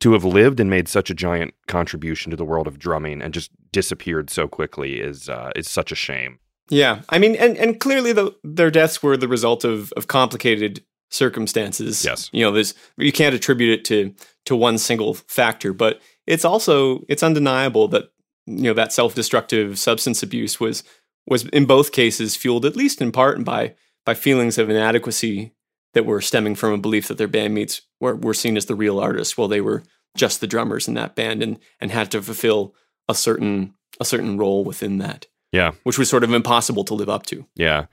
to 0.00 0.12
have 0.12 0.24
lived 0.24 0.60
and 0.60 0.68
made 0.68 0.88
such 0.88 1.10
a 1.10 1.14
giant 1.14 1.54
contribution 1.66 2.30
to 2.30 2.36
the 2.36 2.44
world 2.44 2.66
of 2.66 2.78
drumming 2.78 3.22
and 3.22 3.32
just 3.32 3.50
disappeared 3.72 4.30
so 4.30 4.46
quickly 4.46 5.00
is 5.00 5.28
uh, 5.28 5.50
is 5.56 5.68
such 5.68 5.90
a 5.92 5.96
shame. 5.96 6.38
Yeah, 6.68 7.02
I 7.08 7.18
mean, 7.18 7.36
and 7.36 7.56
and 7.56 7.80
clearly 7.80 8.12
the, 8.12 8.34
their 8.42 8.70
deaths 8.70 9.02
were 9.02 9.16
the 9.16 9.28
result 9.28 9.64
of 9.64 9.92
of 9.92 10.08
complicated 10.08 10.84
circumstances. 11.10 12.04
Yes. 12.04 12.28
you 12.32 12.44
know, 12.44 12.50
there's 12.50 12.74
you 12.96 13.12
can't 13.12 13.34
attribute 13.34 13.78
it 13.78 13.84
to 13.86 14.14
to 14.46 14.56
one 14.56 14.78
single 14.78 15.14
factor, 15.14 15.72
but 15.72 16.00
it's 16.26 16.44
also 16.44 17.04
it's 17.08 17.22
undeniable 17.22 17.88
that 17.88 18.10
you 18.46 18.62
know 18.64 18.74
that 18.74 18.92
self 18.92 19.14
destructive 19.14 19.78
substance 19.78 20.22
abuse 20.22 20.60
was 20.60 20.82
was 21.26 21.46
in 21.48 21.66
both 21.66 21.92
cases 21.92 22.36
fueled 22.36 22.64
at 22.64 22.76
least 22.76 23.00
in 23.00 23.12
part 23.12 23.42
by 23.44 23.74
by 24.04 24.14
feelings 24.14 24.58
of 24.58 24.70
inadequacy 24.70 25.52
that 25.96 26.04
were 26.04 26.20
stemming 26.20 26.54
from 26.54 26.72
a 26.74 26.78
belief 26.78 27.08
that 27.08 27.16
their 27.16 27.26
bandmates 27.26 27.80
were, 28.00 28.14
were 28.14 28.34
seen 28.34 28.54
as 28.58 28.66
the 28.66 28.74
real 28.74 29.00
artists 29.00 29.38
while 29.38 29.48
they 29.48 29.62
were 29.62 29.82
just 30.14 30.42
the 30.42 30.46
drummers 30.46 30.86
in 30.86 30.92
that 30.94 31.14
band 31.16 31.42
and 31.42 31.58
and 31.80 31.90
had 31.90 32.10
to 32.10 32.20
fulfill 32.20 32.74
a 33.08 33.14
certain 33.14 33.72
a 33.98 34.04
certain 34.04 34.36
role 34.36 34.62
within 34.62 34.98
that 34.98 35.24
Yeah. 35.52 35.70
which 35.84 35.98
was 35.98 36.10
sort 36.10 36.22
of 36.22 36.32
impossible 36.34 36.84
to 36.84 36.92
live 36.94 37.08
up 37.08 37.24
to. 37.26 37.46
Yeah. 37.54 37.86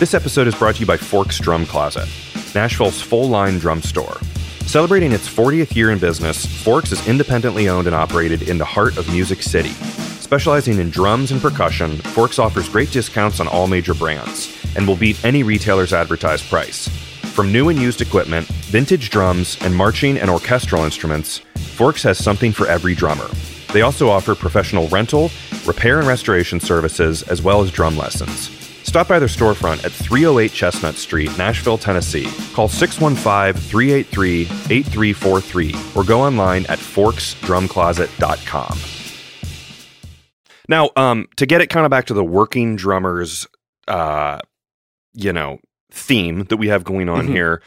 This 0.00 0.14
episode 0.14 0.48
is 0.48 0.54
brought 0.56 0.74
to 0.74 0.80
you 0.80 0.86
by 0.86 0.96
Forks 0.96 1.38
Drum 1.38 1.64
Closet, 1.64 2.08
Nashville's 2.56 3.00
full 3.00 3.28
line 3.28 3.58
drum 3.58 3.80
store. 3.82 4.16
Celebrating 4.66 5.12
its 5.12 5.28
40th 5.28 5.76
year 5.76 5.90
in 5.92 5.98
business, 6.00 6.44
Forks 6.64 6.90
is 6.90 7.06
independently 7.06 7.68
owned 7.68 7.86
and 7.86 7.94
operated 7.94 8.42
in 8.42 8.58
the 8.58 8.64
heart 8.64 8.96
of 8.98 9.08
Music 9.12 9.42
City. 9.42 9.70
Specializing 10.20 10.80
in 10.80 10.90
drums 10.90 11.30
and 11.30 11.40
percussion, 11.40 11.96
Forks 11.98 12.40
offers 12.40 12.68
great 12.68 12.90
discounts 12.90 13.38
on 13.38 13.46
all 13.46 13.68
major 13.68 13.94
brands 13.94 14.52
and 14.76 14.86
will 14.86 14.96
beat 14.96 15.22
any 15.24 15.42
retailer's 15.42 15.92
advertised 15.92 16.48
price. 16.48 16.88
From 17.34 17.52
new 17.52 17.68
and 17.68 17.78
used 17.78 18.00
equipment, 18.00 18.46
vintage 18.46 19.10
drums, 19.10 19.58
and 19.62 19.74
marching 19.74 20.18
and 20.18 20.30
orchestral 20.30 20.84
instruments, 20.84 21.42
Forks 21.76 22.02
has 22.02 22.16
something 22.16 22.52
for 22.52 22.66
every 22.66 22.94
drummer. 22.94 23.28
They 23.72 23.82
also 23.82 24.08
offer 24.08 24.34
professional 24.34 24.88
rental, 24.88 25.30
repair 25.66 25.98
and 25.98 26.08
restoration 26.08 26.60
services, 26.60 27.22
as 27.24 27.42
well 27.42 27.60
as 27.60 27.70
drum 27.70 27.96
lessons. 27.96 28.48
Stop 28.86 29.08
by 29.08 29.18
their 29.18 29.28
storefront 29.28 29.84
at 29.84 29.92
308 29.92 30.52
Chestnut 30.52 30.94
Street, 30.94 31.36
Nashville, 31.36 31.76
Tennessee. 31.76 32.28
Call 32.54 32.68
615 32.68 33.60
383 33.60 34.42
8343 34.42 35.74
or 35.94 36.04
go 36.04 36.22
online 36.22 36.64
at 36.66 36.78
forksdrumcloset.com. 36.78 38.78
Now, 40.68 40.90
um, 40.96 41.28
to 41.36 41.46
get 41.46 41.60
it 41.60 41.68
kind 41.68 41.84
of 41.84 41.90
back 41.90 42.06
to 42.06 42.14
the 42.14 42.24
working 42.24 42.76
drummers, 42.76 43.46
uh, 43.86 44.38
you 45.16 45.32
know, 45.32 45.58
theme 45.90 46.44
that 46.44 46.58
we 46.58 46.68
have 46.68 46.84
going 46.84 47.08
on 47.08 47.26
Mhm. 47.26 47.30
here, 47.32 47.62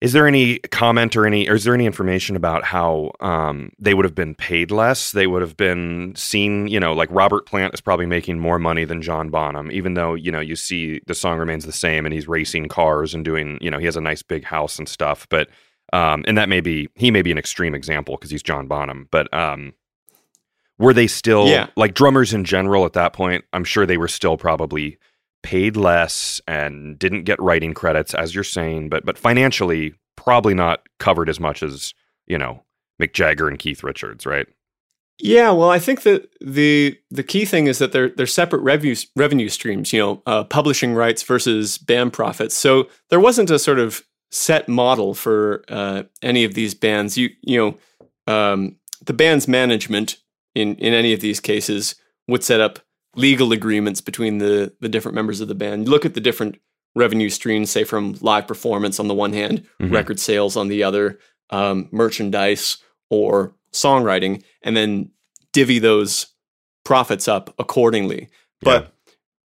is 0.00 0.12
there 0.12 0.28
any 0.28 0.58
comment 0.70 1.16
or 1.16 1.26
any, 1.26 1.48
or 1.48 1.54
is 1.54 1.64
there 1.64 1.74
any 1.74 1.84
information 1.86 2.36
about 2.36 2.62
how 2.62 3.10
um, 3.18 3.72
they 3.80 3.94
would 3.94 4.04
have 4.04 4.14
been 4.14 4.34
paid 4.36 4.70
less? 4.70 5.10
They 5.10 5.26
would 5.26 5.42
have 5.42 5.56
been 5.56 6.12
seen, 6.14 6.68
you 6.68 6.78
know, 6.78 6.92
like 6.92 7.08
Robert 7.10 7.46
Plant 7.46 7.74
is 7.74 7.80
probably 7.80 8.06
making 8.06 8.38
more 8.38 8.60
money 8.60 8.84
than 8.84 9.02
John 9.02 9.28
Bonham, 9.28 9.72
even 9.72 9.94
though, 9.94 10.14
you 10.14 10.30
know, 10.30 10.38
you 10.38 10.54
see 10.54 11.00
the 11.08 11.14
song 11.14 11.36
remains 11.38 11.64
the 11.66 11.72
same 11.72 12.06
and 12.06 12.12
he's 12.14 12.28
racing 12.28 12.68
cars 12.68 13.12
and 13.12 13.24
doing, 13.24 13.58
you 13.60 13.72
know, 13.72 13.78
he 13.78 13.86
has 13.86 13.96
a 13.96 14.00
nice 14.00 14.22
big 14.22 14.44
house 14.44 14.78
and 14.78 14.88
stuff. 14.88 15.26
But, 15.30 15.48
um, 15.92 16.22
and 16.28 16.38
that 16.38 16.48
may 16.48 16.60
be, 16.60 16.88
he 16.94 17.10
may 17.10 17.22
be 17.22 17.32
an 17.32 17.38
extreme 17.38 17.74
example 17.74 18.16
because 18.16 18.30
he's 18.30 18.42
John 18.42 18.68
Bonham. 18.68 19.08
But, 19.10 19.32
um, 19.34 19.72
were 20.78 20.92
they 20.94 21.08
still 21.08 21.48
Yeah. 21.48 21.66
like 21.76 21.94
drummers 21.94 22.32
in 22.32 22.44
general 22.44 22.84
at 22.84 22.92
that 22.92 23.12
point? 23.12 23.44
I'm 23.52 23.64
sure 23.64 23.84
they 23.84 23.96
were 23.96 24.06
still 24.06 24.36
probably 24.36 24.98
paid 25.42 25.76
less 25.76 26.40
and 26.46 26.98
didn't 26.98 27.24
get 27.24 27.40
writing 27.40 27.74
credits 27.74 28.14
as 28.14 28.34
you're 28.34 28.44
saying, 28.44 28.88
but 28.88 29.04
but 29.04 29.18
financially 29.18 29.94
probably 30.16 30.54
not 30.54 30.86
covered 30.98 31.28
as 31.28 31.38
much 31.40 31.62
as, 31.62 31.94
you 32.26 32.36
know, 32.36 32.62
Mick 33.00 33.12
Jagger 33.12 33.48
and 33.48 33.58
Keith 33.58 33.82
Richards, 33.82 34.26
right? 34.26 34.46
Yeah, 35.20 35.50
well, 35.50 35.70
I 35.70 35.78
think 35.80 36.02
that 36.02 36.28
the 36.40 36.96
the 37.10 37.24
key 37.24 37.44
thing 37.44 37.66
is 37.66 37.78
that 37.78 37.90
they're 37.92 38.10
they're 38.10 38.26
separate 38.26 38.60
revenue 38.60 38.94
revenue 39.16 39.48
streams. 39.48 39.92
You 39.92 40.00
know, 40.00 40.22
uh, 40.26 40.44
publishing 40.44 40.94
rights 40.94 41.22
versus 41.24 41.76
band 41.76 42.12
profits. 42.12 42.56
So 42.56 42.88
there 43.10 43.18
wasn't 43.18 43.50
a 43.50 43.58
sort 43.58 43.80
of 43.80 44.04
set 44.30 44.68
model 44.68 45.14
for 45.14 45.64
uh, 45.68 46.04
any 46.22 46.44
of 46.44 46.54
these 46.54 46.74
bands. 46.74 47.18
You 47.18 47.30
you 47.42 47.58
know, 48.28 48.32
um, 48.32 48.76
the 49.04 49.12
band's 49.12 49.48
management 49.48 50.18
in 50.54 50.76
in 50.76 50.94
any 50.94 51.12
of 51.12 51.20
these 51.20 51.40
cases 51.40 51.96
would 52.28 52.44
set 52.44 52.60
up 52.60 52.78
legal 53.18 53.52
agreements 53.52 54.00
between 54.00 54.38
the 54.38 54.72
the 54.80 54.88
different 54.88 55.14
members 55.14 55.40
of 55.40 55.48
the 55.48 55.54
band. 55.54 55.86
You 55.86 55.90
look 55.90 56.04
at 56.06 56.14
the 56.14 56.20
different 56.20 56.58
revenue 56.94 57.28
streams, 57.28 57.70
say 57.70 57.84
from 57.84 58.16
live 58.20 58.46
performance 58.46 58.98
on 58.98 59.08
the 59.08 59.14
one 59.14 59.32
hand, 59.32 59.64
Mhm. 59.80 59.92
record 59.92 60.18
sales 60.18 60.56
on 60.56 60.68
the 60.68 60.82
other, 60.82 61.18
um, 61.50 61.88
merchandise 61.92 62.78
or 63.10 63.54
songwriting, 63.72 64.42
and 64.62 64.76
then 64.76 65.10
divvy 65.52 65.78
those 65.78 66.26
profits 66.84 67.28
up 67.28 67.54
accordingly. 67.58 68.28
But 68.62 68.92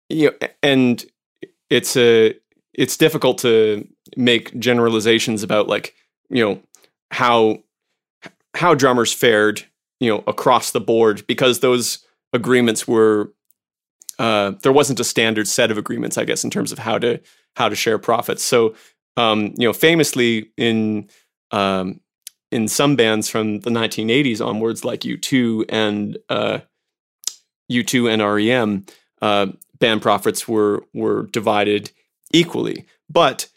you 0.08 0.30
know, 0.40 0.48
and 0.62 1.04
it's 1.70 1.96
a 1.96 2.34
it's 2.74 2.96
difficult 2.96 3.38
to 3.38 3.86
make 4.16 4.58
generalizations 4.58 5.42
about 5.42 5.68
like 5.68 5.94
you 6.30 6.42
know 6.44 6.62
how 7.10 7.62
how 8.54 8.74
drummers 8.74 9.12
fared 9.12 9.64
you 10.00 10.10
know 10.10 10.24
across 10.26 10.70
the 10.70 10.80
board 10.80 11.26
because 11.26 11.60
those 11.60 11.98
agreements 12.32 12.88
were 12.88 13.32
uh, 14.18 14.52
there 14.62 14.72
wasn't 14.72 15.00
a 15.00 15.04
standard 15.04 15.46
set 15.46 15.70
of 15.70 15.78
agreements, 15.78 16.18
I 16.18 16.24
guess, 16.24 16.44
in 16.44 16.50
terms 16.50 16.72
of 16.72 16.78
how 16.78 16.98
to 16.98 17.20
how 17.56 17.68
to 17.68 17.74
share 17.74 17.98
profits. 17.98 18.42
So, 18.42 18.74
um, 19.16 19.54
you 19.56 19.66
know, 19.66 19.72
famously 19.72 20.50
in 20.56 21.08
um, 21.50 22.00
in 22.50 22.68
some 22.68 22.96
bands 22.96 23.28
from 23.28 23.60
the 23.60 23.70
1980s 23.70 24.44
onwards, 24.44 24.84
like 24.84 25.00
U2 25.00 25.66
and 25.68 26.18
uh, 26.28 26.60
U2 27.70 28.12
and 28.12 28.22
REM, 28.22 28.86
uh, 29.22 29.46
band 29.78 30.02
profits 30.02 30.48
were 30.48 30.84
were 30.92 31.24
divided 31.26 31.92
equally. 32.32 32.86
But 33.08 33.48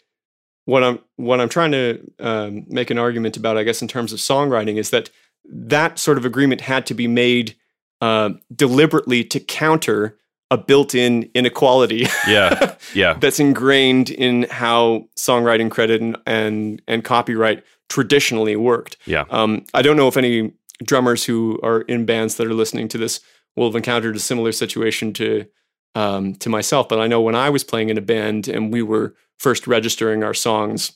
what 0.64 0.84
I'm 0.84 1.00
what 1.16 1.40
I'm 1.40 1.48
trying 1.48 1.72
to 1.72 2.12
um, 2.20 2.64
make 2.68 2.90
an 2.90 2.98
argument 2.98 3.36
about, 3.36 3.58
I 3.58 3.64
guess, 3.64 3.82
in 3.82 3.88
terms 3.88 4.12
of 4.12 4.20
songwriting, 4.20 4.76
is 4.76 4.90
that 4.90 5.10
that 5.44 5.98
sort 5.98 6.18
of 6.18 6.24
agreement 6.24 6.60
had 6.60 6.86
to 6.86 6.94
be 6.94 7.08
made 7.08 7.56
uh, 8.00 8.30
deliberately 8.54 9.24
to 9.24 9.40
counter 9.40 10.18
a 10.52 10.56
built-in 10.58 11.30
inequality 11.34 12.06
Yeah. 12.28 12.74
Yeah. 12.94 13.14
that's 13.14 13.40
ingrained 13.40 14.10
in 14.10 14.46
how 14.50 15.06
songwriting 15.16 15.70
credit 15.70 16.00
and 16.02 16.16
and, 16.26 16.82
and 16.86 17.02
copyright 17.02 17.64
traditionally 17.88 18.56
worked. 18.56 18.96
Yeah. 19.06 19.24
Um, 19.30 19.64
I 19.74 19.82
don't 19.82 19.96
know 19.96 20.08
if 20.08 20.16
any 20.16 20.52
drummers 20.84 21.24
who 21.24 21.58
are 21.62 21.82
in 21.82 22.04
bands 22.06 22.34
that 22.36 22.46
are 22.46 22.54
listening 22.54 22.88
to 22.88 22.98
this 22.98 23.20
will 23.56 23.66
have 23.68 23.76
encountered 23.76 24.16
a 24.16 24.20
similar 24.20 24.52
situation 24.52 25.12
to 25.14 25.46
um, 25.94 26.34
to 26.36 26.48
myself. 26.48 26.88
But 26.88 27.00
I 27.00 27.06
know 27.06 27.20
when 27.20 27.34
I 27.34 27.50
was 27.50 27.64
playing 27.64 27.88
in 27.90 27.98
a 27.98 28.02
band 28.02 28.48
and 28.48 28.72
we 28.72 28.82
were 28.82 29.14
first 29.38 29.66
registering 29.66 30.22
our 30.24 30.34
songs 30.34 30.92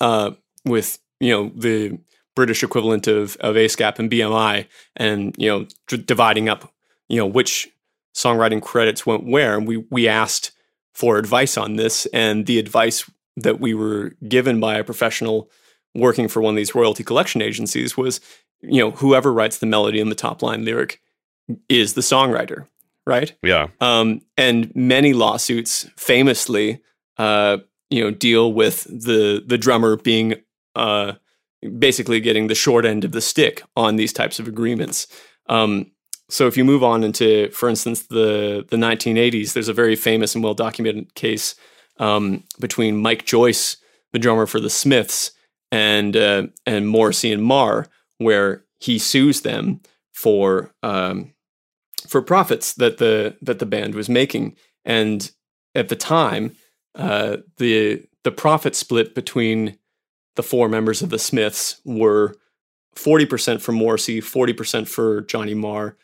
uh, 0.00 0.32
with 0.64 0.98
you 1.20 1.32
know 1.32 1.52
the 1.54 1.98
British 2.36 2.62
equivalent 2.62 3.06
of 3.08 3.36
of 3.40 3.56
ASCAP 3.56 3.98
and 3.98 4.10
BMI, 4.10 4.66
and 4.96 5.34
you 5.38 5.48
know 5.48 5.66
d- 5.88 5.96
dividing 5.98 6.48
up 6.48 6.72
you 7.08 7.18
know 7.18 7.26
which 7.26 7.68
songwriting 8.14 8.62
credits 8.62 9.06
went 9.06 9.26
where, 9.26 9.56
and 9.56 9.66
we 9.66 9.78
we 9.90 10.08
asked 10.08 10.52
for 10.92 11.18
advice 11.18 11.56
on 11.56 11.76
this, 11.76 12.06
and 12.06 12.46
the 12.46 12.58
advice 12.58 13.08
that 13.36 13.60
we 13.60 13.74
were 13.74 14.14
given 14.26 14.60
by 14.60 14.76
a 14.76 14.84
professional 14.84 15.50
working 15.94 16.28
for 16.28 16.40
one 16.40 16.54
of 16.54 16.56
these 16.56 16.74
royalty 16.74 17.04
collection 17.04 17.40
agencies 17.40 17.96
was, 17.96 18.20
you 18.60 18.80
know, 18.80 18.90
whoever 18.90 19.32
writes 19.32 19.58
the 19.58 19.66
melody 19.66 20.00
and 20.00 20.10
the 20.10 20.16
top 20.16 20.42
line 20.42 20.64
lyric 20.64 21.00
is 21.68 21.94
the 21.94 22.00
songwriter, 22.00 22.66
right? 23.06 23.34
Yeah. 23.42 23.68
Um, 23.80 24.20
and 24.36 24.74
many 24.74 25.12
lawsuits 25.12 25.88
famously, 25.96 26.80
uh, 27.16 27.58
you 27.90 28.02
know, 28.02 28.10
deal 28.10 28.52
with 28.52 28.84
the 28.84 29.42
the 29.46 29.58
drummer 29.58 29.96
being 29.96 30.34
uh, 30.74 31.14
basically 31.78 32.20
getting 32.20 32.46
the 32.46 32.54
short 32.54 32.84
end 32.84 33.04
of 33.04 33.12
the 33.12 33.20
stick 33.20 33.62
on 33.76 33.96
these 33.96 34.12
types 34.12 34.38
of 34.38 34.46
agreements. 34.46 35.06
Um, 35.48 35.90
so 36.28 36.46
if 36.46 36.56
you 36.56 36.64
move 36.64 36.84
on 36.84 37.04
into, 37.04 37.48
for 37.50 37.68
instance, 37.68 38.02
the 38.02 38.66
the 38.68 38.76
1980s, 38.76 39.52
there's 39.52 39.68
a 39.68 39.72
very 39.72 39.96
famous 39.96 40.34
and 40.34 40.44
well 40.44 40.54
documented 40.54 41.14
case 41.14 41.54
um, 41.98 42.44
between 42.60 42.96
Mike 42.96 43.24
Joyce, 43.24 43.76
the 44.12 44.18
drummer 44.18 44.46
for 44.46 44.60
the 44.60 44.70
Smiths, 44.70 45.32
and 45.72 46.16
uh, 46.16 46.46
and 46.66 46.88
Morrissey 46.88 47.32
and 47.32 47.42
Marr, 47.42 47.86
where 48.18 48.64
he 48.78 48.98
sues 48.98 49.40
them 49.40 49.80
for 50.12 50.72
um, 50.82 51.32
for 52.06 52.20
profits 52.20 52.74
that 52.74 52.98
the 52.98 53.36
that 53.42 53.58
the 53.58 53.66
band 53.66 53.94
was 53.94 54.08
making. 54.08 54.56
And 54.84 55.30
at 55.74 55.88
the 55.88 55.96
time, 55.96 56.56
uh, 56.94 57.38
the 57.56 58.06
the 58.24 58.32
profit 58.32 58.76
split 58.76 59.14
between 59.14 59.78
the 60.36 60.42
four 60.42 60.68
members 60.68 61.00
of 61.00 61.08
the 61.08 61.18
Smiths 61.18 61.80
were 61.86 62.34
forty 62.94 63.24
percent 63.24 63.62
for 63.62 63.72
Morrissey, 63.72 64.20
forty 64.20 64.52
percent 64.52 64.88
for 64.88 65.22
Johnny 65.22 65.54
Marr, 65.54 65.96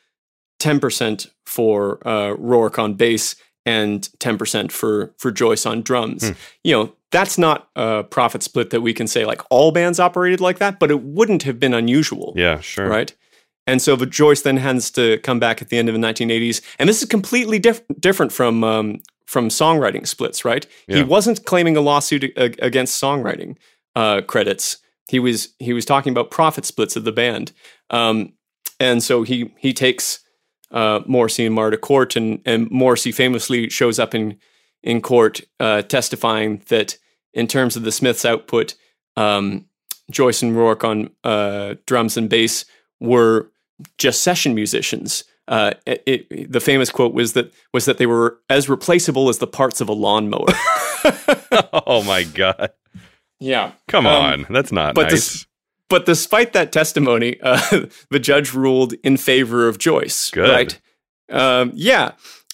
ten 0.59 0.81
percent 0.81 1.27
for 1.47 2.07
uh, 2.07 2.33
Rourke 2.39 2.79
on 2.79 2.95
bass, 2.95 3.37
and 3.67 4.09
ten 4.21 4.39
percent 4.39 4.73
for 4.73 5.15
for 5.19 5.31
Joyce 5.31 5.67
on 5.67 5.83
drums. 5.83 6.29
Hmm. 6.29 6.35
You 6.63 6.73
know, 6.73 6.93
that's 7.11 7.39
not 7.39 7.69
a 7.77 8.05
profit 8.05 8.43
split 8.43 8.71
that 8.71 8.81
we 8.81 8.93
can 8.93 9.07
say 9.07 9.25
like 9.25 9.41
all 9.51 9.73
bands 9.73 10.01
operated 10.01 10.41
like 10.41 10.59
that, 10.59 10.79
but 10.81 10.91
it 10.91 11.03
wouldn't 11.03 11.45
have 11.45 11.61
been 11.61 11.73
unusual 11.75 12.33
Yeah. 12.37 12.61
Sure. 12.61 12.89
right? 12.89 13.15
And 13.67 13.81
so 13.81 13.97
the 13.97 14.05
Joyce 14.05 14.43
then 14.43 14.59
has 14.59 14.91
to 14.91 15.19
come 15.19 15.39
back 15.39 15.63
at 15.63 15.71
the 15.71 15.79
end 15.79 15.89
of 15.89 15.95
the 15.95 16.01
1980s, 16.01 16.61
and 16.79 16.87
this 16.89 17.03
is 17.03 17.09
completely 17.09 17.59
diff- 17.59 17.83
different 17.99 18.31
from 18.33 18.63
um, 18.65 19.01
from 19.27 19.49
songwriting 19.49 20.07
splits, 20.07 20.45
right? 20.45 20.67
Yeah. 20.87 20.97
He 20.99 21.03
wasn't 21.03 21.47
claiming 21.47 21.77
a 21.77 21.81
lawsuit 21.81 22.25
against 22.37 23.01
songwriting 23.03 23.57
uh, 23.97 24.21
credits. 24.23 24.79
He 25.09 25.19
was 25.19 25.55
he 25.59 25.73
was 25.73 25.85
talking 25.87 26.11
about 26.13 26.31
profit 26.31 26.65
splits 26.67 26.95
of 26.97 27.05
the 27.05 27.13
band, 27.13 27.53
um, 27.91 28.35
and 28.79 29.03
so 29.03 29.23
he 29.23 29.55
he 29.59 29.73
takes 29.73 30.19
uh, 30.75 31.01
Morrissey 31.07 31.47
and 31.47 31.55
Marr 31.55 31.71
to 31.71 31.79
court, 31.79 32.17
and 32.17 32.41
and 32.45 32.71
Morrissey 32.71 33.13
famously 33.13 33.71
shows 33.71 33.99
up 33.99 34.15
in 34.15 34.39
in 34.83 35.01
court 35.01 35.41
uh, 35.61 35.81
testifying 35.83 36.61
that 36.69 36.99
in 37.33 37.47
terms 37.47 37.77
of 37.77 37.85
the 37.85 37.93
Smiths' 37.93 38.25
output, 38.27 38.75
um, 39.17 39.65
Joyce 40.11 40.43
and 40.43 40.55
Rourke 40.55 40.85
on 40.85 41.11
uh, 41.25 41.77
drums 41.87 42.17
and 42.19 42.29
bass 42.29 42.65
were 43.01 43.51
just 43.99 44.23
session 44.23 44.55
musicians. 44.55 45.25
Uh, 45.47 45.73
it, 45.87 46.03
it, 46.07 46.53
the 46.53 46.61
famous 46.61 46.91
quote 46.91 47.13
was 47.15 47.33
that 47.35 47.53
was 47.73 47.85
that 47.85 47.99
they 47.99 48.07
were 48.07 48.39
as 48.51 48.69
replaceable 48.69 49.29
as 49.29 49.39
the 49.39 49.47
parts 49.47 49.81
of 49.81 49.89
a 49.89 49.93
lawnmower. 49.93 50.47
oh 51.87 52.03
my 52.05 52.23
god! 52.25 52.71
yeah, 53.41 53.73
Come 53.89 54.07
Um, 54.07 54.15
on, 54.15 54.47
that's 54.51 54.73
not 54.73 54.95
but 54.95 55.11
nice. 55.11 55.47
But 55.89 56.07
despite 56.07 56.53
that 56.53 56.73
testimony, 56.73 57.41
uh, 57.43 57.87
the 58.11 58.19
judge 58.19 58.55
ruled 58.55 58.95
in 59.03 59.17
favor 59.17 59.69
of 59.69 59.79
Joyce. 59.79 60.31
Good. 60.31 60.49
Right? 60.49 60.81
Um, 61.31 61.73
yeah, 61.75 62.13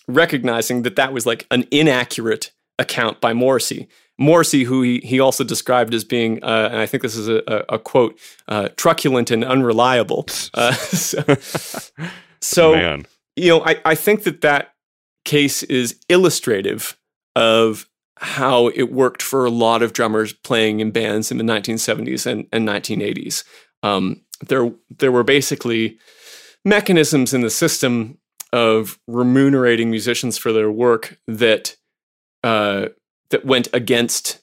recognizing 0.08 0.82
that 0.82 0.96
that 0.96 1.12
was 1.12 1.26
like 1.26 1.46
an 1.50 1.66
inaccurate 1.70 2.52
account 2.78 3.20
by 3.20 3.32
Morrissey. 3.32 3.88
Morrissey, 4.18 4.64
who 4.64 4.82
he, 4.82 4.98
he 4.98 5.18
also 5.18 5.44
described 5.44 5.94
as 5.94 6.04
being, 6.04 6.44
uh, 6.44 6.68
and 6.70 6.78
I 6.78 6.86
think 6.86 7.02
this 7.02 7.16
is 7.16 7.26
a, 7.26 7.42
a, 7.46 7.74
a 7.74 7.78
quote, 7.78 8.18
uh, 8.48 8.68
truculent 8.76 9.30
and 9.30 9.44
unreliable. 9.44 10.26
Uh, 10.52 10.72
so, 10.74 11.22
so 12.40 12.98
you 13.36 13.48
know, 13.48 13.64
I, 13.64 13.80
I 13.84 13.94
think 13.94 14.24
that 14.24 14.40
that 14.40 14.74
case 15.24 15.62
is 15.62 15.98
illustrative 16.08 16.98
of 17.36 17.88
how 18.22 18.68
it 18.68 18.92
worked 18.92 19.22
for 19.22 19.44
a 19.44 19.50
lot 19.50 19.82
of 19.82 19.92
drummers 19.92 20.32
playing 20.32 20.80
in 20.80 20.90
bands 20.90 21.30
in 21.30 21.38
the 21.38 21.44
1970s 21.44 22.26
and, 22.26 22.46
and 22.52 22.68
1980s. 22.68 23.44
Um, 23.82 24.22
there, 24.46 24.70
there 24.98 25.10
were 25.12 25.24
basically 25.24 25.98
mechanisms 26.64 27.32
in 27.32 27.40
the 27.40 27.50
system 27.50 28.18
of 28.52 28.98
remunerating 29.06 29.90
musicians 29.90 30.36
for 30.36 30.52
their 30.52 30.70
work 30.70 31.18
that 31.26 31.76
uh, 32.42 32.88
that 33.30 33.44
went 33.44 33.68
against 33.72 34.40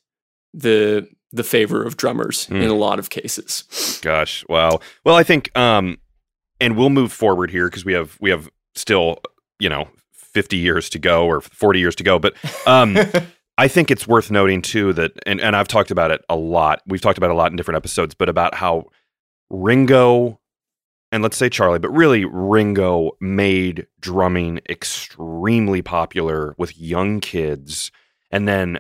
the 0.54 1.08
the 1.32 1.44
favor 1.44 1.84
of 1.84 1.98
drummers 1.98 2.46
Hmm. 2.46 2.56
in 2.62 2.70
a 2.70 2.74
lot 2.76 3.00
of 3.00 3.10
cases. 3.10 4.00
gosh, 4.02 4.46
wow. 4.48 4.80
Well, 5.04 5.16
I 5.16 5.24
think, 5.24 5.56
um, 5.58 5.98
and 6.62 6.78
we'll 6.78 6.90
move 6.90 7.12
forward 7.12 7.52
here 7.52 7.68
because 7.70 7.84
we 7.86 7.94
have 7.94 8.18
we 8.22 8.30
have 8.30 8.50
still, 8.76 9.20
you 9.60 9.68
know, 9.70 9.90
fifty 10.14 10.58
years 10.58 10.90
to 10.92 11.00
go 11.00 11.26
or 11.28 11.42
forty 11.42 11.80
years 11.80 11.96
to 11.98 12.04
go. 12.04 12.18
But 12.18 12.34
um, 12.66 12.98
I 13.58 13.68
think 13.68 13.90
it's 13.90 14.08
worth 14.08 14.30
noting 14.30 14.62
too 14.62 14.94
that, 14.94 15.14
and, 15.26 15.42
and 15.42 15.56
I've 15.56 15.68
talked 15.68 15.92
about 15.92 16.12
it 16.12 16.24
a 16.30 16.36
lot. 16.36 16.82
We've 16.86 17.02
talked 17.02 17.18
about 17.18 17.32
it 17.32 17.34
a 17.34 17.38
lot 17.38 17.52
in 17.52 17.58
different 17.58 17.78
episodes, 17.78 18.14
but 18.14 18.30
about 18.30 18.54
how 18.54 18.86
Ringo 19.50 20.40
and 21.12 21.24
let's 21.24 21.38
say 21.38 21.50
Charlie, 21.50 21.80
but 21.80 21.90
really 21.90 22.26
Ringo 22.26 23.12
made 23.22 23.88
drumming 24.02 24.60
extremely 24.70 25.82
popular 25.82 26.54
with 26.58 26.78
young 26.78 27.20
kids. 27.20 27.92
And 28.30 28.48
then 28.48 28.80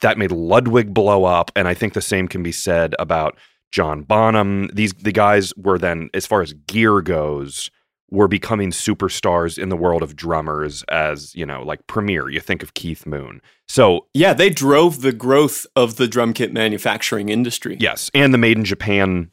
that 0.00 0.16
made 0.16 0.32
Ludwig 0.32 0.94
blow 0.94 1.24
up. 1.24 1.50
And 1.54 1.68
I 1.68 1.74
think 1.74 1.92
the 1.92 2.00
same 2.00 2.28
can 2.28 2.42
be 2.42 2.52
said 2.52 2.94
about 2.98 3.36
John 3.70 4.02
Bonham. 4.02 4.68
These 4.72 4.94
the 4.94 5.12
guys 5.12 5.52
were 5.56 5.78
then, 5.78 6.08
as 6.14 6.26
far 6.26 6.40
as 6.40 6.54
gear 6.54 7.02
goes, 7.02 7.70
were 8.10 8.28
becoming 8.28 8.70
superstars 8.70 9.58
in 9.58 9.68
the 9.68 9.76
world 9.76 10.02
of 10.02 10.16
drummers 10.16 10.82
as, 10.84 11.34
you 11.34 11.46
know, 11.46 11.62
like 11.62 11.86
Premier. 11.86 12.28
You 12.28 12.40
think 12.40 12.62
of 12.62 12.74
Keith 12.74 13.06
Moon. 13.06 13.40
So 13.68 14.06
Yeah, 14.14 14.32
they 14.32 14.50
drove 14.50 15.02
the 15.02 15.12
growth 15.12 15.66
of 15.76 15.96
the 15.96 16.08
drum 16.08 16.32
kit 16.32 16.52
manufacturing 16.52 17.28
industry. 17.28 17.76
Yes, 17.78 18.10
and 18.14 18.34
the 18.34 18.38
made 18.38 18.56
in 18.56 18.64
Japan 18.64 19.30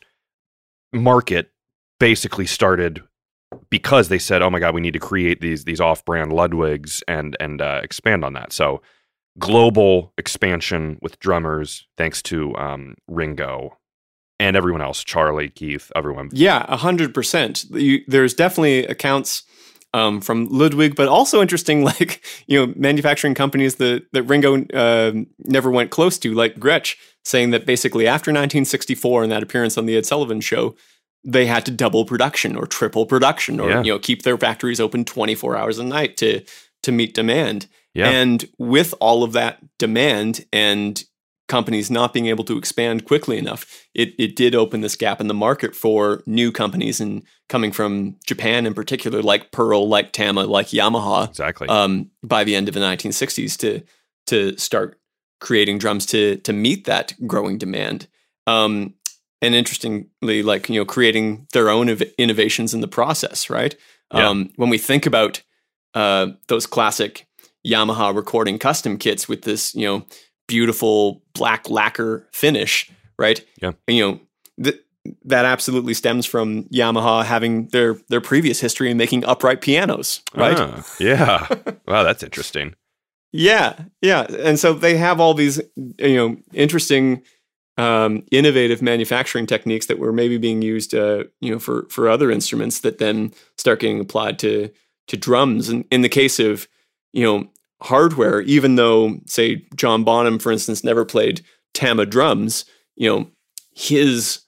market 0.93 1.51
basically 1.99 2.45
started 2.45 3.01
because 3.69 4.09
they 4.09 4.19
said, 4.19 4.41
"Oh 4.41 4.49
my 4.49 4.59
god, 4.59 4.75
we 4.75 4.81
need 4.81 4.93
to 4.93 4.99
create 4.99 5.41
these 5.41 5.63
these 5.63 5.81
off-brand 5.81 6.31
Ludwigs 6.31 7.01
and 7.07 7.35
and 7.39 7.61
uh, 7.61 7.81
expand 7.83 8.23
on 8.23 8.33
that." 8.33 8.51
So 8.53 8.81
global 9.39 10.13
expansion 10.17 10.97
with 11.01 11.19
drummers, 11.19 11.87
thanks 11.97 12.21
to 12.23 12.55
um, 12.55 12.95
Ringo 13.07 13.76
and 14.39 14.55
everyone 14.55 14.81
else, 14.81 15.03
Charlie, 15.03 15.49
Keith, 15.49 15.91
everyone. 15.95 16.29
Yeah, 16.31 16.65
a 16.67 16.77
hundred 16.77 17.13
percent. 17.13 17.65
You- 17.71 18.03
There's 18.07 18.33
definitely 18.33 18.85
accounts 18.85 19.43
um, 19.93 20.19
from 20.21 20.47
Ludwig, 20.49 20.95
but 20.95 21.07
also 21.07 21.41
interesting, 21.41 21.83
like 21.91 22.23
you 22.47 22.59
know, 22.65 22.73
manufacturing 22.75 23.33
companies 23.33 23.75
that 23.75 24.05
that 24.13 24.23
Ringo 24.23 24.65
um 24.73 25.27
never 25.39 25.71
went 25.71 25.91
close 25.91 26.17
to, 26.19 26.33
like 26.33 26.55
Gretsch, 26.59 26.95
saying 27.25 27.51
that 27.51 27.65
basically 27.65 28.05
after 28.07 28.31
1964 28.31 29.23
and 29.23 29.31
that 29.31 29.43
appearance 29.43 29.77
on 29.77 29.85
the 29.85 29.97
Ed 29.97 30.05
Sullivan 30.05 30.41
Show, 30.41 30.75
they 31.23 31.45
had 31.45 31.65
to 31.65 31.71
double 31.71 32.05
production 32.05 32.55
or 32.55 32.65
triple 32.67 33.05
production, 33.05 33.59
or 33.59 33.69
Yeah. 33.69 33.83
you 33.83 33.91
know, 33.93 33.99
keep 33.99 34.23
their 34.23 34.37
factories 34.37 34.79
open 34.79 35.03
24 35.05 35.55
hours 35.57 35.79
a 35.79 35.83
night 35.83 36.17
to 36.17 36.41
to 36.83 36.91
meet 36.91 37.13
demand. 37.13 37.67
Yeah, 37.95 38.09
And 38.11 38.47
with 38.59 38.93
all 38.99 39.23
of 39.23 39.33
that 39.33 39.57
demand 39.79 40.45
and 40.53 41.03
companies 41.47 41.89
not 41.89 42.13
being 42.13 42.27
able 42.27 42.43
to 42.43 42.57
expand 42.57 43.05
quickly 43.05 43.37
enough, 43.37 43.85
it, 43.93 44.13
it 44.19 44.35
did 44.35 44.53
open 44.53 44.81
this 44.81 44.95
gap 44.95 45.21
in 45.21 45.27
the 45.27 45.33
market 45.33 45.75
for 45.75 46.21
new 46.25 46.51
companies 46.51 46.99
and 46.99 47.23
coming 47.49 47.71
from 47.71 48.17
Japan 48.25 48.65
in 48.65 48.73
particular, 48.73 49.21
like 49.21 49.51
Pearl, 49.51 49.87
like 49.87 50.11
Tama, 50.11 50.45
like 50.45 50.67
Yamaha, 50.67 51.29
exactly. 51.29 51.67
um, 51.69 52.11
by 52.23 52.43
the 52.43 52.55
end 52.55 52.67
of 52.67 52.73
the 52.73 52.81
1960s 52.81 53.57
to 53.57 53.81
to 54.27 54.57
start 54.57 54.99
creating 55.39 55.77
drums 55.77 56.05
to 56.07 56.37
to 56.37 56.53
meet 56.53 56.85
that 56.85 57.13
growing 57.25 57.57
demand. 57.57 58.07
Um, 58.45 58.93
and 59.41 59.53
interestingly, 59.55 60.43
like 60.43 60.69
you 60.69 60.79
know, 60.79 60.85
creating 60.85 61.47
their 61.53 61.69
own 61.69 61.87
inv- 61.87 62.15
innovations 62.17 62.73
in 62.73 62.81
the 62.81 62.87
process, 62.87 63.49
right? 63.49 63.75
Yeah. 64.13 64.27
Um, 64.27 64.51
when 64.55 64.69
we 64.69 64.77
think 64.77 65.05
about 65.05 65.41
uh, 65.93 66.27
those 66.47 66.65
classic 66.65 67.27
Yamaha 67.65 68.15
recording 68.15 68.57
custom 68.57 68.97
kits 68.97 69.27
with 69.27 69.43
this, 69.43 69.75
you 69.75 69.85
know, 69.85 70.05
beautiful 70.47 71.21
black 71.33 71.69
lacquer 71.69 72.27
finish, 72.31 72.89
right? 73.19 73.43
Yeah. 73.61 73.73
And, 73.87 73.97
you 73.97 74.07
know, 74.07 74.19
th- 74.63 74.81
that 75.25 75.45
absolutely 75.45 75.93
stems 75.93 76.25
from 76.25 76.63
Yamaha 76.65 77.23
having 77.23 77.67
their 77.67 77.95
their 78.09 78.21
previous 78.21 78.59
history 78.59 78.91
in 78.91 78.97
making 78.97 79.23
upright 79.25 79.61
pianos, 79.61 80.21
right? 80.35 80.57
Ah, 80.59 80.85
yeah. 80.99 81.47
wow, 81.87 82.03
that's 82.03 82.23
interesting. 82.23 82.75
Yeah, 83.33 83.75
yeah, 84.01 84.25
and 84.39 84.57
so 84.57 84.73
they 84.73 84.97
have 84.97 85.19
all 85.19 85.33
these, 85.33 85.61
you 85.75 86.15
know, 86.15 86.37
interesting, 86.53 87.21
um, 87.77 88.23
innovative 88.31 88.81
manufacturing 88.81 89.45
techniques 89.45 89.87
that 89.87 89.99
were 89.99 90.13
maybe 90.13 90.37
being 90.37 90.61
used, 90.61 90.95
uh, 90.95 91.25
you 91.41 91.51
know, 91.51 91.59
for 91.59 91.87
for 91.89 92.09
other 92.09 92.31
instruments 92.31 92.79
that 92.81 92.97
then 92.97 93.33
start 93.57 93.81
getting 93.81 93.99
applied 93.99 94.39
to 94.39 94.71
to 95.07 95.17
drums. 95.17 95.69
And 95.69 95.85
in 95.91 96.01
the 96.01 96.09
case 96.09 96.39
of, 96.39 96.67
you 97.13 97.23
know, 97.23 97.49
hardware, 97.81 98.41
even 98.41 98.75
though, 98.75 99.19
say, 99.25 99.65
John 99.75 100.03
Bonham, 100.03 100.39
for 100.39 100.51
instance, 100.51 100.83
never 100.83 101.05
played 101.05 101.41
Tama 101.73 102.05
drums, 102.05 102.65
you 102.95 103.09
know, 103.09 103.27
his 103.73 104.41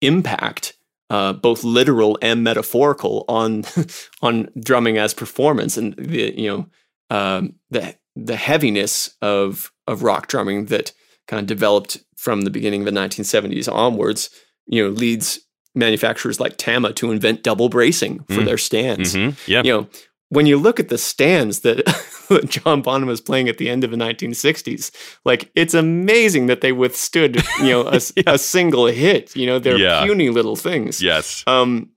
impact. 0.00 0.74
Uh, 1.10 1.32
both 1.32 1.64
literal 1.64 2.18
and 2.20 2.44
metaphorical 2.44 3.24
on 3.28 3.64
on 4.22 4.46
drumming 4.62 4.98
as 4.98 5.14
performance 5.14 5.78
and 5.78 5.94
the 5.96 6.34
you 6.38 6.46
know 6.50 6.66
um, 7.08 7.54
the 7.70 7.96
the 8.14 8.36
heaviness 8.36 9.16
of 9.22 9.72
of 9.86 10.02
rock 10.02 10.26
drumming 10.26 10.66
that 10.66 10.92
kind 11.26 11.40
of 11.40 11.46
developed 11.46 11.96
from 12.18 12.42
the 12.42 12.50
beginning 12.50 12.82
of 12.82 12.84
the 12.84 13.00
1970s 13.00 13.72
onwards, 13.72 14.28
you 14.66 14.84
know, 14.84 14.90
leads 14.90 15.38
manufacturers 15.74 16.40
like 16.40 16.58
Tama 16.58 16.92
to 16.92 17.10
invent 17.10 17.42
double 17.42 17.70
bracing 17.70 18.18
for 18.24 18.42
Mm. 18.42 18.44
their 18.44 18.58
stands. 18.58 19.14
hmm 19.14 19.30
Yeah. 19.46 19.62
You 19.64 19.72
know, 19.72 19.88
when 20.30 20.46
you 20.46 20.58
look 20.58 20.78
at 20.78 20.88
the 20.88 20.98
stands 20.98 21.60
that, 21.60 21.84
that 22.28 22.48
John 22.50 22.82
Bonham 22.82 23.08
was 23.08 23.20
playing 23.20 23.48
at 23.48 23.58
the 23.58 23.68
end 23.70 23.84
of 23.84 23.90
the 23.90 23.96
1960s, 23.96 24.90
like 25.24 25.50
it's 25.54 25.74
amazing 25.74 26.46
that 26.46 26.60
they 26.60 26.72
withstood, 26.72 27.42
you 27.60 27.70
know, 27.70 27.88
a, 27.88 28.00
a 28.26 28.38
single 28.38 28.86
hit. 28.86 29.34
You 29.34 29.46
know, 29.46 29.58
they're 29.58 29.78
Yeah. 29.78 30.04
puny 30.04 30.28
little 30.30 30.56
things. 30.56 31.00
Yes. 31.02 31.44
Um, 31.46 31.90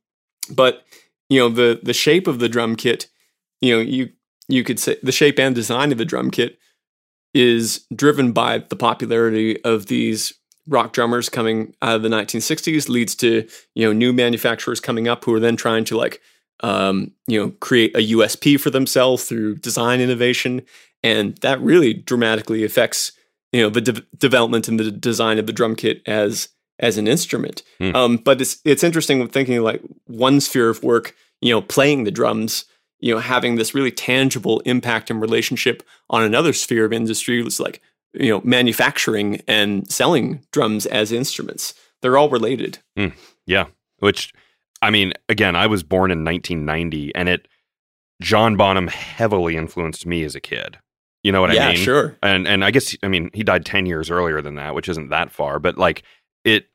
but 0.49 0.84
you 1.29 1.39
know 1.39 1.47
the 1.49 1.79
the 1.82 1.93
shape 1.93 2.27
of 2.27 2.39
the 2.39 2.49
drum 2.49 2.75
kit, 2.75 3.07
you 3.61 3.73
know 3.75 3.82
you 3.82 4.09
you 4.49 4.63
could 4.65 4.79
say 4.79 4.97
the 5.01 5.11
shape 5.13 5.39
and 5.39 5.55
design 5.55 5.91
of 5.93 5.97
the 5.97 6.03
drum 6.05 6.29
kit 6.29 6.57
is 7.34 7.86
driven 7.95 8.34
by 8.34 8.57
the 8.57 8.75
popularity 8.75 9.63
of 9.63 9.86
these 9.86 10.34
rock 10.67 10.91
drummers 10.93 11.29
coming 11.29 11.73
out 11.82 11.95
of 11.95 12.01
the 12.03 12.09
1960s 12.09 12.89
leads 12.89 13.15
to 13.15 13.47
you 13.75 13.86
know 13.86 13.93
new 13.93 14.11
manufacturers 14.11 14.79
coming 14.82 15.07
up 15.07 15.23
who 15.23 15.34
are 15.34 15.39
then 15.39 15.55
trying 15.55 15.86
to 15.86 15.95
like 15.95 16.19
um, 16.62 17.12
you 17.28 17.39
know 17.39 17.51
create 17.59 17.95
a 17.95 18.14
USP 18.14 18.59
for 18.59 18.70
themselves 18.70 19.26
through 19.26 19.55
design 19.55 19.99
innovation 19.99 20.62
and 21.03 21.38
that 21.38 21.59
really 21.62 21.93
dramatically 21.93 22.64
affects 22.64 23.12
you 23.51 23.62
know 23.62 23.70
the 23.70 23.82
de- 23.82 24.05
development 24.18 24.68
and 24.68 24.80
the 24.80 24.91
design 24.91 25.39
of 25.39 25.47
the 25.47 25.53
drum 25.53 25.76
kit 25.76 26.01
as 26.05 26.49
as 26.80 26.97
an 26.97 27.07
instrument. 27.07 27.64
Hmm. 27.80 27.95
Um, 27.95 28.18
but 28.18 28.41
it's 28.41 28.59
it's 28.66 28.84
interesting 28.84 29.26
thinking 29.28 29.62
like 29.62 29.82
one 30.05 30.39
sphere 30.41 30.70
of 30.70 30.84
work, 30.84 31.16
you 31.41 31.53
know, 31.53 31.62
playing 31.62 32.03
the 32.03 32.12
drums, 32.12 32.66
you 32.99 33.14
know, 33.14 33.20
having 33.20 33.55
this 33.55 33.76
really 33.76 33.91
tangible 33.91 34.62
impact 34.62 35.09
and 35.09 35.22
relationship 35.22 35.84
on 36.09 36.24
another 36.24 36.53
sphere 36.53 36.86
of 36.86 36.93
industry. 36.93 37.41
It's 37.41 37.59
like 37.59 37.82
you 38.14 38.30
know, 38.30 38.41
manufacturing 38.43 39.41
and 39.47 39.89
selling 39.89 40.43
drums 40.51 40.86
as 40.86 41.12
instruments. 41.12 41.74
They're 42.01 42.18
all 42.18 42.30
related. 42.30 42.80
Yeah. 43.45 43.68
Which, 43.99 44.34
I 44.82 44.89
mean, 44.89 45.13
again, 45.29 45.55
I 45.55 45.67
was 45.67 45.84
born 45.84 46.11
in 46.11 46.23
1990 46.25 47.13
and 47.15 47.29
it, 47.29 47.47
John 48.21 48.55
Bonham 48.57 48.88
heavily 48.88 49.55
influenced 49.55 50.05
me 50.05 50.23
as 50.23 50.36
a 50.36 50.39
kid. 50.41 50.77
You 51.23 51.32
know 51.32 51.41
what 51.41 51.53
yeah, 51.53 51.67
I 51.67 51.73
mean? 51.73 51.84
sure. 51.84 52.17
And, 52.23 52.47
and 52.47 52.65
I 52.65 52.71
guess, 52.71 52.95
I 53.03 53.07
mean, 53.07 53.29
he 53.34 53.43
died 53.43 53.65
10 53.65 53.86
years 53.86 54.09
earlier 54.09 54.41
than 54.41 54.55
that, 54.55 54.73
which 54.73 54.89
isn't 54.89 55.09
that 55.09 55.32
far, 55.32 55.59
but 55.59 55.77
like 55.77 56.03
it, 56.43 56.65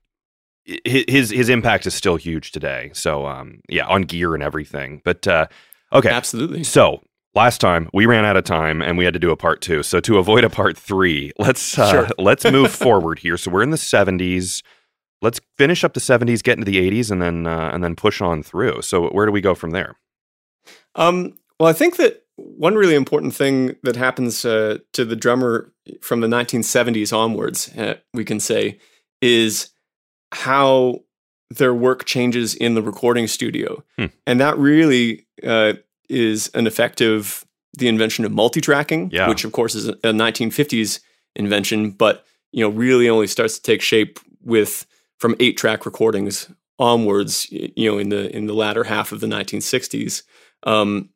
his, 0.84 1.30
his 1.30 1.48
impact 1.48 1.86
is 1.86 1.94
still 1.94 2.16
huge 2.16 2.52
today. 2.52 2.90
So, 2.92 3.26
um, 3.26 3.61
yeah, 3.68 3.86
on 3.86 4.02
gear 4.02 4.34
and 4.34 4.42
everything. 4.42 5.00
But, 5.04 5.26
uh, 5.26 5.46
okay. 5.92 6.11
Absolutely. 6.11 6.62
So 6.64 7.02
last 7.34 7.61
time 7.61 7.88
we 7.92 8.07
ran 8.07 8.24
out 8.24 8.36
of 8.36 8.44
time 8.44 8.82
and 8.82 8.96
we 8.98 9.04
had 9.04 9.14
to 9.14 9.20
do 9.20 9.30
a 9.30 9.36
part 9.36 9.61
two. 9.61 9.82
So 9.82 10.00
to 10.00 10.18
avoid 10.18 10.42
a 10.44 10.50
part 10.50 10.76
three, 10.76 11.32
let's 11.38 11.78
uh, 11.78 11.90
Sure. 11.90 12.09
let's 12.18 12.44
move 12.50 12.70
forward 12.84 13.18
here. 13.20 13.36
So 13.36 13.50
we're 13.50 13.62
in 13.62 13.70
the 13.70 13.76
seventies. 13.76 14.62
Let's 15.23 15.41
finish 15.57 15.83
up 15.85 15.95
the 15.95 16.01
seventies, 16.01 16.43
get 16.43 16.59
into 16.59 16.71
the 16.71 16.79
eighties, 16.79 17.11
and 17.11 17.21
then 17.23 17.47
uh, 17.47 17.71
and 17.73 17.83
then 17.83 17.97
push 17.97 18.21
on 18.21 18.43
through. 18.43 18.83
So 18.83 19.09
where 19.09 19.27
do 19.27 19.33
we 19.33 19.41
go 19.41 19.55
from 19.55 19.71
there? 19.71 19.97
Um, 20.95 21.37
well, 21.59 21.69
I 21.69 21.73
think 21.73 21.97
that 21.97 22.25
one 22.37 22.75
really 22.75 22.95
important 22.95 23.35
thing 23.35 23.77
that 23.83 23.97
happens 23.97 24.45
uh, 24.45 24.79
to 24.93 25.05
the 25.05 25.17
drummer 25.17 25.73
from 26.01 26.21
the 26.21 26.27
1970s 26.27 27.17
onwards, 27.17 27.75
uh, 27.77 27.95
we 28.12 28.25
can 28.25 28.41
say, 28.41 28.79
is 29.23 29.71
how 30.33 31.01
their 31.51 31.73
work 31.75 32.05
changes 32.05 32.55
in 32.55 32.75
the 32.75 32.83
recording 32.83 33.27
studio. 33.27 33.83
Hmm. 33.97 34.07
And 34.27 34.41
that 34.41 34.59
really 34.59 35.27
uh, 35.45 35.75
is 36.11 36.49
an 36.55 36.67
effect 36.67 37.01
of 37.01 37.45
the 37.79 37.89
invention 37.89 38.25
of 38.25 38.33
multi-tracking, 38.33 39.11
Yeah. 39.12 39.29
which 39.29 39.45
of 39.45 39.53
course 39.53 39.75
is 39.75 39.89
a, 39.89 39.93
a 39.93 40.12
1950s 40.12 41.01
invention, 41.37 41.91
but 41.91 42.25
you 42.53 42.62
know 42.64 42.71
really 42.71 43.09
only 43.09 43.27
starts 43.27 43.57
to 43.57 43.62
take 43.62 43.81
shape 43.83 44.19
with 44.43 44.87
from 45.19 45.37
eight-track 45.41 45.87
recordings 45.87 46.51
onwards. 46.79 47.51
You 47.51 47.91
know, 47.91 47.99
in 47.99 48.09
the 48.09 48.35
in 48.35 48.47
the 48.47 48.55
latter 48.55 48.85
half 48.85 49.12
of 49.12 49.21
the 49.21 49.27
1960s, 49.27 50.23
um, 50.64 51.11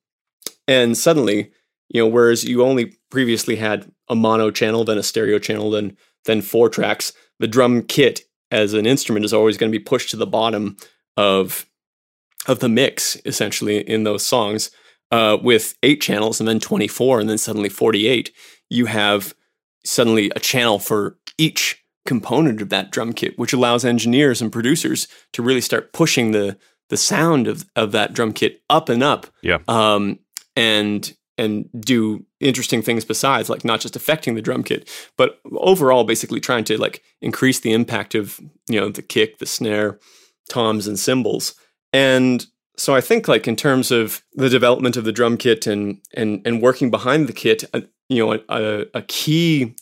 and 0.67 0.97
suddenly, 0.97 1.51
you 1.89 2.03
know, 2.03 2.09
whereas 2.09 2.45
you 2.45 2.63
only 2.63 2.97
previously 3.11 3.57
had 3.57 3.91
a 4.09 4.15
mono 4.15 4.51
channel, 4.51 4.85
then 4.85 4.99
a 4.99 5.03
stereo 5.03 5.39
channel, 5.39 5.71
then 5.71 5.97
then 6.25 6.43
four 6.43 6.69
tracks, 6.69 7.13
the 7.39 7.49
drum 7.49 7.83
kit 7.83 8.23
as 8.51 8.75
an 8.75 8.87
instrument 8.87 9.25
is 9.25 9.33
always 9.33 9.57
going 9.57 9.71
to 9.71 9.79
be 9.79 9.83
pushed 9.83 10.11
to 10.11 10.17
the 10.17 10.27
bottom 10.27 10.77
of 11.17 11.67
of 12.47 12.61
the 12.61 12.69
mix, 12.69 13.17
essentially 13.25 13.79
in 13.79 14.05
those 14.05 14.25
songs. 14.25 14.71
Uh, 15.13 15.37
with 15.43 15.75
eight 15.83 16.01
channels 16.01 16.39
and 16.39 16.49
then 16.49 16.61
24 16.61 17.19
and 17.19 17.29
then 17.29 17.37
suddenly 17.37 17.69
48, 17.69 18.31
you 18.69 18.87
have 18.87 19.35
suddenly 19.85 20.31
a 20.37 20.39
channel 20.39 20.79
for 20.79 21.19
each 21.37 21.80
component 22.07 22.63
of 22.63 22.69
that 22.71 22.91
drum 22.91 23.13
kit, 23.13 23.39
which 23.39 23.53
allows 23.53 23.85
engineers 23.85 24.41
and 24.41 24.53
producers 24.53 25.09
to 25.33 25.43
really 25.43 25.61
start 25.61 25.93
pushing 25.93 26.33
the 26.33 26.57
the 26.89 26.97
sound 26.97 27.47
of, 27.47 27.65
of 27.77 27.93
that 27.93 28.13
drum 28.13 28.33
kit 28.33 28.63
up 28.69 28.89
and 28.89 29.03
up. 29.03 29.27
Yeah. 29.43 29.59
Um, 29.69 30.19
and 30.57 31.15
and 31.39 31.71
do 31.81 32.27
interesting 32.39 32.83
things 32.83 33.05
besides, 33.05 33.49
like 33.49 33.65
not 33.65 33.81
just 33.81 33.97
affecting 33.97 34.35
the 34.35 34.43
drum 34.43 34.63
kit, 34.63 34.89
but 35.17 35.41
overall 35.53 36.05
basically 36.05 36.41
trying 36.41 36.65
to 36.65 36.77
like 36.77 37.03
increase 37.23 37.61
the 37.61 37.73
impact 37.73 38.15
of, 38.15 38.39
you 38.69 38.79
know, 38.79 38.91
the 38.91 39.03
kick, 39.03 39.39
the 39.39 39.47
snare, 39.47 39.99
toms 40.51 40.87
and 40.87 40.99
cymbals. 40.99 41.55
And 41.95 42.45
so 42.77 42.95
I 42.95 43.01
think 43.01 43.27
like 43.27 43.49
in 43.49 43.57
terms 43.57 43.91
of 43.91 44.23
the 44.35 44.51
development 44.51 44.97
of 44.97 45.05
the 45.05 45.13
drum 45.13 45.37
kit 45.37 45.67
and 45.67 46.01
and 46.15 46.43
and 46.45 46.61
working 46.61 46.91
behind 46.91 47.27
the 47.27 47.33
kit, 47.33 47.65
uh, 47.73 47.81
you 48.09 48.27
know, 48.27 48.41
a, 48.49 48.87
a 48.93 49.03
key 49.03 49.77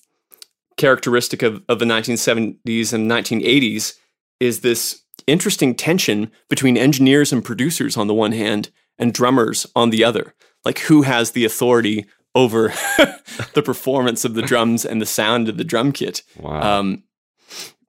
characteristic 0.79 1.43
of, 1.43 1.63
of 1.69 1.79
the 1.79 1.85
1970s 1.85 2.93
and 2.93 3.11
1980s 3.11 3.95
is 4.41 4.61
this 4.61 5.03
interesting 5.27 5.75
tension 5.75 6.31
between 6.49 6.79
engineers 6.79 7.33
and 7.33 7.45
producers 7.45 7.97
on 7.97 8.07
the 8.07 8.15
one 8.15 8.33
hand 8.33 8.71
and 8.99 9.13
drummers 9.13 9.67
on 9.77 9.91
the 9.91 10.03
other. 10.03 10.35
Like 10.65 10.79
who 10.81 11.03
has 11.03 11.33
the 11.33 11.45
authority 11.45 12.07
over 12.35 12.69
the 13.53 13.63
performance 13.63 14.25
of 14.25 14.35
the 14.35 14.43
drums 14.43 14.85
and 14.85 15.03
the 15.03 15.07
sound 15.07 15.49
of 15.49 15.59
the 15.59 15.65
drum 15.65 15.93
kit? 15.93 16.23
Wow. 16.39 16.79
Um, 16.79 17.03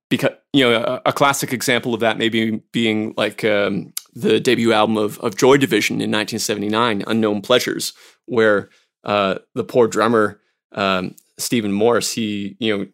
because 0.10 0.32
you 0.54 0.64
know 0.64 1.02
a, 1.06 1.10
a 1.10 1.14
classic 1.14 1.54
example 1.54 1.94
of 1.94 2.00
that 2.00 2.18
maybe 2.18 2.62
being 2.72 3.14
like 3.16 3.44
um, 3.44 3.94
the 4.14 4.40
debut 4.40 4.74
album 4.74 4.98
of, 4.98 5.20
of 5.20 5.38
Joy 5.38 5.58
Division 5.58 5.96
in 5.96 6.10
1979, 6.10 7.04
Unknown 7.06 7.42
Pleasures, 7.42 7.94
where 8.26 8.70
uh, 9.04 9.36
the 9.54 9.64
poor 9.64 9.88
drummer 9.88 10.40
um, 10.72 11.16
Stephen 11.40 11.72
Morris, 11.72 12.14
he 12.14 12.56
you 12.60 12.78
know 12.78 12.88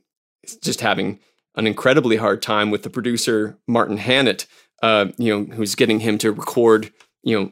just 0.62 0.82
having 0.82 1.20
an 1.56 1.68
incredibly 1.68 2.18
hard 2.18 2.42
time 2.42 2.70
with 2.70 2.84
the 2.84 2.90
producer 2.90 3.58
Martin 3.68 3.98
Hannett, 3.98 4.46
uh, 4.84 5.08
you 5.18 5.38
know, 5.38 5.56
who's 5.56 5.76
getting 5.76 6.02
him 6.02 6.18
to 6.20 6.32
record 6.32 6.92
you 7.24 7.40
know 7.40 7.52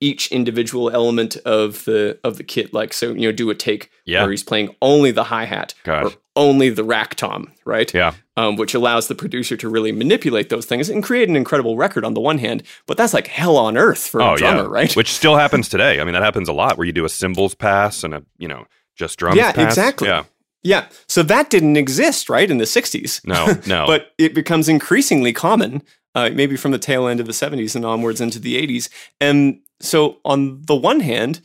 each 0.00 0.30
individual 0.30 0.90
element 0.90 1.36
of 1.38 1.84
the 1.84 2.18
of 2.22 2.36
the 2.36 2.44
kit, 2.44 2.72
like 2.72 2.92
so 2.92 3.12
you 3.12 3.22
know 3.28 3.32
do 3.32 3.50
a 3.50 3.54
take 3.54 3.90
yeah. 4.04 4.22
where 4.22 4.30
he's 4.30 4.44
playing 4.44 4.74
only 4.80 5.10
the 5.10 5.24
hi 5.24 5.44
hat 5.44 5.74
Gosh. 5.82 6.04
or 6.04 6.12
only 6.36 6.70
the 6.70 6.84
rack 6.84 7.16
tom, 7.16 7.52
right? 7.64 7.92
Yeah. 7.92 8.14
um, 8.36 8.54
which 8.54 8.74
allows 8.74 9.08
the 9.08 9.16
producer 9.16 9.56
to 9.56 9.68
really 9.68 9.90
manipulate 9.90 10.50
those 10.50 10.66
things 10.66 10.88
and 10.88 11.02
create 11.02 11.28
an 11.28 11.34
incredible 11.34 11.76
record 11.76 12.04
on 12.04 12.14
the 12.14 12.20
one 12.20 12.38
hand, 12.38 12.62
but 12.86 12.96
that's 12.96 13.12
like 13.12 13.26
hell 13.26 13.56
on 13.56 13.76
earth 13.76 14.06
for 14.06 14.22
Oh 14.22 14.34
a 14.34 14.36
drummer, 14.36 14.62
yeah. 14.62 14.68
right? 14.70 14.94
Which 14.94 15.12
still 15.12 15.36
happens 15.36 15.68
today. 15.68 16.00
I 16.00 16.04
mean, 16.04 16.12
that 16.12 16.22
happens 16.22 16.48
a 16.48 16.52
lot 16.52 16.78
where 16.78 16.86
you 16.86 16.92
do 16.92 17.04
a 17.04 17.08
cymbals 17.08 17.54
pass 17.54 18.04
and 18.04 18.14
a 18.14 18.22
you 18.38 18.46
know 18.46 18.66
just 18.98 19.18
drums. 19.18 19.38
Yeah, 19.38 19.58
exactly. 19.60 20.08
Yeah. 20.08 20.24
yeah, 20.62 20.88
so 21.06 21.22
that 21.22 21.48
didn't 21.48 21.76
exist, 21.76 22.28
right, 22.28 22.50
in 22.50 22.58
the 22.58 22.64
'60s. 22.64 23.24
No. 23.26 23.54
No. 23.66 23.86
but 23.86 24.12
it 24.18 24.34
becomes 24.34 24.68
increasingly 24.68 25.32
common, 25.32 25.82
uh, 26.14 26.30
maybe 26.34 26.56
from 26.56 26.72
the 26.72 26.78
tail 26.78 27.06
end 27.06 27.20
of 27.20 27.26
the 27.26 27.32
'70s 27.32 27.74
and 27.74 27.84
onwards 27.84 28.20
into 28.20 28.38
the 28.38 28.60
'80s. 28.60 28.88
And 29.20 29.60
so, 29.80 30.18
on 30.24 30.60
the 30.62 30.76
one 30.76 31.00
hand, 31.00 31.40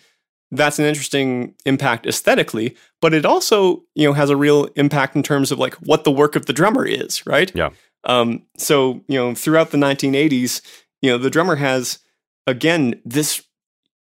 that's 0.52 0.80
an 0.80 0.86
interesting 0.86 1.56
impact 1.66 2.06
aesthetically, 2.06 2.76
but 3.02 3.14
it 3.14 3.26
also, 3.26 3.84
you 3.96 4.08
know, 4.08 4.14
has 4.14 4.30
a 4.30 4.38
real 4.38 4.66
impact 4.76 5.16
in 5.16 5.24
terms 5.24 5.52
of 5.52 5.60
like 5.60 5.76
what 5.76 6.04
the 6.04 6.12
work 6.12 6.36
of 6.36 6.46
the 6.46 6.54
drummer 6.54 6.86
is, 6.86 7.26
right? 7.26 7.52
Yeah. 7.56 7.70
Um, 8.06 8.44
so, 8.58 9.02
you 9.08 9.18
know, 9.18 9.34
throughout 9.34 9.72
the 9.72 9.78
1980s, 9.78 10.62
you 11.02 11.10
know, 11.10 11.18
the 11.18 11.30
drummer 11.30 11.56
has 11.56 12.00
again 12.48 13.02
this 13.06 13.44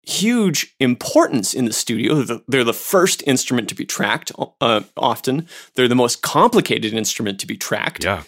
huge 0.04 0.74
importance 0.80 1.54
in 1.54 1.64
the 1.64 1.72
studio. 1.72 2.14
They're 2.14 2.24
the, 2.24 2.44
they're 2.48 2.64
the 2.64 2.72
first 2.72 3.22
instrument 3.26 3.68
to 3.68 3.74
be 3.74 3.84
tracked. 3.84 4.32
Uh, 4.60 4.82
often, 4.96 5.48
they're 5.74 5.88
the 5.88 5.94
most 5.94 6.22
complicated 6.22 6.92
instrument 6.92 7.38
to 7.40 7.46
be 7.46 7.56
tracked. 7.56 8.04
yeah. 8.04 8.22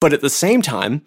But 0.00 0.12
at 0.12 0.20
the 0.20 0.30
same 0.30 0.60
time, 0.60 1.02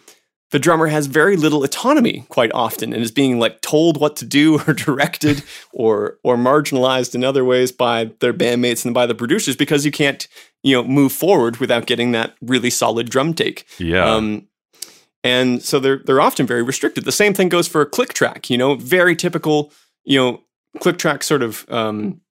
the 0.51 0.60
drummer 0.60 0.88
has 0.88 1.08
very 1.08 1.36
little 1.36 1.64
autonomy 1.64 2.26
quite 2.30 2.51
often 2.53 2.93
and 2.93 3.03
is 3.03 3.12
being 3.12 3.38
like 3.38 3.62
told 3.62 3.99
what 3.99 4.16
to 4.18 4.26
do 4.26 4.60
or 4.62 4.74
directed 4.86 5.43
or 5.74 6.18
or 6.24 6.38
marginalized 6.38 7.14
in 7.14 7.24
other 7.24 7.43
ways 7.43 7.72
by 7.72 8.12
their 8.22 8.34
bandmates 8.34 8.86
and 8.86 8.93
by 8.93 9.05
the 9.05 9.16
producers 9.16 9.55
because 9.55 9.86
you 9.86 9.91
can't, 9.91 10.28
you 10.64 10.74
know, 10.74 10.84
move 10.84 11.12
forward 11.12 11.58
without 11.58 11.86
getting 11.86 12.12
that 12.14 12.34
really 12.41 12.70
solid 12.70 13.10
drum 13.10 13.34
take. 13.34 13.66
Yeah. 13.78 14.05
Um, 14.05 14.47
and 15.24 15.62
so 15.62 15.80
they're 15.80 16.01
they're 16.05 16.22
often 16.22 16.47
very 16.47 16.64
restricted. 16.64 17.03
The 17.03 17.12
same 17.12 17.34
thing 17.34 17.49
goes 17.49 17.68
for 17.68 17.82
a 17.82 17.86
click 17.86 18.14
track. 18.14 18.49
You 18.49 18.58
know, 18.58 18.76
very 18.76 19.16
typical. 19.16 19.74
You 20.08 20.18
know, 20.20 20.41
click 20.80 20.97
tracks 20.97 21.28
sort 21.28 21.43
of 21.43 21.66
um, 21.70 22.22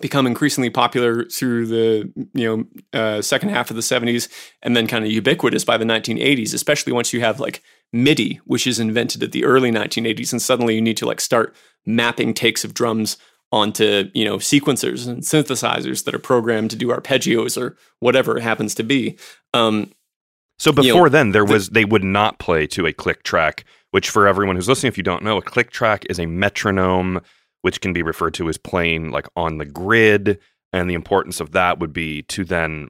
become 0.00 0.26
increasingly 0.26 0.70
popular 0.70 1.24
through 1.24 1.66
the 1.66 2.12
you 2.34 2.66
know 2.92 2.98
uh, 2.98 3.22
second 3.22 3.50
half 3.50 3.70
of 3.70 3.76
the 3.76 3.82
'70s, 3.82 4.28
and 4.62 4.76
then 4.76 4.86
kind 4.88 5.04
of 5.04 5.10
ubiquitous 5.12 5.64
by 5.64 5.76
the 5.76 5.84
1980s. 5.84 6.52
Especially 6.52 6.92
once 6.92 7.12
you 7.12 7.20
have 7.20 7.38
like 7.38 7.62
MIDI, 7.92 8.40
which 8.44 8.66
is 8.66 8.80
invented 8.80 9.22
at 9.22 9.30
the 9.32 9.44
early 9.44 9.70
1980s, 9.70 10.32
and 10.32 10.42
suddenly 10.42 10.74
you 10.74 10.82
need 10.82 10.96
to 10.96 11.06
like 11.06 11.20
start 11.20 11.54
mapping 11.86 12.34
takes 12.34 12.64
of 12.64 12.74
drums 12.74 13.16
onto 13.52 14.10
you 14.14 14.24
know 14.24 14.38
sequencers 14.38 15.06
and 15.06 15.22
synthesizers 15.22 16.04
that 16.04 16.14
are 16.14 16.18
programmed 16.18 16.70
to 16.70 16.76
do 16.76 16.88
arpeggios 16.88 17.60
or 17.60 17.76
whatever 18.00 18.36
it 18.36 18.42
happens 18.42 18.74
to 18.74 18.82
be. 18.82 19.16
Um, 19.54 19.92
So 20.58 20.70
you 20.70 20.74
know, 20.76 20.82
before 20.82 21.10
then, 21.10 21.30
there 21.30 21.44
the- 21.44 21.52
was 21.52 21.68
they 21.68 21.84
would 21.84 22.04
not 22.04 22.38
play 22.40 22.66
to 22.68 22.86
a 22.86 22.92
click 22.92 23.22
track, 23.22 23.64
which 23.92 24.10
for 24.10 24.26
everyone 24.26 24.56
who's 24.56 24.68
listening, 24.68 24.88
if 24.88 24.96
you 24.96 25.04
don't 25.04 25.22
know, 25.22 25.38
a 25.38 25.42
click 25.42 25.70
track 25.70 26.04
is 26.10 26.18
a 26.18 26.26
metronome, 26.26 27.20
which 27.60 27.80
can 27.80 27.92
be 27.92 28.02
referred 28.02 28.34
to 28.34 28.48
as 28.48 28.58
playing 28.58 29.10
like 29.10 29.28
on 29.36 29.58
the 29.58 29.64
grid, 29.64 30.38
and 30.72 30.90
the 30.90 30.94
importance 30.94 31.40
of 31.40 31.52
that 31.52 31.78
would 31.78 31.92
be 31.92 32.22
to 32.22 32.44
then 32.44 32.88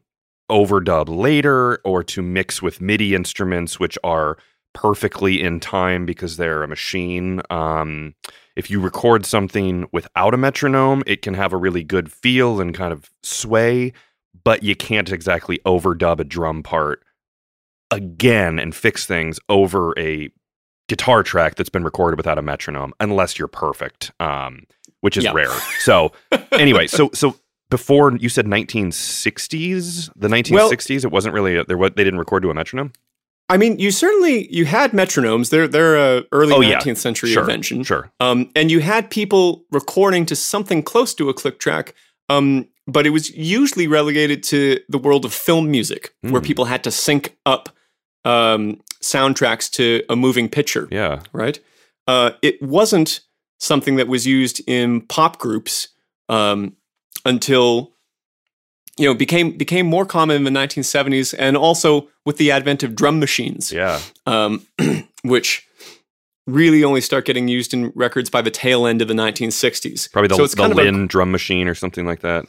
overdub 0.50 1.08
later 1.08 1.80
or 1.84 2.02
to 2.04 2.22
mix 2.22 2.62
with 2.62 2.80
MIDI 2.80 3.14
instruments, 3.14 3.78
which 3.80 3.98
are 4.04 4.38
perfectly 4.74 5.42
in 5.42 5.60
time 5.60 6.06
because 6.06 6.36
they're 6.36 6.62
a 6.62 6.68
machine. 6.68 7.42
Um, 7.50 8.14
if 8.54 8.70
you 8.70 8.80
record 8.80 9.26
something 9.26 9.88
without 9.92 10.34
a 10.34 10.38
metronome, 10.38 11.02
it 11.06 11.22
can 11.22 11.34
have 11.34 11.52
a 11.52 11.56
really 11.56 11.82
good 11.82 12.12
feel 12.12 12.60
and 12.60 12.74
kind 12.74 12.92
of 12.92 13.10
sway, 13.22 13.92
but 14.44 14.62
you 14.62 14.76
can't 14.76 15.10
exactly 15.10 15.58
overdub 15.66 16.20
a 16.20 16.24
drum 16.24 16.62
part 16.62 17.02
again 17.90 18.58
and 18.58 18.74
fix 18.74 19.04
things 19.04 19.38
over 19.48 19.98
a 19.98 20.30
guitar 20.92 21.22
track 21.22 21.54
that's 21.56 21.70
been 21.76 21.84
recorded 21.84 22.16
without 22.22 22.38
a 22.38 22.42
metronome, 22.42 22.92
unless 23.00 23.38
you're 23.38 23.48
perfect, 23.48 24.00
um, 24.20 24.52
which 25.00 25.16
is 25.16 25.24
Yeah. 25.24 25.32
rare. 25.40 25.56
So 25.80 26.12
anyway, 26.52 26.86
so 26.86 27.10
so 27.14 27.36
before 27.70 28.14
you 28.24 28.28
said 28.28 28.46
1960s, 28.46 30.10
the 30.16 30.28
1960s, 30.28 31.04
it 31.04 31.10
wasn't 31.10 31.34
really 31.34 31.56
a, 31.56 31.64
there. 31.64 31.78
What 31.78 31.96
they 31.96 32.04
didn't 32.04 32.18
record 32.18 32.42
to 32.42 32.50
a 32.50 32.54
metronome. 32.54 32.92
I 33.48 33.56
mean, 33.56 33.78
you 33.78 33.90
certainly 33.90 34.52
you 34.52 34.64
had 34.64 34.92
metronomes. 34.92 35.50
They're 35.50 35.68
they're 35.68 35.96
a 35.96 36.24
early 36.32 36.54
Oh, 36.54 36.60
yeah. 36.60 36.78
19th 36.78 36.96
century 36.98 37.30
Sure, 37.30 37.42
invention. 37.42 37.82
sure. 37.82 38.10
Um, 38.20 38.50
and 38.54 38.70
you 38.70 38.80
had 38.80 39.10
people 39.10 39.64
recording 39.70 40.24
to 40.26 40.36
something 40.36 40.82
close 40.82 41.14
to 41.14 41.28
a 41.28 41.34
click 41.34 41.58
track. 41.58 41.94
Um, 42.28 42.68
but 42.86 43.06
it 43.06 43.10
was 43.10 43.30
usually 43.36 43.86
relegated 43.86 44.42
to 44.44 44.80
the 44.88 44.98
world 44.98 45.24
of 45.24 45.32
film 45.32 45.70
music, 45.70 46.14
where 46.22 46.40
Hmm. 46.40 46.46
people 46.46 46.64
had 46.66 46.82
to 46.84 46.90
sync 46.90 47.36
up 47.46 47.68
um, 48.24 48.80
soundtracks 49.02 49.70
to 49.72 50.02
a 50.08 50.16
moving 50.16 50.48
picture. 50.48 50.88
Yeah, 50.90 51.20
right? 51.32 51.58
Uh, 52.08 52.32
it 52.42 52.60
wasn't 52.62 53.20
something 53.60 53.96
that 53.96 54.08
was 54.08 54.26
used 54.26 54.60
in 54.66 55.02
pop 55.02 55.38
groups 55.38 55.88
um, 56.28 56.76
until 57.24 57.92
you 58.98 59.06
know 59.06 59.14
became 59.14 59.56
became 59.56 59.86
more 59.86 60.04
common 60.06 60.36
in 60.36 60.44
the 60.44 60.50
1970s, 60.50 61.34
and 61.38 61.56
also 61.56 62.08
with 62.24 62.36
the 62.38 62.50
advent 62.50 62.82
of 62.82 62.94
drum 62.94 63.18
machines, 63.20 63.72
yeah, 63.72 64.00
um, 64.26 64.66
which 65.22 65.66
really 66.48 66.82
only 66.82 67.00
start 67.00 67.24
getting 67.24 67.46
used 67.46 67.72
in 67.72 67.92
records 67.94 68.28
by 68.28 68.42
the 68.42 68.50
tail 68.50 68.84
end 68.84 69.00
of 69.00 69.06
the 69.06 69.14
1960s. 69.14 70.10
probably 70.12 70.26
the, 70.26 70.34
So 70.34 70.42
it's 70.44 70.54
the 70.56 70.62
kind 70.62 70.72
of 70.72 70.78
a- 70.78 71.06
drum 71.06 71.30
machine 71.30 71.68
or 71.68 71.74
something 71.76 72.04
like 72.04 72.20
that. 72.20 72.46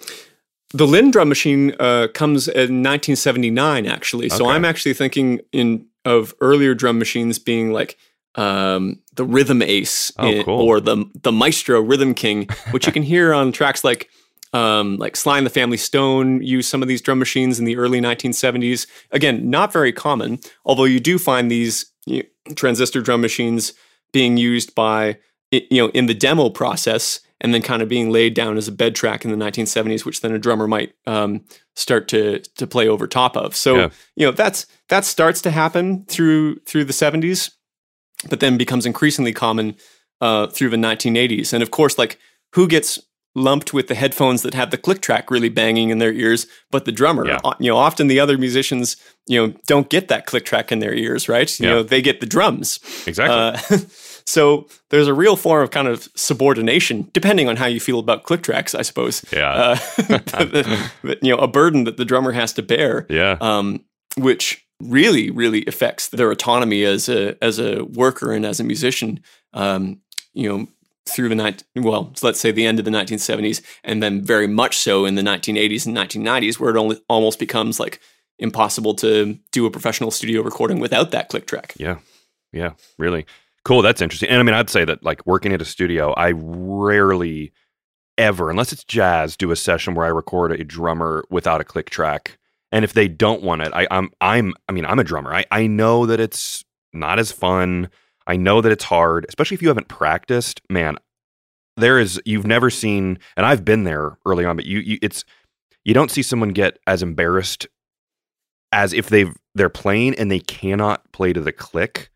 the 0.73 0.87
Linn 0.87 1.11
drum 1.11 1.29
machine 1.29 1.75
uh, 1.79 2.07
comes 2.11 2.47
in 2.47 2.81
1979, 2.81 3.85
actually. 3.85 4.29
So 4.29 4.45
Okay. 4.45 4.55
I'm 4.55 4.65
actually 4.65 4.95
thinking 4.95 5.41
in 5.51 5.85
of 6.05 6.33
earlier 6.41 6.73
drum 6.75 6.99
machines 6.99 7.39
being 7.39 7.71
like 7.71 7.97
um, 8.35 8.99
the 9.15 9.23
Rhythm 9.25 9.61
Ace 9.61 10.11
Oh, 10.17 10.27
in- 10.29 10.43
cool. 10.43 10.61
or 10.61 10.79
the 10.79 11.05
the 11.21 11.31
Maestro 11.31 11.81
Rhythm 11.81 12.13
King, 12.13 12.47
which 12.71 12.85
you 12.87 12.91
can 12.93 13.03
hear 13.03 13.33
on 13.33 13.51
tracks 13.51 13.83
like 13.83 14.09
um, 14.53 14.97
like 14.97 15.15
Sly 15.15 15.37
and 15.37 15.45
the 15.45 15.51
Family 15.51 15.77
Stone 15.77 16.41
use 16.43 16.67
some 16.67 16.81
of 16.81 16.87
these 16.87 17.01
drum 17.01 17.17
machines 17.19 17.57
in 17.59 17.65
the 17.65 17.75
early 17.77 17.99
1970s. 17.99 18.85
Again, 19.11 19.49
not 19.49 19.73
very 19.73 19.91
common, 19.91 20.39
although 20.65 20.83
you 20.83 20.99
do 20.99 21.17
find 21.17 21.49
these 21.49 21.91
you 22.05 22.23
know, 22.47 22.53
transistor 22.55 23.01
drum 23.01 23.21
machines 23.21 23.73
being 24.11 24.37
used 24.37 24.75
by 24.75 25.17
you 25.51 25.81
know 25.81 25.89
in 25.89 26.05
the 26.07 26.13
demo 26.13 26.49
process 26.49 27.19
and 27.43 27.53
then 27.53 27.61
kind 27.61 27.81
of 27.81 27.89
being 27.89 28.09
laid 28.09 28.33
down 28.33 28.57
as 28.57 28.67
a 28.67 28.71
bed 28.71 28.95
track 28.95 29.25
in 29.25 29.31
the 29.31 29.37
1970s 29.45 30.05
which 30.05 30.21
then 30.21 30.31
a 30.31 30.39
drummer 30.39 30.67
might 30.67 30.93
um, 31.05 31.41
start 31.75 32.07
to 32.07 32.39
to 32.57 32.65
play 32.65 32.87
over 32.87 33.05
top 33.07 33.35
of 33.37 33.55
so 33.55 33.75
Yeah. 33.75 33.89
you 34.15 34.25
know 34.25 34.31
that's 34.31 34.65
that 34.89 35.05
starts 35.05 35.41
to 35.41 35.51
happen 35.51 36.05
through 36.05 36.59
through 36.65 36.85
the 36.85 36.93
70s 36.93 37.51
but 38.29 38.39
then 38.39 38.57
becomes 38.57 38.85
increasingly 38.85 39.33
common 39.33 39.75
uh, 40.21 40.47
through 40.47 40.69
the 40.69 40.77
1980s 40.77 41.51
and 41.53 41.61
of 41.61 41.69
course 41.71 41.97
like 41.97 42.17
who 42.53 42.67
gets 42.67 42.99
lumped 43.35 43.73
with 43.73 43.87
the 43.87 43.95
headphones 43.95 44.43
that 44.43 44.53
have 44.53 44.69
the 44.69 44.77
click 44.77 45.01
track 45.01 45.31
really 45.31 45.49
banging 45.49 45.89
in 45.89 45.97
their 45.97 46.13
ears 46.13 46.45
but 46.69 46.85
the 46.85 46.91
drummer 46.91 47.25
Yeah. 47.27 47.39
You 47.59 47.71
know 47.71 47.77
often 47.77 48.07
the 48.07 48.19
other 48.19 48.37
musicians 48.37 48.95
you 49.27 49.39
know 49.47 49.53
don't 49.67 49.89
get 49.89 50.07
that 50.09 50.25
click 50.27 50.45
track 50.45 50.71
in 50.71 50.79
their 50.79 50.93
ears 50.93 51.27
right 51.27 51.49
you 51.59 51.65
Yeah. 51.67 51.73
know 51.73 51.83
they 51.83 52.01
get 52.01 52.19
the 52.21 52.27
drums 52.27 52.79
Exactly. 53.07 53.35
uh, 53.75 53.79
so 54.26 54.67
there's 54.89 55.07
a 55.07 55.13
real 55.13 55.36
form 55.36 55.63
of 55.63 55.71
kind 55.71 55.88
of 55.88 56.07
subordination, 56.15 57.09
depending 57.13 57.49
on 57.49 57.55
how 57.57 57.65
you 57.65 57.80
feel 57.80 57.99
about 57.99 58.24
click 58.24 58.43
tracks, 58.43 58.76
I 58.76 58.82
suppose. 58.82 59.24
yeah, 59.32 59.78
Uh, 60.07 60.86
you 61.21 61.36
know, 61.36 61.38
a 61.38 61.47
burden 61.47 61.84
that 61.86 61.97
the 61.97 62.05
drummer 62.05 62.32
has 62.32 62.53
to 62.53 62.61
bear, 62.61 63.05
yeah, 63.09 63.38
um, 63.41 63.84
which 64.17 64.65
really, 64.82 65.30
really 65.30 65.65
affects 65.65 66.09
their 66.09 66.32
autonomy 66.32 66.84
as 66.84 67.09
a 67.09 67.41
as 67.43 67.59
a 67.59 67.84
worker 67.86 68.32
and 68.32 68.45
as 68.45 68.59
a 68.59 68.63
musician. 68.63 69.19
Um, 69.53 70.01
you 70.34 70.49
know, 70.49 70.67
through 71.05 71.30
the 71.30 71.36
night, 71.36 71.63
well, 71.76 72.13
let's 72.21 72.39
say 72.39 72.51
the 72.51 72.65
end 72.65 72.80
of 72.80 72.86
the 72.86 72.91
1970s, 72.91 73.61
and 73.84 74.01
then 74.01 74.24
very 74.24 74.47
much 74.47 74.78
so 74.78 75.05
in 75.05 75.15
the 75.15 75.21
1980s 75.21 75.86
and 75.86 75.95
1990s, 75.95 76.59
where 76.59 76.76
it 76.76 76.78
only 76.80 76.99
almost 77.07 77.39
becomes 77.39 77.80
like 77.80 77.99
impossible 78.39 78.95
to 78.95 79.38
do 79.51 79.65
a 79.65 79.71
professional 79.71 80.11
studio 80.11 80.41
recording 80.41 80.80
without 80.80 81.11
that 81.11 81.30
click 81.30 81.45
track. 81.45 81.74
yeah, 81.78 81.97
yeah. 82.51 82.71
Really 82.97 83.26
cool. 83.66 83.82
That's 83.82 84.01
interesting. 84.01 84.30
And 84.30 84.39
I 84.39 84.43
mean, 84.43 84.55
I'd 84.55 84.70
say 84.70 84.86
that 84.86 85.03
like 85.03 85.26
working 85.26 85.53
at 85.53 85.61
a 85.61 85.66
studio, 85.66 86.11
I 86.14 86.34
rarely 86.36 87.51
ever, 88.18 88.49
unless 88.49 88.72
it's 88.72 88.84
jazz, 88.84 89.36
do 89.36 89.51
a 89.51 89.55
session 89.55 89.95
where 89.95 90.05
I 90.05 90.09
record 90.09 90.51
a 90.51 90.64
drummer 90.64 91.24
without 91.30 91.61
a 91.61 91.64
click 91.64 91.89
track. 91.89 92.38
And 92.72 92.84
if 92.84 92.93
they 92.93 93.07
don't 93.07 93.43
want 93.43 93.61
it, 93.61 93.72
I, 93.74 93.88
I'm 93.91 94.09
I'm 94.20 94.53
I 94.68 94.72
mean, 94.72 94.86
I'm 94.86 94.99
a 94.99 95.03
drummer. 95.03 95.34
I, 95.34 95.45
I 95.51 95.68
know 95.68 96.05
that 96.05 96.20
it's 96.20 96.64
not 96.91 97.20
as 97.20 97.32
fun. 97.32 97.89
I 98.26 98.36
know 98.36 98.61
that 98.61 98.72
it's 98.72 98.86
hard, 98.86 99.26
especially 99.28 99.55
if 99.55 99.61
you 99.61 99.68
haven't 99.68 99.89
practiced. 99.89 100.61
Man, 100.70 100.97
there 101.78 101.99
is 101.99 102.22
you've 102.26 102.47
never 102.47 102.70
seen, 102.70 103.20
and 103.38 103.45
I've 103.45 103.66
been 103.66 103.84
there 103.84 104.18
early 104.26 104.45
on, 104.45 104.55
but 104.55 104.66
you, 104.66 104.80
you 104.80 104.97
it's 105.01 105.24
you 105.84 105.93
don't 105.93 106.11
see 106.11 106.24
someone 106.24 106.49
get 106.49 106.80
as 106.88 107.03
embarrassed 107.03 107.68
as 108.72 108.93
if 108.93 109.09
they've 109.09 109.36
they're 109.53 109.70
playing 109.70 110.16
and 110.16 110.32
they 110.32 110.39
cannot 110.39 111.11
play 111.11 111.34
to 111.34 111.41
the 111.41 111.51
click. 111.51 112.09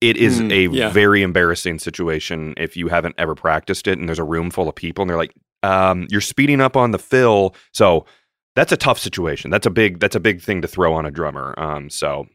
It 0.00 0.16
is 0.16 0.40
Mm, 0.40 0.52
a 0.52 0.74
yeah. 0.76 0.90
very 0.90 1.22
embarrassing 1.22 1.78
situation 1.78 2.54
if 2.56 2.76
you 2.76 2.88
haven't 2.88 3.14
ever 3.18 3.34
practiced 3.34 3.86
it 3.86 3.98
and 3.98 4.08
there's 4.08 4.18
a 4.18 4.24
room 4.24 4.50
full 4.50 4.68
of 4.68 4.74
people 4.74 5.02
and 5.02 5.08
they're 5.10 5.16
like, 5.16 5.34
um, 5.62 6.06
you're 6.10 6.20
speeding 6.20 6.60
up 6.60 6.76
on 6.76 6.90
the 6.90 6.98
fill. 6.98 7.54
So 7.72 8.04
that's 8.54 8.70
a 8.72 8.76
tough 8.76 8.98
situation. 8.98 9.50
That's 9.50 9.66
a 9.66 9.70
big 9.70 10.00
that's 10.00 10.14
a 10.16 10.20
big 10.20 10.42
thing 10.42 10.60
to 10.62 10.68
throw 10.68 10.92
on 10.94 11.06
a 11.06 11.10
drummer. 11.10 11.54
Um, 11.58 11.88
so 11.90 12.26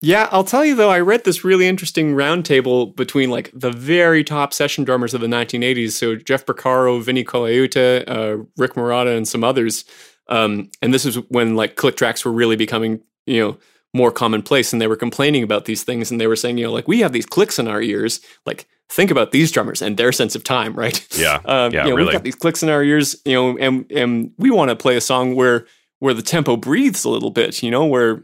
Yeah, 0.00 0.28
I'll 0.30 0.44
tell 0.44 0.64
you 0.64 0.76
though, 0.76 0.90
I 0.90 1.00
read 1.00 1.24
this 1.24 1.42
really 1.44 1.66
interesting 1.66 2.14
roundtable 2.14 2.94
between 2.94 3.30
like 3.30 3.50
the 3.52 3.72
very 3.72 4.22
top 4.22 4.54
session 4.54 4.84
drummers 4.84 5.12
of 5.12 5.20
the 5.20 5.26
1980s. 5.26 5.92
So 5.92 6.14
Jeff 6.14 6.46
Porcaro, 6.46 7.02
Vinnie 7.02 7.24
Colaiuta, 7.24 8.04
uh, 8.08 8.44
Rick 8.56 8.74
Marotta, 8.74 9.16
and 9.16 9.26
some 9.26 9.42
others. 9.42 9.84
Um, 10.28 10.70
and 10.82 10.94
this 10.94 11.04
is 11.04 11.16
when 11.30 11.56
like 11.56 11.74
click 11.76 11.96
tracks 11.96 12.24
were 12.24 12.32
really 12.32 12.54
becoming, 12.56 13.00
you 13.26 13.40
know, 13.40 13.58
more 13.94 14.10
commonplace. 14.12 14.72
And 14.72 14.80
they 14.82 14.86
were 14.86 14.96
complaining 14.96 15.42
about 15.42 15.64
these 15.64 15.82
things. 15.82 16.10
And 16.10 16.20
they 16.20 16.26
were 16.26 16.36
saying, 16.36 16.58
you 16.58 16.66
know, 16.66 16.72
like 16.72 16.88
we 16.88 17.00
have 17.00 17.12
these 17.12 17.26
clicks 17.26 17.58
in 17.58 17.68
our 17.68 17.80
ears. 17.80 18.20
Like 18.46 18.66
think 18.90 19.10
about 19.10 19.32
these 19.32 19.50
drummers 19.50 19.80
and 19.82 19.96
their 19.96 20.12
sense 20.12 20.34
of 20.34 20.44
time, 20.44 20.74
right? 20.84 21.06
yeah, 21.18 21.40
Um, 21.44 21.72
Yeah, 21.72 21.84
you 21.84 21.90
know, 21.90 21.96
really. 21.96 22.04
we've 22.06 22.12
got 22.12 22.24
these 22.24 22.34
clicks 22.34 22.62
in 22.62 22.68
our 22.68 22.82
ears, 22.82 23.16
you 23.24 23.32
know, 23.34 23.56
and 23.58 23.90
and 23.90 24.32
we 24.38 24.50
want 24.50 24.70
to 24.70 24.76
play 24.76 24.96
a 24.96 25.00
song 25.00 25.34
where 25.34 25.66
where 26.00 26.14
the 26.14 26.22
tempo 26.22 26.56
breathes 26.56 27.04
a 27.04 27.08
little 27.10 27.30
bit, 27.30 27.62
you 27.62 27.70
know, 27.70 27.84
where 27.86 28.22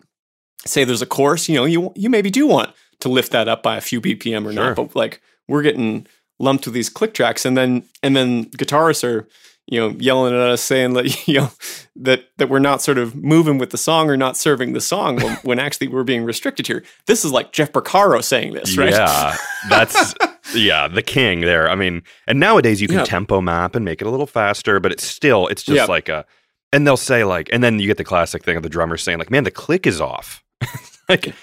say 0.66 0.84
there's 0.84 1.02
a 1.02 1.06
chorus, 1.06 1.48
you 1.48 1.54
know, 1.56 1.64
you 1.64 1.92
you 1.96 2.08
maybe 2.10 2.30
do 2.30 2.46
want 2.46 2.72
to 3.00 3.08
lift 3.08 3.32
that 3.32 3.48
up 3.48 3.62
by 3.62 3.76
a 3.76 3.80
few 3.80 4.00
BPM 4.00 4.46
or 4.46 4.52
Sure. 4.52 4.64
not, 4.68 4.76
but 4.76 4.94
like 4.96 5.20
we're 5.48 5.62
getting 5.62 6.06
lumped 6.38 6.64
with 6.66 6.74
these 6.74 6.88
click 6.88 7.14
tracks, 7.14 7.44
and 7.44 7.56
then 7.56 7.84
and 8.02 8.14
then 8.16 8.46
guitarists 8.50 9.04
are 9.04 9.28
you 9.66 9.80
know 9.80 9.88
yelling 9.98 10.34
at 10.34 10.40
us 10.40 10.60
saying 10.62 10.92
that 10.94 11.26
you 11.28 11.40
know 11.40 11.50
that 11.96 12.28
that 12.38 12.48
we're 12.48 12.58
not 12.58 12.82
sort 12.82 12.98
of 12.98 13.14
moving 13.14 13.58
with 13.58 13.70
the 13.70 13.78
song 13.78 14.10
or 14.10 14.16
not 14.16 14.36
serving 14.36 14.72
the 14.72 14.80
song 14.80 15.16
when, 15.16 15.36
when 15.42 15.58
actually 15.58 15.88
we're 15.88 16.04
being 16.04 16.24
restricted 16.24 16.66
here. 16.66 16.82
This 17.06 17.24
is 17.24 17.32
like 17.32 17.52
Jeff 17.52 17.72
Porcaro 17.72 18.22
saying 18.22 18.52
this, 18.54 18.76
right? 18.76 18.90
Yeah, 18.90 19.36
that's 19.68 20.14
yeah, 20.54 20.88
the 20.88 21.02
king 21.02 21.40
there. 21.40 21.70
I 21.70 21.74
mean, 21.74 22.02
and 22.26 22.38
nowadays 22.40 22.80
you 22.82 22.88
can 22.88 22.98
Yeah. 22.98 23.04
tempo 23.04 23.40
map 23.40 23.74
and 23.74 23.84
make 23.84 24.00
it 24.00 24.06
a 24.06 24.10
little 24.10 24.26
faster, 24.26 24.80
but 24.80 24.92
it's 24.92 25.04
still 25.04 25.46
it's 25.48 25.62
just 25.62 25.76
Yeah. 25.76 25.84
like 25.86 26.08
a 26.08 26.24
and 26.72 26.86
they'll 26.86 26.96
say 26.96 27.24
like 27.24 27.48
and 27.52 27.62
then 27.62 27.78
you 27.78 27.86
get 27.86 27.96
the 27.96 28.04
classic 28.04 28.42
thing 28.44 28.56
of 28.56 28.62
the 28.62 28.68
drummer 28.68 28.96
saying 28.96 29.18
like, 29.18 29.30
"Man, 29.30 29.44
the 29.44 29.50
click 29.50 29.86
is 29.86 30.00
off." 30.00 30.42
like 31.08 31.34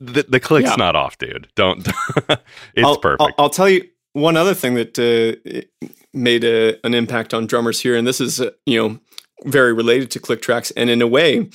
the 0.00 0.24
the 0.28 0.40
click's 0.40 0.70
Yeah. 0.70 0.76
not 0.76 0.96
off, 0.96 1.18
dude. 1.18 1.48
Don't 1.56 1.86
It's 2.28 2.84
I'll, 2.84 2.96
perfect. 2.96 3.20
I'll, 3.20 3.44
I'll 3.44 3.50
tell 3.50 3.68
you 3.68 3.84
one 4.12 4.36
other 4.36 4.54
thing 4.54 4.74
that 4.74 4.98
uh, 4.98 5.86
made 6.16 6.44
a, 6.44 6.84
an 6.84 6.94
impact 6.94 7.32
on 7.34 7.46
drummers 7.46 7.80
here, 7.80 7.94
and 7.96 8.06
this 8.06 8.20
is 8.20 8.40
uh, 8.40 8.50
you 8.64 8.78
know 8.82 8.98
very 9.44 9.72
related 9.72 10.10
to 10.12 10.18
click 10.20 10.40
tracks, 10.42 10.70
and 10.72 10.90
in 10.90 11.02
a 11.02 11.06
way, 11.06 11.48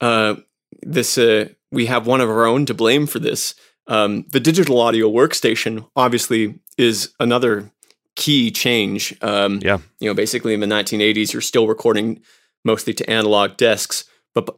uh, 0.00 0.36
this 0.82 1.18
uh, 1.18 1.48
we 1.72 1.86
have 1.86 2.06
one 2.06 2.20
of 2.20 2.30
our 2.30 2.46
own 2.46 2.66
to 2.66 2.74
blame 2.74 3.06
for 3.06 3.18
this. 3.18 3.54
Um, 3.86 4.24
the 4.32 4.40
digital 4.40 4.80
audio 4.80 5.10
workstation 5.10 5.86
obviously 5.94 6.58
is 6.78 7.12
another 7.20 7.70
key 8.16 8.50
change. 8.50 9.14
Um, 9.22 9.60
Yeah. 9.62 9.78
you 10.00 10.08
know, 10.08 10.14
basically 10.14 10.54
in 10.54 10.60
the 10.60 10.66
1980s, 10.66 11.32
you're 11.32 11.42
still 11.42 11.66
recording 11.66 12.20
mostly 12.64 12.94
to 12.94 13.10
analog 13.10 13.56
desks, 13.58 14.04
but 14.34 14.48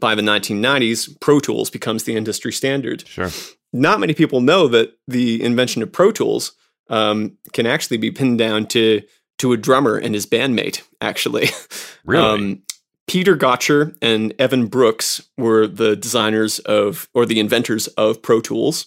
by 0.00 0.14
the 0.16 0.22
1990s, 0.22 1.20
Pro 1.20 1.38
Tools 1.38 1.70
becomes 1.70 2.04
the 2.04 2.16
industry 2.16 2.52
standard 2.52 3.06
sure. 3.06 3.30
not 3.72 4.00
many 4.00 4.14
people 4.14 4.40
know 4.40 4.66
that 4.68 4.98
the 5.06 5.40
invention 5.42 5.82
of 5.82 5.92
Pro 5.92 6.10
Tools 6.10 6.52
um, 6.92 7.36
can 7.52 7.66
actually 7.66 7.96
be 7.96 8.12
pinned 8.12 8.38
down 8.38 8.66
to 8.66 9.02
to 9.38 9.52
a 9.52 9.56
drummer 9.56 9.96
and 9.96 10.14
his 10.14 10.26
bandmate. 10.26 10.82
Actually, 11.00 11.48
Really? 12.04 12.24
um, 12.24 12.62
Peter 13.08 13.34
Gotcher 13.34 13.96
and 14.00 14.32
Evan 14.38 14.66
Brooks 14.68 15.20
were 15.36 15.66
the 15.66 15.96
designers 15.96 16.60
of 16.60 17.08
or 17.14 17.26
the 17.26 17.40
inventors 17.40 17.88
of 17.88 18.22
Pro 18.22 18.40
Tools, 18.40 18.86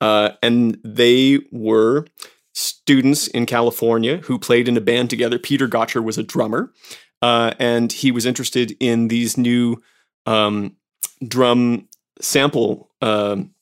uh, 0.00 0.30
and 0.42 0.78
they 0.84 1.40
were 1.50 2.06
students 2.54 3.26
in 3.28 3.46
California 3.46 4.18
who 4.18 4.38
played 4.38 4.68
in 4.68 4.76
a 4.76 4.80
band 4.80 5.10
together. 5.10 5.38
Peter 5.38 5.66
Gotcher 5.66 6.02
was 6.02 6.18
a 6.18 6.22
drummer, 6.22 6.72
uh, 7.22 7.52
and 7.58 7.92
he 7.92 8.12
was 8.12 8.26
interested 8.26 8.76
in 8.78 9.08
these 9.08 9.36
new 9.36 9.82
um, 10.26 10.76
drum 11.26 11.88
sample 12.20 12.90
um, 13.00 13.52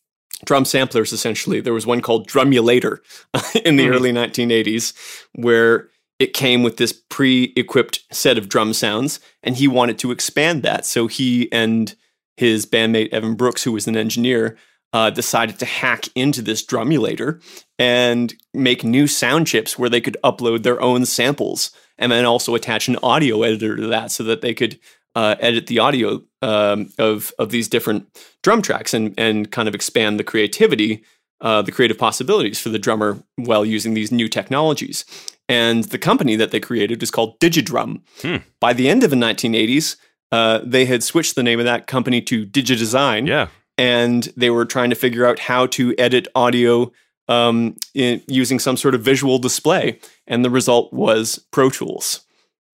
drum 0.47 0.65
samplers. 0.65 1.13
Essentially, 1.13 1.61
there 1.61 1.75
was 1.75 1.87
one 1.87 2.01
called 2.01 2.27
Drumulator 2.27 3.03
in 3.65 3.77
the 3.77 3.87
Mhm. 3.87 3.95
early 3.95 4.13
1980s, 4.13 4.95
where 5.35 5.89
it 6.19 6.33
came 6.33 6.63
with 6.63 6.79
this 6.79 6.95
pre-equipped 7.11 8.01
set 8.11 8.39
of 8.39 8.49
drum 8.49 8.73
sounds, 8.73 9.21
and 9.43 9.57
he 9.57 9.69
wanted 9.69 9.99
to 9.99 10.11
expand 10.11 10.63
that. 10.63 10.87
So 10.87 11.07
he 11.09 11.51
and 11.53 11.95
his 12.39 12.65
bandmate 12.65 13.13
Evan 13.13 13.35
Brooks, 13.35 13.63
who 13.65 13.73
was 13.73 13.87
an 13.87 13.97
engineer, 13.97 14.57
uh, 14.93 15.11
decided 15.11 15.59
to 15.59 15.67
hack 15.67 16.07
into 16.15 16.41
this 16.41 16.63
drumulator 16.63 17.41
and 17.79 18.35
make 18.55 18.83
new 18.85 19.07
sound 19.07 19.47
chips 19.47 19.79
where 19.79 19.91
they 19.91 20.01
could 20.01 20.17
upload 20.25 20.63
their 20.63 20.81
own 20.81 21.05
samples 21.05 21.71
and 21.99 22.13
then 22.13 22.25
also 22.25 22.55
attach 22.55 22.89
an 22.89 22.97
audio 23.03 23.43
editor 23.43 23.77
to 23.77 23.87
that 23.89 24.11
so 24.11 24.23
that 24.23 24.41
they 24.41 24.55
could 24.55 24.79
uh, 25.17 25.35
edit 25.41 25.67
the 25.67 25.81
audio 25.81 26.23
um, 26.43 26.91
of 26.99 27.33
of 27.39 27.51
these 27.51 27.69
different 27.69 28.07
drum 28.45 28.63
tracks 28.63 28.95
and 28.95 29.15
and 29.19 29.51
kind 29.51 29.67
of 29.69 29.75
expand 29.75 30.21
the 30.21 30.25
creativity, 30.25 31.03
uh, 31.41 31.63
the 31.63 31.73
creative 31.73 31.99
possibilities 31.99 32.61
for 32.61 32.69
the 32.69 32.79
drummer 32.79 33.19
while 33.37 33.65
using 33.65 33.95
these 33.95 34.13
new 34.13 34.29
technologies. 34.29 35.05
And 35.49 35.85
the 35.85 35.99
company 35.99 36.37
that 36.37 36.51
they 36.51 36.61
created 36.61 37.03
is 37.03 37.11
called 37.11 37.39
Digidrum. 37.41 38.03
Hmm. 38.23 38.37
By 38.61 38.73
the 38.73 38.89
end 38.89 39.05
of 39.05 39.11
the 39.11 39.17
1980s, 39.17 39.97
uh, 40.33 40.61
they 40.65 40.87
had 40.87 41.03
switched 41.05 41.35
the 41.37 41.43
name 41.45 41.61
of 41.61 41.65
that 41.67 41.87
company 41.87 42.21
to 42.23 42.45
Digidesign 42.45 43.29
Yeah. 43.29 43.47
and 43.79 44.25
they 44.37 44.51
were 44.51 44.65
trying 44.65 44.91
to 44.91 44.97
figure 44.97 45.25
out 45.25 45.39
how 45.39 45.67
to 45.69 45.95
edit 45.99 46.27
audio 46.35 46.91
um, 47.29 47.77
in, 47.95 48.23
using 48.27 48.59
some 48.59 48.77
sort 48.77 48.95
of 48.97 49.03
visual 49.03 49.39
display. 49.39 50.01
And 50.27 50.45
the 50.45 50.51
result 50.51 50.93
was 50.93 51.47
Pro 51.53 51.71
Tools. 51.71 52.27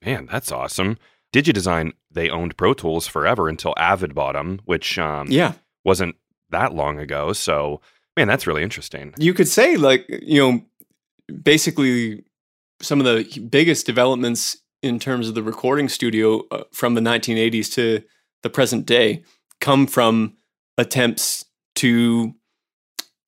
Man, 0.04 0.26
that's 0.32 0.50
awesome. 0.50 0.96
Digidesign, 1.32 1.92
they 2.10 2.28
owned 2.28 2.56
Pro 2.56 2.74
Tools 2.74 3.06
forever 3.06 3.48
until 3.48 3.74
Avid 3.78 4.14
bought 4.14 4.34
them, 4.34 4.60
which 4.64 4.98
um, 4.98 5.26
Yeah. 5.30 5.52
wasn't 5.84 6.16
that 6.50 6.74
long 6.74 6.98
ago. 6.98 7.32
So, 7.32 7.80
man, 8.16 8.28
that's 8.28 8.46
really 8.46 8.62
interesting. 8.62 9.14
You 9.18 9.32
could 9.34 9.48
say, 9.48 9.76
like, 9.76 10.04
you 10.08 10.40
know, 10.40 10.62
basically 11.42 12.24
some 12.80 13.00
of 13.00 13.06
the 13.06 13.40
biggest 13.40 13.86
developments 13.86 14.56
in 14.82 14.98
terms 14.98 15.28
of 15.28 15.34
the 15.34 15.42
recording 15.42 15.88
studio 15.88 16.42
uh, 16.50 16.64
from 16.72 16.94
the 16.94 17.00
1980s 17.00 17.72
to 17.74 18.02
the 18.42 18.50
present 18.50 18.84
day 18.86 19.22
come 19.60 19.86
from 19.86 20.34
attempts 20.76 21.44
to 21.76 22.34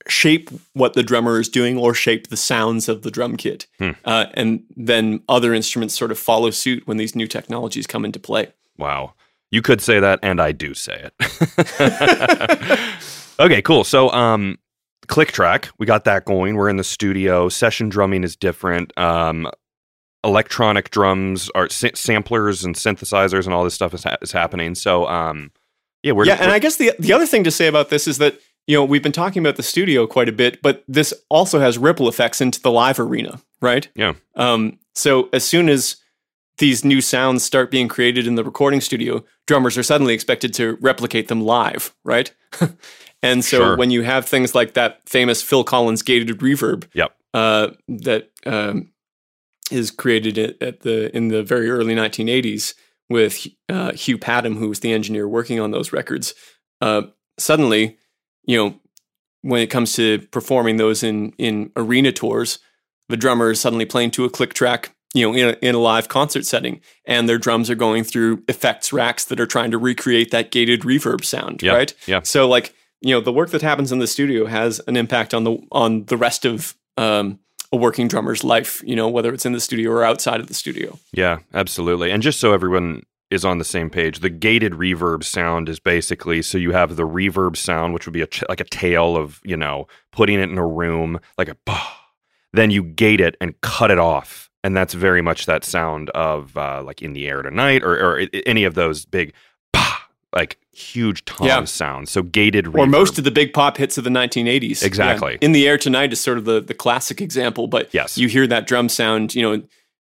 shape 0.08 0.50
what 0.74 0.92
the 0.94 1.02
drummer 1.02 1.40
is 1.40 1.48
doing 1.48 1.78
or 1.78 1.94
shape 1.94 2.28
the 2.28 2.36
sounds 2.36 2.88
of 2.88 3.02
the 3.02 3.10
drum 3.10 3.36
kit. 3.36 3.66
Hmm. 3.78 3.90
Uh, 4.04 4.26
and 4.34 4.62
then 4.76 5.22
other 5.28 5.54
instruments 5.54 5.96
sort 5.96 6.10
of 6.10 6.18
follow 6.18 6.50
suit 6.50 6.86
when 6.86 6.96
these 6.98 7.16
new 7.16 7.26
technologies 7.26 7.86
come 7.86 8.04
into 8.04 8.18
play. 8.18 8.48
Wow. 8.76 9.14
You 9.50 9.62
could 9.62 9.80
say 9.80 10.00
that, 10.00 10.18
and 10.22 10.40
I 10.42 10.52
do 10.52 10.74
say 10.74 11.10
it. 11.20 12.90
okay, 13.40 13.62
cool. 13.62 13.84
So, 13.84 14.10
um, 14.10 14.58
click 15.06 15.32
track, 15.32 15.68
we 15.78 15.86
got 15.86 16.04
that 16.04 16.24
going. 16.24 16.56
We're 16.56 16.68
in 16.68 16.76
the 16.76 16.84
studio. 16.84 17.48
Session 17.48 17.88
drumming 17.88 18.24
is 18.24 18.34
different. 18.36 18.96
Um, 18.98 19.48
electronic 20.24 20.90
drums 20.90 21.50
are 21.54 21.68
sa- 21.68 21.88
samplers 21.94 22.64
and 22.64 22.74
synthesizers 22.74 23.44
and 23.44 23.54
all 23.54 23.62
this 23.62 23.74
stuff 23.74 23.94
is, 23.94 24.02
ha- 24.04 24.16
is 24.22 24.32
happening. 24.32 24.74
So, 24.74 25.06
um, 25.06 25.52
yeah, 26.02 26.12
we're 26.12 26.26
yeah, 26.26 26.34
and 26.34 26.42
we're- 26.46 26.52
I 26.54 26.58
guess 26.58 26.76
the 26.76 26.92
the 26.98 27.12
other 27.12 27.26
thing 27.26 27.44
to 27.44 27.50
say 27.50 27.66
about 27.66 27.90
this 27.90 28.06
is 28.08 28.18
that 28.18 28.38
you 28.66 28.76
know 28.76 28.84
we've 28.84 29.02
been 29.02 29.12
talking 29.12 29.40
about 29.42 29.56
the 29.56 29.62
studio 29.62 30.06
quite 30.06 30.28
a 30.28 30.32
bit, 30.32 30.60
but 30.62 30.84
this 30.88 31.12
also 31.28 31.60
has 31.60 31.78
ripple 31.78 32.08
effects 32.08 32.40
into 32.40 32.60
the 32.60 32.70
live 32.70 32.98
arena, 32.98 33.40
right? 33.60 33.88
Yeah. 33.94 34.14
Um, 34.36 34.78
so 34.94 35.28
as 35.32 35.44
soon 35.44 35.68
as 35.68 35.96
these 36.58 36.84
new 36.84 37.00
sounds 37.00 37.42
start 37.42 37.70
being 37.70 37.88
created 37.88 38.26
in 38.26 38.36
the 38.36 38.44
recording 38.44 38.80
studio, 38.80 39.24
drummers 39.46 39.76
are 39.76 39.82
suddenly 39.82 40.14
expected 40.14 40.54
to 40.54 40.78
replicate 40.80 41.28
them 41.28 41.40
live, 41.40 41.92
right? 42.04 42.32
and 43.22 43.44
so 43.44 43.58
Sure. 43.58 43.76
when 43.76 43.90
you 43.90 44.02
have 44.02 44.24
things 44.26 44.54
like 44.54 44.74
that 44.74 45.00
famous 45.08 45.42
Phil 45.42 45.64
Collins 45.64 46.02
gated 46.02 46.28
reverb, 46.38 46.84
Yep. 46.94 47.16
uh, 47.34 47.68
that 47.88 48.30
um, 48.46 48.92
is 49.72 49.90
created 49.90 50.38
at 50.62 50.80
the 50.80 51.14
in 51.16 51.28
the 51.28 51.42
very 51.42 51.68
early 51.68 51.94
1980s 51.94 52.74
with 53.10 53.46
uh, 53.68 53.92
Hugh 53.92 54.16
Padgham, 54.18 54.56
who 54.56 54.68
was 54.68 54.80
the 54.80 54.92
engineer 54.92 55.26
working 55.28 55.58
on 55.60 55.72
those 55.72 55.92
records. 55.92 56.34
Uh, 56.80 57.02
suddenly, 57.38 57.98
you 58.46 58.56
know, 58.56 58.74
when 59.42 59.60
it 59.60 59.68
comes 59.68 59.92
to 59.94 60.18
performing 60.30 60.76
those 60.78 61.02
in 61.02 61.32
in 61.38 61.70
arena 61.76 62.12
tours, 62.12 62.58
the 63.08 63.16
drummer 63.16 63.50
is 63.50 63.60
suddenly 63.60 63.84
playing 63.84 64.10
to 64.12 64.24
a 64.24 64.30
click 64.30 64.54
track, 64.54 64.94
you 65.14 65.26
know, 65.26 65.34
in 65.36 65.48
a, 65.50 65.66
in 65.66 65.74
a 65.74 65.78
live 65.78 66.08
concert 66.08 66.46
setting, 66.46 66.80
and 67.04 67.28
their 67.28 67.38
drums 67.38 67.68
are 67.70 67.74
going 67.74 68.04
through 68.04 68.42
effects 68.48 68.92
racks 68.92 69.24
that 69.26 69.38
are 69.40 69.46
trying 69.46 69.70
to 69.70 69.78
recreate 69.78 70.30
that 70.30 70.50
gated 70.50 70.80
reverb 70.80 71.24
sound, 71.24 71.62
Yeah, 71.62 71.72
right? 71.74 71.94
yeah. 72.06 72.20
So, 72.22 72.48
like, 72.48 72.74
you 73.02 73.10
know, 73.14 73.20
the 73.20 73.32
work 73.32 73.50
that 73.50 73.60
happens 73.62 73.92
in 73.92 73.98
the 73.98 74.06
studio 74.06 74.46
has 74.46 74.80
an 74.86 74.96
impact 74.96 75.34
on 75.34 75.44
the 75.44 75.58
on 75.70 76.04
the 76.06 76.16
rest 76.16 76.46
of 76.46 76.74
um, 76.96 77.38
a 77.70 77.76
working 77.76 78.08
drummer's 78.08 78.44
life. 78.44 78.82
You 78.86 78.96
know, 78.96 79.08
whether 79.10 79.32
it's 79.34 79.44
in 79.44 79.52
the 79.52 79.60
studio 79.60 79.90
or 79.90 80.04
outside 80.04 80.40
of 80.40 80.46
the 80.46 80.54
studio. 80.54 80.98
Yeah, 81.12 81.40
absolutely. 81.52 82.10
And 82.10 82.22
just 82.22 82.40
so 82.40 82.54
everyone 82.54 83.02
is 83.34 83.44
on 83.44 83.58
the 83.58 83.64
same 83.64 83.90
page, 83.90 84.20
the 84.20 84.30
gated 84.30 84.72
reverb 84.72 85.24
sound 85.24 85.68
is 85.68 85.78
basically 85.80 86.40
so 86.42 86.56
you 86.56 86.72
have 86.72 86.96
the 86.96 87.06
reverb 87.06 87.56
sound, 87.56 87.92
which 87.92 88.06
would 88.06 88.12
be 88.14 88.22
a 88.22 88.26
ch- 88.26 88.44
like 88.48 88.60
a 88.60 88.64
tail 88.64 89.16
of 89.16 89.40
you 89.44 89.56
know 89.56 89.86
putting 90.12 90.38
it 90.40 90.48
in 90.50 90.56
a 90.58 90.66
room 90.66 91.20
like 91.36 91.48
a 91.48 91.56
bah. 91.66 91.86
Then 92.52 92.70
you 92.70 92.82
gate 92.84 93.20
it 93.20 93.36
and 93.40 93.60
cut 93.62 93.90
it 93.90 93.98
off, 93.98 94.48
and 94.62 94.76
that's 94.76 94.94
very 94.94 95.20
much 95.20 95.46
that 95.46 95.64
sound 95.64 96.08
of 96.10 96.56
uh, 96.56 96.82
like 96.84 97.02
in 97.02 97.12
the 97.12 97.26
air 97.26 97.42
tonight 97.42 97.82
or, 97.82 97.94
or 97.98 98.20
i- 98.20 98.28
any 98.46 98.62
of 98.64 98.74
those 98.74 99.04
big 99.04 99.32
bah, 99.72 99.98
like 100.32 100.58
huge 100.72 101.24
tom 101.24 101.46
Yeah. 101.48 101.64
sounds. 101.64 102.10
So 102.12 102.22
gated 102.22 102.66
reverb. 102.66 102.78
Or 102.78 102.86
most 102.86 103.18
of 103.18 103.24
the 103.24 103.30
big 103.32 103.52
pop 103.52 103.76
hits 103.76 103.98
of 103.98 104.04
the 104.04 104.10
1980s. 104.10 104.82
Yeah. 104.82 104.86
Exactly. 104.86 105.38
In 105.40 105.50
the 105.52 105.66
Air 105.68 105.78
Tonight 105.78 106.12
is 106.12 106.20
sort 106.20 106.38
of 106.38 106.44
the, 106.44 106.60
the 106.60 106.74
classic 106.74 107.20
example, 107.20 107.66
but 107.66 107.92
Yes. 107.92 108.16
you 108.18 108.28
hear 108.28 108.46
that 108.46 108.66
drum 108.68 108.88
sound, 108.88 109.34
you 109.34 109.42
know, 109.42 109.62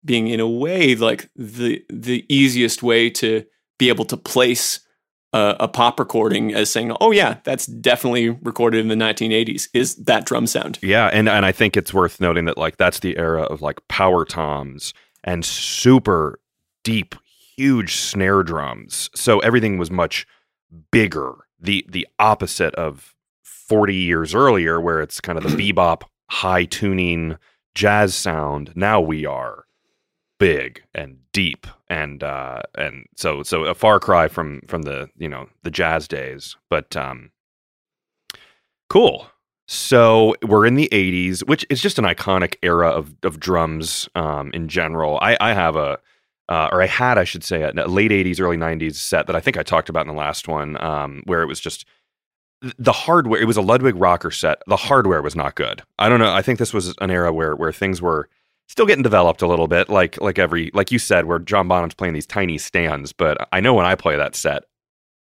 being 0.06 0.28
in 0.28 0.40
a 0.40 0.48
way 0.48 0.96
like 0.96 1.30
the 1.36 1.84
the 1.90 2.26
easiest 2.30 2.84
way 2.84 3.10
to 3.10 3.46
be 3.78 3.90
able 3.90 4.06
to 4.06 4.18
place 4.18 4.80
a, 5.34 5.68
pop 5.68 6.00
recording 6.00 6.54
as 6.54 6.70
saying, 6.70 6.96
oh, 7.02 7.12
yeah, 7.12 7.38
that's 7.44 7.66
definitely 7.66 8.30
recorded 8.30 8.80
in 8.80 8.88
the 8.88 8.96
1980s, 8.96 9.68
is 9.74 9.96
that 9.98 10.26
drum 10.26 10.48
sound. 10.48 10.80
Yeah, 10.82 11.08
and 11.08 11.30
and 11.30 11.46
I 11.46 11.52
think 11.52 11.78
it's 11.78 11.94
worth 11.94 12.20
noting 12.20 12.46
that 12.46 12.58
like 12.58 12.78
that's 12.78 13.00
the 13.00 13.18
era 13.18 13.44
of 13.44 13.62
like 13.62 13.86
power 13.88 14.26
toms 14.26 14.94
and 15.24 15.46
super 15.46 16.40
deep, 16.84 17.16
huge 17.56 17.96
snare 17.96 18.44
drums. 18.44 19.10
So 19.16 19.40
everything 19.40 19.78
was 19.78 19.92
much 19.92 20.26
bigger. 20.92 21.36
The 21.60 21.86
the 21.90 22.08
opposite 22.20 22.74
of 22.76 23.14
40 23.44 23.96
years 23.96 24.34
earlier 24.34 24.80
where 24.80 25.02
it's 25.02 25.20
kind 25.20 25.38
of 25.38 25.44
the 25.44 25.72
bebop 25.72 26.04
high 26.30 26.66
tuning 26.66 27.38
jazz 27.76 28.16
sound. 28.16 28.72
Now 28.76 29.02
we 29.02 29.26
are 29.26 29.66
big 30.40 30.84
and 30.94 31.18
deep 31.34 31.66
and 31.90 32.24
uh 32.24 32.62
and 32.78 33.06
so 33.16 33.42
so 33.44 33.64
a 33.66 33.74
far 33.74 34.00
cry 34.00 34.28
from 34.28 34.62
from 34.68 34.84
the, 34.84 35.10
you 35.18 35.30
know, 35.30 35.50
the 35.64 35.72
jazz 35.72 36.08
days. 36.08 36.56
But 36.70 36.96
um 36.96 37.32
Cool. 38.90 39.28
So 39.68 40.36
we're 40.44 40.66
in 40.66 40.76
the 40.76 40.88
80s, 40.92 41.46
which 41.46 41.66
is 41.70 41.82
just 41.82 42.00
an 42.00 42.06
iconic 42.06 42.56
era 42.64 42.88
of, 42.88 43.14
of 43.24 43.40
drums 43.40 44.08
um, 44.16 44.52
in 44.54 44.70
general. 44.70 45.20
I, 45.22 45.36
I 45.42 45.54
have 45.54 45.76
a, 45.76 46.00
uh, 46.48 46.70
or 46.72 46.82
I 46.82 46.88
had, 46.88 47.18
I 47.18 47.26
should 47.26 47.44
say, 47.44 47.64
a 47.64 47.72
late 47.88 48.12
80s, 48.12 48.40
early 48.40 48.56
90s 48.56 48.96
set 48.96 49.28
that 49.28 49.36
I 49.36 49.42
think 49.42 49.58
I 49.58 49.64
talked 49.64 49.90
about 49.90 50.08
in 50.08 50.08
the 50.08 50.20
last 50.20 50.48
one, 50.48 50.82
um, 50.82 51.22
where 51.26 51.42
it 51.42 51.48
was 51.48 51.60
just 51.60 51.86
the 52.62 52.94
hardware. 52.94 53.42
It 53.42 53.46
was 53.46 53.58
a 53.58 53.62
Ludwig 53.62 53.96
rocker 53.98 54.32
set. 54.32 54.62
The 54.68 54.78
hardware 54.78 55.22
was 55.22 55.36
not 55.36 55.56
good. 55.56 55.84
I 56.00 56.08
don't 56.08 56.20
know. 56.20 56.34
I 56.34 56.42
think 56.42 56.60
this 56.60 56.74
was 56.74 56.96
an 57.02 57.12
era 57.12 57.34
where 57.34 57.56
where 57.56 57.74
things 57.74 58.02
were 58.02 58.30
still 58.68 58.86
getting 58.86 59.04
developed 59.04 59.42
a 59.42 59.48
little 59.48 59.68
bit, 59.68 59.90
like 59.90 60.20
like 60.22 60.38
every 60.40 60.72
like 60.74 60.92
you 60.92 61.00
said, 61.00 61.26
where 61.26 61.40
John 61.40 61.68
Bonham's 61.68 61.94
playing 61.96 62.14
these 62.14 62.28
tiny 62.28 62.58
stands. 62.58 63.14
But 63.14 63.48
I 63.52 63.60
know 63.60 63.74
when 63.74 63.86
I 63.86 63.96
play 63.96 64.16
that 64.18 64.36
set, 64.36 64.64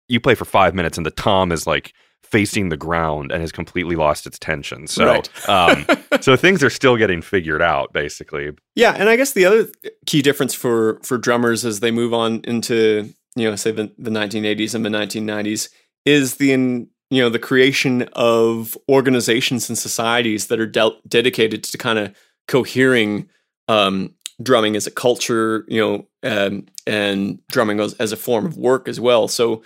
you 0.09 0.21
play 0.21 0.35
for 0.35 0.45
five 0.45 0.75
minutes 0.75 0.97
and 0.97 1.07
the 1.07 1.11
tom 1.11 1.53
is 1.53 1.67
like 1.67 1.93
facing 2.23 2.69
the 2.69 2.77
ground 2.77 3.31
and 3.31 3.41
has 3.41 3.53
completely 3.53 3.95
lost 3.97 4.27
its 4.27 4.39
tension. 4.39 4.87
So, 4.89 5.05
Right. 5.07 5.49
um, 5.49 5.87
so 6.21 6.35
things 6.37 6.65
are 6.65 6.71
still 6.71 6.97
getting 6.97 7.23
figured 7.23 7.63
out, 7.63 7.93
basically. 7.93 8.51
Yeah, 8.75 8.95
and 8.99 9.09
I 9.09 9.15
guess 9.17 9.33
the 9.33 9.45
other 9.45 9.69
key 10.07 10.21
difference 10.23 10.53
for 10.55 11.01
for 11.05 11.17
drummers 11.19 11.65
as 11.65 11.81
they 11.81 11.91
move 11.91 12.13
on 12.13 12.41
into 12.45 13.13
you 13.37 13.49
know 13.49 13.57
say 13.57 13.71
the, 13.71 13.93
the 13.99 14.11
1980s 14.11 14.75
and 14.75 14.85
the 14.85 14.91
1990s 14.91 15.69
is 16.05 16.37
the 16.37 16.53
in, 16.53 16.89
you 17.11 17.23
know 17.23 17.29
the 17.29 17.39
creation 17.39 18.09
of 18.15 18.77
organizations 18.91 19.69
and 19.69 19.79
societies 19.79 20.47
that 20.49 20.59
are 20.59 20.67
del- 20.67 20.99
dedicated 21.07 21.63
to 21.65 21.79
kind 21.79 21.99
of 21.99 22.15
cohering 22.49 23.29
um, 23.69 24.15
drumming 24.43 24.77
as 24.77 24.87
a 24.87 24.91
culture, 24.91 25.65
you 25.69 25.81
know, 25.81 26.07
um, 26.23 26.67
and 26.87 27.39
drumming 27.49 27.81
as, 27.81 27.95
as 27.95 28.13
a 28.13 28.17
form 28.17 28.47
of 28.47 28.57
work 28.57 28.89
as 28.89 28.99
well. 29.01 29.29
So, 29.29 29.63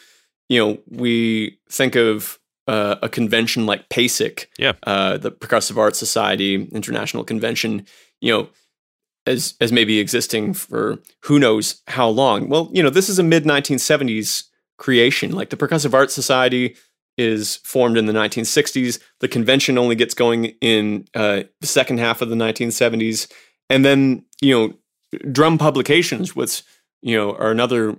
you 0.48 0.58
know, 0.64 0.78
we 0.88 1.58
think 1.70 1.94
of 1.96 2.38
uh, 2.66 2.96
a 3.02 3.08
convention 3.08 3.64
like 3.66 3.88
PASIC, 3.88 4.46
Yeah. 4.58 4.72
uh, 4.86 5.16
the 5.16 5.30
Percussive 5.32 5.76
Arts 5.78 5.98
Society 5.98 6.64
International 6.72 7.24
Convention, 7.24 7.86
you 8.20 8.32
know, 8.32 8.48
as 9.26 9.54
as 9.60 9.72
maybe 9.72 9.98
existing 9.98 10.54
for 10.54 10.98
who 11.24 11.38
knows 11.38 11.82
how 11.86 12.08
long. 12.08 12.48
Well, 12.48 12.70
you 12.72 12.82
know, 12.82 12.90
this 12.90 13.08
is 13.08 13.18
a 13.18 13.22
mid 13.22 13.44
1970s 13.44 14.44
creation. 14.78 15.32
Like 15.32 15.50
the 15.50 15.56
Percussive 15.56 15.94
Arts 15.94 16.14
Society 16.14 16.76
is 17.16 17.56
formed 17.64 17.96
in 17.98 18.06
the 18.06 18.12
1960s. 18.12 19.00
The 19.20 19.28
convention 19.28 19.76
only 19.76 19.96
gets 19.96 20.14
going 20.14 20.46
in 20.60 21.06
uh, 21.14 21.42
the 21.60 21.66
second 21.66 21.98
half 21.98 22.22
of 22.22 22.28
the 22.30 22.36
1970s, 22.36 23.30
and 23.70 23.84
then 23.84 24.24
you 24.40 24.54
know 24.54 25.20
drum 25.30 25.58
publications, 25.58 26.34
which 26.34 26.62
you 27.02 27.16
know 27.16 27.34
are 27.34 27.50
another 27.50 27.96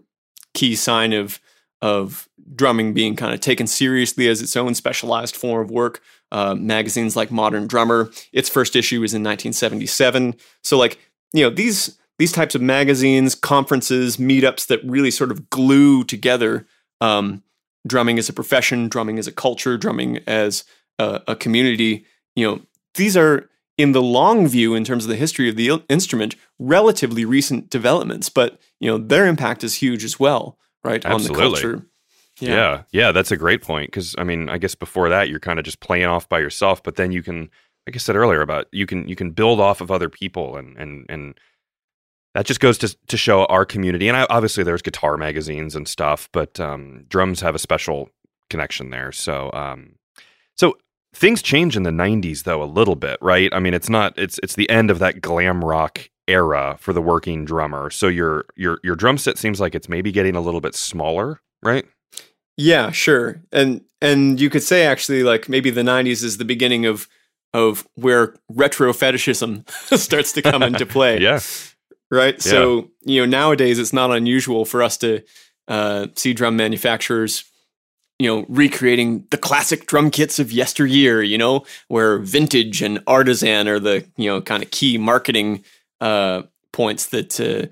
key 0.53 0.75
sign 0.75 1.13
of 1.13 1.39
of 1.81 2.27
drumming 2.55 2.93
being 2.93 3.15
kind 3.15 3.33
of 3.33 3.39
taken 3.39 3.67
seriously 3.67 4.27
as 4.27 4.41
its 4.41 4.55
own 4.57 4.75
specialized 4.75 5.35
form 5.35 5.63
of 5.63 5.71
work. 5.71 6.01
Uh, 6.31 6.53
magazines 6.53 7.15
like 7.15 7.31
Modern 7.31 7.65
Drummer, 7.65 8.11
its 8.31 8.49
first 8.49 8.75
issue 8.75 9.01
was 9.01 9.13
in 9.13 9.23
1977. 9.23 10.35
So 10.63 10.77
like 10.77 10.99
you 11.33 11.43
know 11.43 11.49
these 11.49 11.97
these 12.19 12.31
types 12.31 12.53
of 12.53 12.61
magazines, 12.61 13.33
conferences, 13.33 14.17
meetups 14.17 14.67
that 14.67 14.83
really 14.83 15.09
sort 15.09 15.31
of 15.31 15.49
glue 15.49 16.03
together 16.03 16.67
um, 17.01 17.41
drumming 17.87 18.19
as 18.19 18.29
a 18.29 18.33
profession, 18.33 18.89
drumming 18.89 19.17
as 19.17 19.25
a 19.25 19.31
culture, 19.31 19.77
drumming 19.77 20.19
as 20.27 20.65
a, 20.99 21.21
a 21.29 21.35
community. 21.35 22.05
You 22.35 22.45
know, 22.45 22.61
these 22.95 23.15
are 23.15 23.48
in 23.79 23.93
the 23.93 24.01
long 24.01 24.45
view, 24.45 24.75
in 24.75 24.83
terms 24.83 25.05
of 25.05 25.09
the 25.09 25.15
history 25.15 25.47
of 25.47 25.55
the 25.55 25.81
instrument, 25.87 26.35
relatively 26.59 27.23
recent 27.23 27.69
developments, 27.69 28.27
but 28.27 28.59
you 28.81 28.91
know 28.91 28.97
their 28.97 29.25
impact 29.25 29.63
is 29.63 29.75
huge 29.75 30.03
as 30.03 30.19
well, 30.19 30.57
right? 30.83 31.03
Absolutely. 31.05 31.43
On 31.45 31.51
the 31.51 31.57
culture. 31.57 31.85
Yeah. 32.41 32.49
yeah, 32.49 32.83
yeah, 32.91 33.11
that's 33.13 33.31
a 33.31 33.37
great 33.37 33.61
point 33.61 33.87
because 33.89 34.15
I 34.17 34.25
mean, 34.25 34.49
I 34.49 34.57
guess 34.57 34.75
before 34.75 35.07
that 35.09 35.29
you're 35.29 35.39
kind 35.39 35.59
of 35.59 35.65
just 35.65 35.79
playing 35.79 36.05
off 36.05 36.27
by 36.27 36.39
yourself, 36.39 36.83
but 36.83 36.97
then 36.97 37.13
you 37.13 37.23
can, 37.23 37.49
like 37.87 37.95
I 37.95 37.99
said 37.99 38.17
earlier, 38.17 38.41
about 38.41 38.67
you 38.73 38.85
can 38.85 39.07
you 39.07 39.15
can 39.15 39.31
build 39.31 39.61
off 39.61 39.79
of 39.79 39.91
other 39.91 40.09
people 40.09 40.57
and 40.57 40.77
and 40.77 41.05
and 41.07 41.39
that 42.35 42.45
just 42.45 42.59
goes 42.59 42.77
to 42.79 42.95
to 43.07 43.15
show 43.15 43.45
our 43.45 43.65
community. 43.65 44.09
And 44.09 44.17
I, 44.17 44.27
obviously, 44.29 44.65
there's 44.65 44.81
guitar 44.81 45.15
magazines 45.15 45.73
and 45.73 45.87
stuff, 45.87 46.27
but 46.33 46.59
um, 46.59 47.05
drums 47.07 47.39
have 47.41 47.55
a 47.55 47.59
special 47.59 48.09
connection 48.49 48.89
there. 48.89 49.13
So, 49.13 49.51
um, 49.53 49.95
so 50.55 50.77
things 51.13 51.41
change 51.41 51.75
in 51.75 51.83
the 51.83 51.89
90s 51.89 52.43
though 52.43 52.61
a 52.61 52.65
little 52.65 52.95
bit 52.95 53.17
right? 53.21 53.51
I 53.53 53.59
mean 53.59 53.73
it's 53.73 53.89
not 53.89 54.17
it's 54.17 54.39
it's 54.43 54.55
the 54.55 54.69
end 54.69 54.91
of 54.91 54.99
that 54.99 55.21
glam 55.21 55.63
rock 55.63 56.09
era 56.27 56.77
for 56.79 56.93
the 56.93 57.01
working 57.01 57.45
drummer. 57.45 57.89
So 57.89 58.07
your 58.07 58.45
your 58.55 58.79
your 58.83 58.95
drum 58.95 59.17
set 59.17 59.37
seems 59.37 59.59
like 59.59 59.75
it's 59.75 59.89
maybe 59.89 60.11
getting 60.11 60.35
a 60.35 60.41
little 60.41 60.61
bit 60.61 60.75
smaller 60.75 61.41
right? 61.63 61.85
Yeah 62.57 62.91
sure. 62.91 63.41
And 63.51 63.81
and 64.01 64.39
you 64.39 64.49
could 64.49 64.63
say 64.63 64.85
actually 64.85 65.23
like 65.23 65.49
maybe 65.49 65.69
the 65.69 65.81
90s 65.81 66.23
is 66.23 66.37
the 66.37 66.45
beginning 66.45 66.85
of 66.85 67.07
of 67.53 67.87
where 67.95 68.35
retro 68.47 68.93
fetishism 68.93 69.65
starts 69.97 70.33
to 70.33 70.41
come 70.41 70.63
into 70.63 70.85
play. 70.85 71.19
Yeah. 71.21 71.39
Right? 72.11 72.33
Yeah. 72.43 72.51
so 72.51 72.89
you 73.03 73.21
know 73.21 73.25
nowadays 73.25 73.77
it's 73.77 73.93
not 73.93 74.11
unusual 74.11 74.65
for 74.65 74.81
us 74.81 74.97
to 74.97 75.21
uh, 75.67 76.07
see 76.15 76.33
drum 76.33 76.55
manufacturers 76.55 77.43
you 78.19 78.27
know, 78.27 78.45
recreating 78.49 79.25
the 79.31 79.37
classic 79.37 79.87
drum 79.87 80.11
kits 80.11 80.39
of 80.39 80.51
yesteryear, 80.51 81.23
you 81.23 81.37
know, 81.37 81.65
where 81.87 82.19
vintage 82.19 82.81
and 82.81 83.01
artisan 83.07 83.67
are 83.67 83.79
the, 83.79 84.05
you 84.17 84.29
know, 84.29 84.41
kind 84.41 84.61
of 84.61 84.69
key 84.71 84.97
marketing 84.97 85.63
uh, 86.01 86.43
points 86.73 87.07
that 87.07 87.39
uh, 87.39 87.67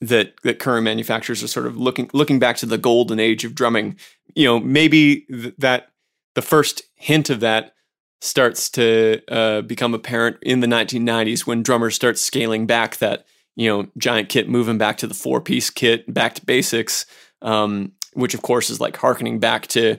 that 0.00 0.34
that 0.42 0.58
current 0.58 0.84
manufacturers 0.84 1.42
are 1.42 1.48
sort 1.48 1.66
of 1.66 1.76
looking 1.76 2.10
looking 2.12 2.38
back 2.38 2.56
to 2.56 2.66
the 2.66 2.78
golden 2.78 3.20
age 3.20 3.44
of 3.44 3.54
drumming. 3.54 3.96
You 4.34 4.46
know, 4.46 4.60
maybe 4.60 5.20
th- 5.30 5.54
that 5.58 5.90
the 6.34 6.42
first 6.42 6.82
hint 6.96 7.30
of 7.30 7.40
that 7.40 7.74
starts 8.20 8.68
to 8.70 9.20
uh, 9.28 9.62
become 9.62 9.94
apparent 9.94 10.36
in 10.42 10.60
the 10.60 10.66
1990s 10.66 11.46
when 11.46 11.62
drummers 11.62 11.94
start 11.94 12.18
scaling 12.18 12.66
back 12.66 12.96
that 12.98 13.24
you 13.56 13.68
know 13.68 13.88
giant 13.96 14.28
kit, 14.28 14.48
moving 14.48 14.78
back 14.78 14.96
to 14.98 15.06
the 15.06 15.14
four 15.14 15.40
piece 15.40 15.70
kit, 15.70 16.12
back 16.12 16.34
to 16.34 16.44
basics. 16.44 17.06
Um, 17.42 17.92
which 18.14 18.34
of 18.34 18.42
course 18.42 18.70
is 18.70 18.80
like 18.80 18.96
harkening 18.96 19.38
back 19.38 19.66
to 19.68 19.96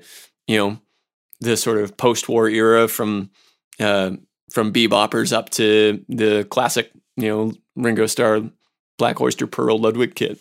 you 0.48 0.58
know 0.58 0.80
the 1.40 1.58
sort 1.58 1.78
of 1.78 1.98
post-war 1.98 2.50
era 2.50 2.88
from 2.88 3.30
uh, 3.80 4.12
from 4.52 4.72
beboppers 4.72 5.34
up 5.34 5.50
to 5.50 6.04
the 6.08 6.46
classic 6.50 6.92
you 7.18 7.28
know 7.28 7.54
Ringo 7.76 8.06
Starr 8.06 8.42
Black 8.98 9.20
Oyster 9.20 9.48
Pearl 9.48 9.80
Ludwig 9.80 10.16
kit. 10.16 10.38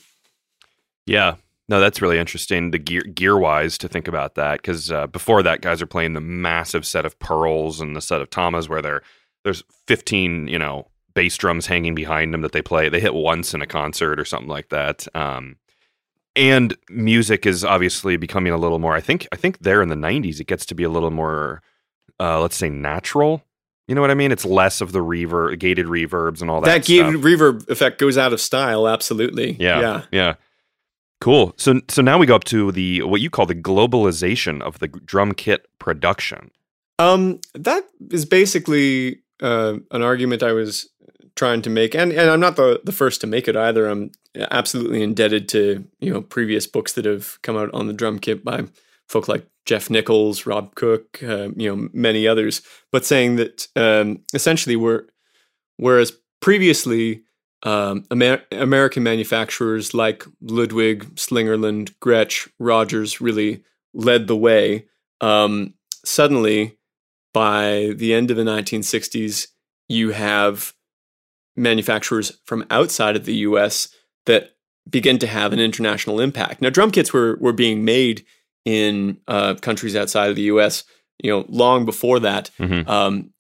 Yeah, 1.07 1.37
no, 1.69 1.81
that's 1.81 2.03
really 2.03 2.19
interesting. 2.19 2.73
The 2.73 2.79
gear 2.79 3.03
gear 3.03 3.39
wise 3.39 3.79
to 3.79 3.89
think 3.89 4.09
about 4.09 4.35
that 4.35 4.61
because 4.61 4.91
uh, 4.91 5.07
before 5.07 5.43
that, 5.43 5.63
guys 5.63 5.81
are 5.81 5.87
playing 5.87 6.15
the 6.15 6.21
massive 6.21 6.85
set 6.85 7.07
of 7.07 7.19
pearls 7.19 7.81
and 7.81 7.95
the 7.95 8.01
set 8.01 8.21
of 8.21 8.29
tamas 8.29 8.69
where 8.69 8.83
they're 8.83 9.03
there's 9.45 9.63
15 9.87 10.49
you 10.49 10.59
know 10.59 10.89
bass 11.15 11.37
drums 11.37 11.67
hanging 11.67 11.95
behind 11.95 12.35
them 12.35 12.43
that 12.43 12.53
they 12.53 12.63
play. 12.63 12.89
They 12.89 13.01
hit 13.01 13.15
once 13.15 13.55
in 13.55 13.63
a 13.63 13.67
concert 13.67 14.21
or 14.21 14.25
something 14.25 14.49
like 14.49 14.69
that. 14.71 15.07
Um, 15.15 15.57
and 16.41 16.77
music 16.89 17.47
is 17.47 17.65
obviously 17.65 18.17
becoming 18.17 18.53
a 18.53 18.57
little 18.57 18.79
more 18.79 18.95
i 18.95 19.01
think 19.01 19.29
i 19.31 19.37
think 19.37 19.59
there 19.59 19.83
in 19.83 19.89
the 19.89 19.95
90s 19.95 20.41
it 20.41 20.47
gets 20.47 20.67
to 20.67 20.75
be 20.75 20.83
a 20.83 20.89
little 20.89 21.11
more 21.11 21.63
uh, 22.21 22.39
let's 22.39 22.57
say 22.57 22.69
natural. 22.69 23.43
You 23.89 23.95
know 23.97 24.03
what 24.03 24.11
i 24.11 24.15
mean? 24.15 24.31
It's 24.31 24.45
less 24.45 24.81
of 24.81 24.93
the 24.93 25.01
reverb 25.01 25.59
gated 25.59 25.87
reverbs 25.87 26.41
and 26.41 26.51
all 26.51 26.61
that 26.61 26.83
that 26.83 26.87
gated 26.87 27.21
reverb 27.23 27.69
effect 27.69 27.99
goes 27.99 28.17
out 28.17 28.33
of 28.33 28.41
style 28.41 28.87
absolutely. 28.87 29.57
Yeah 29.59 29.81
yeah. 29.81 30.03
yeah. 30.13 30.35
Cool. 31.21 31.55
So 31.57 31.81
so 31.89 32.01
now 32.03 32.19
we 32.19 32.27
go 32.27 32.37
up 32.37 32.45
to 32.45 32.71
the 32.71 33.03
what 33.03 33.21
you 33.21 33.31
call 33.31 33.47
the 33.47 33.55
globalization 33.55 34.63
of 34.63 34.79
the 34.79 34.89
drum 34.89 35.33
kit 35.33 35.67
production. 35.81 36.53
Um 37.01 37.41
that 37.55 37.85
is 38.11 38.25
basically 38.25 39.23
uh, 39.43 39.79
an 39.91 40.03
argument 40.03 40.43
i 40.43 40.53
was 40.53 40.89
trying 41.37 41.63
to 41.63 41.71
make, 41.71 41.95
and, 41.95 42.13
and 42.13 42.31
I'm 42.31 42.41
not 42.41 42.57
the, 42.57 42.81
the 42.85 42.93
first 42.93 43.21
to 43.21 43.27
make 43.27 43.49
it 43.49 43.57
either. 43.57 43.87
I'm 43.87 44.13
absolutely 44.51 45.03
indebted 45.03 45.49
to 45.51 45.85
you 46.01 46.13
know 46.13 46.23
previous 46.23 46.67
books 46.67 46.93
that 46.95 47.05
have 47.05 47.39
come 47.43 47.57
out 47.57 47.71
on 47.73 47.87
the 47.87 47.93
drum 47.93 48.19
kit 48.19 48.45
by 48.45 48.65
folk 49.09 49.29
like 49.29 49.47
Geoff 49.67 49.91
Nicholls, 49.91 50.47
Rob 50.47 50.75
Cook, 50.75 51.23
uh, 51.23 51.49
you 51.57 51.75
know 51.75 51.89
many 51.93 52.27
others. 52.27 52.63
But 52.93 53.05
saying 53.05 53.37
that 53.37 53.69
um, 53.77 54.21
essentially 54.35 54.77
we're 54.77 55.05
whereas 55.77 56.13
previously 56.41 57.23
um, 57.63 58.05
Amer- 58.11 58.45
American 58.53 59.03
manufacturers 59.03 59.93
like 59.93 60.25
Ludwig, 60.41 61.15
Slingerland, 61.17 61.95
Gretsch, 62.01 62.49
Rogers 62.59 63.21
really 63.21 63.63
led 63.93 64.27
the 64.27 64.37
way. 64.37 64.87
Um, 65.21 65.75
suddenly, 66.05 66.79
by 67.35 67.93
the 67.97 68.15
end 68.15 68.31
of 68.31 68.37
the 68.37 68.45
1960s, 68.45 69.49
you 69.89 70.11
have 70.11 70.75
manufacturers 71.61 72.39
from 72.45 72.65
outside 72.71 73.17
of 73.17 73.25
the 73.25 73.35
US 73.37 73.89
that 74.27 74.51
begin 74.89 75.19
to 75.19 75.27
have 75.27 75.53
an 75.53 75.61
international 75.61 76.21
impact. 76.21 76.63
Now, 76.63 76.71
drum 76.71 76.91
kits 76.91 77.13
were, 77.13 77.37
were 77.41 77.53
being 77.53 77.85
made 77.85 78.25
in 78.65 79.19
uh, 79.29 79.55
countries 79.55 79.97
outside 79.97 80.31
of 80.31 80.37
the 80.37 80.43
US, 80.43 80.85
you 81.23 81.31
know, 81.31 81.45
long 81.49 81.85
before 81.85 82.21
that. 82.21 82.51
Mm-hmm. 82.59 82.89
Um, 82.89 83.31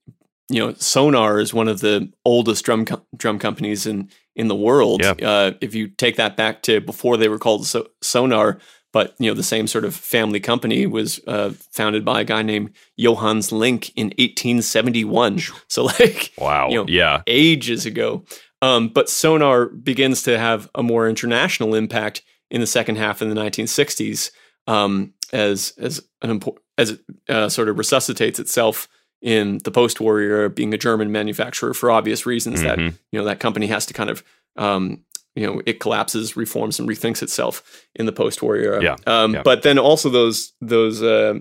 you 0.48 0.58
know, 0.58 0.72
Sonor 0.74 1.40
is 1.40 1.54
one 1.54 1.68
of 1.68 1.80
the 1.80 2.12
oldest 2.24 2.64
drum 2.64 2.84
com- 2.84 3.02
drum 3.16 3.38
companies 3.38 3.86
in 3.86 4.10
in 4.34 4.48
the 4.48 4.56
world. 4.56 5.02
Yeah. 5.02 5.14
Uh, 5.22 5.52
if 5.60 5.74
you 5.74 5.88
take 5.88 6.16
that 6.16 6.36
back 6.36 6.62
to 6.62 6.80
before 6.80 7.16
they 7.16 7.28
were 7.28 7.38
called 7.38 7.66
so- 7.66 7.88
Sonor, 8.02 8.58
but 8.92 9.14
you 9.18 9.30
know 9.30 9.34
the 9.34 9.42
same 9.42 9.66
sort 9.66 9.84
of 9.84 9.94
family 9.94 10.40
company 10.40 10.86
was 10.86 11.20
uh, 11.26 11.50
founded 11.70 12.04
by 12.04 12.22
a 12.22 12.24
guy 12.24 12.42
named 12.42 12.70
Johannes 12.98 13.52
Link 13.52 13.90
in 13.96 14.08
1871. 14.08 15.40
So 15.68 15.84
like 15.84 16.32
wow, 16.36 16.68
you 16.68 16.76
know, 16.76 16.86
yeah, 16.88 17.22
ages 17.26 17.86
ago. 17.86 18.24
Um, 18.62 18.88
but 18.88 19.08
Sonor 19.08 19.66
begins 19.66 20.22
to 20.24 20.38
have 20.38 20.68
a 20.74 20.82
more 20.82 21.08
international 21.08 21.74
impact 21.74 22.22
in 22.50 22.60
the 22.60 22.66
second 22.66 22.96
half 22.96 23.22
of 23.22 23.28
the 23.28 23.34
1960s 23.34 24.32
um, 24.66 25.12
as 25.32 25.72
as 25.78 26.00
an 26.22 26.40
as 26.76 26.90
it 26.90 27.00
uh, 27.28 27.48
sort 27.48 27.68
of 27.68 27.78
resuscitates 27.78 28.38
itself 28.38 28.88
in 29.22 29.58
the 29.64 29.70
post-war 29.70 30.18
era, 30.18 30.48
being 30.48 30.72
a 30.72 30.78
German 30.78 31.12
manufacturer 31.12 31.74
for 31.74 31.90
obvious 31.90 32.24
reasons 32.24 32.62
mm-hmm. 32.62 32.86
that 32.86 32.94
you 33.12 33.18
know 33.18 33.24
that 33.24 33.40
company 33.40 33.66
has 33.66 33.86
to 33.86 33.94
kind 33.94 34.10
of 34.10 34.24
um, 34.56 35.04
you 35.34 35.46
know 35.46 35.62
it 35.66 35.80
collapses, 35.80 36.36
reforms, 36.36 36.78
and 36.78 36.88
rethinks 36.88 37.22
itself 37.22 37.84
in 37.94 38.06
the 38.06 38.12
post-war 38.12 38.56
era. 38.56 38.82
Yeah. 38.82 38.96
Um, 39.06 39.34
yeah. 39.34 39.42
But 39.42 39.62
then 39.62 39.78
also 39.78 40.08
those 40.08 40.52
those 40.60 41.02
uh, 41.02 41.38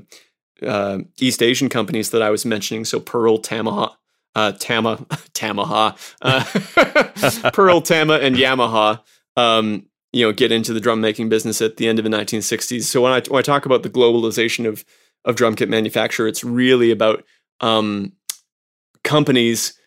uh, 0.66 1.00
East 1.20 1.42
Asian 1.42 1.70
companies 1.70 2.12
that 2.12 2.22
I 2.22 2.30
was 2.30 2.46
mentioning, 2.46 2.86
so 2.86 3.00
Pearl, 3.00 3.40
Tamaha, 3.42 3.94
uh, 4.36 4.52
Tama, 4.54 4.98
Tamaha, 5.34 5.98
uh, 6.22 7.52
Pearl, 7.52 7.82
Tama, 7.82 8.16
and 8.16 8.36
Yamaha. 8.36 9.02
Um, 9.36 9.86
you 10.12 10.26
know, 10.26 10.32
get 10.32 10.52
into 10.52 10.74
the 10.74 10.80
drum 10.80 11.02
making 11.02 11.30
business 11.30 11.62
at 11.62 11.78
the 11.78 11.88
end 11.88 12.00
of 12.00 12.04
the 12.04 12.10
1960s. 12.10 12.84
So 12.84 13.02
when 13.02 13.14
I 13.14 13.22
when 13.28 13.40
I 13.40 13.44
talk 13.44 13.66
about 13.66 13.84
the 13.84 13.90
globalization 13.90 14.68
of 14.68 14.84
of 15.26 15.36
drum 15.36 15.56
kit 15.56 15.70
manufacture, 15.70 16.28
it's 16.28 16.44
really 16.44 16.92
about 16.92 17.24
um, 17.60 18.14
companies 19.04 19.79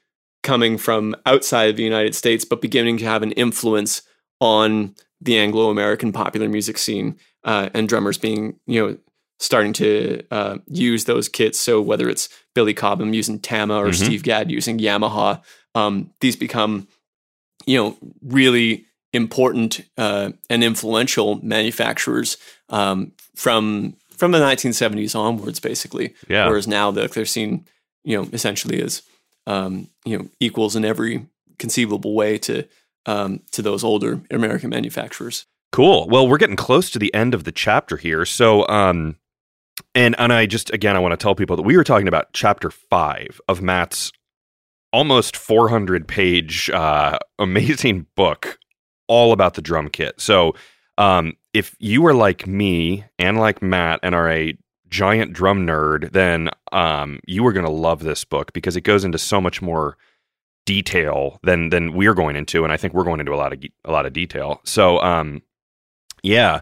coming 0.42 0.76
from 0.78 1.14
outside 1.26 1.70
of 1.70 1.76
the 1.76 1.84
United 1.84 2.14
States, 2.14 2.44
but 2.44 2.60
beginning 2.60 2.98
to 2.98 3.04
have 3.04 3.22
an 3.22 3.32
influence 3.32 4.02
on 4.40 4.94
the 5.20 5.38
Anglo 5.38 5.70
American 5.70 6.12
popular 6.12 6.48
music 6.48 6.78
scene, 6.78 7.16
uh, 7.44 7.70
and 7.74 7.88
drummers 7.88 8.18
being, 8.18 8.58
you 8.66 8.80
know, 8.80 8.98
starting 9.38 9.72
to 9.72 10.22
uh, 10.30 10.58
use 10.68 11.04
those 11.04 11.28
kits. 11.28 11.58
So 11.58 11.80
whether 11.80 12.08
it's 12.08 12.28
Billy 12.54 12.74
Cobham 12.74 13.12
using 13.12 13.40
Tama 13.40 13.74
or 13.74 13.86
mm-hmm. 13.86 14.04
Steve 14.04 14.22
Gadd 14.22 14.50
using 14.50 14.78
Yamaha, 14.78 15.42
um, 15.74 16.10
these 16.20 16.36
become, 16.36 16.86
you 17.66 17.76
know, 17.76 17.96
really 18.22 18.86
important 19.12 19.80
uh, 19.98 20.30
and 20.48 20.64
influential 20.64 21.44
manufacturers 21.44 22.36
um, 22.68 23.12
from 23.34 23.96
from 24.16 24.30
the 24.30 24.38
1970s 24.38 25.18
onwards, 25.18 25.58
basically. 25.58 26.14
Yeah. 26.28 26.46
Whereas 26.46 26.68
now 26.68 26.92
they're, 26.92 27.08
they're 27.08 27.24
seen, 27.24 27.66
you 28.04 28.16
know, 28.16 28.28
essentially 28.32 28.80
as 28.80 29.02
um, 29.48 29.88
you 30.04 30.18
know 30.18 30.28
equals 30.40 30.76
in 30.76 30.84
every 30.84 31.26
conceivable 31.58 32.14
way 32.14 32.38
to 32.38 32.66
um, 33.06 33.40
to 33.52 33.62
those 33.62 33.84
older 33.84 34.20
American 34.30 34.70
manufacturers. 34.70 35.46
Cool. 35.72 36.06
Well, 36.08 36.28
we're 36.28 36.38
getting 36.38 36.56
close 36.56 36.90
to 36.90 36.98
the 36.98 37.12
end 37.14 37.34
of 37.34 37.44
the 37.44 37.52
chapter 37.52 37.96
here. 37.96 38.24
So, 38.24 38.66
um, 38.68 39.16
and 39.94 40.14
and 40.18 40.32
I 40.32 40.46
just 40.46 40.72
again 40.72 40.96
I 40.96 40.98
want 40.98 41.12
to 41.12 41.16
tell 41.16 41.34
people 41.34 41.56
that 41.56 41.62
we 41.62 41.76
were 41.76 41.84
talking 41.84 42.08
about 42.08 42.32
chapter 42.32 42.70
five 42.70 43.40
of 43.48 43.62
Matt's 43.62 44.12
almost 44.92 45.36
400 45.36 46.06
page 46.06 46.68
uh, 46.70 47.18
amazing 47.38 48.06
book, 48.14 48.58
all 49.08 49.32
about 49.32 49.54
the 49.54 49.62
drum 49.62 49.88
kit. 49.88 50.20
So, 50.20 50.54
um, 50.98 51.34
if 51.54 51.74
you 51.78 52.04
are 52.06 52.14
like 52.14 52.46
me 52.46 53.04
and 53.18 53.38
like 53.38 53.62
Matt 53.62 54.00
and 54.02 54.14
are 54.14 54.30
a 54.30 54.56
giant 54.92 55.32
drum 55.32 55.66
nerd, 55.66 56.12
then 56.12 56.50
um, 56.70 57.18
you 57.26 57.44
are 57.46 57.52
going 57.52 57.66
to 57.66 57.72
love 57.72 58.04
this 58.04 58.24
book 58.24 58.52
because 58.52 58.76
it 58.76 58.82
goes 58.82 59.04
into 59.04 59.18
so 59.18 59.40
much 59.40 59.62
more 59.62 59.96
detail 60.66 61.40
than 61.42 61.70
than 61.70 61.94
we're 61.94 62.14
going 62.14 62.36
into, 62.36 62.62
and 62.62 62.72
I 62.72 62.76
think 62.76 62.94
we're 62.94 63.04
going 63.04 63.18
into 63.18 63.34
a 63.34 63.40
lot 63.40 63.52
of 63.52 63.58
a 63.84 63.90
lot 63.90 64.06
of 64.06 64.12
detail. 64.12 64.60
So, 64.64 65.00
um, 65.00 65.42
yeah, 66.22 66.60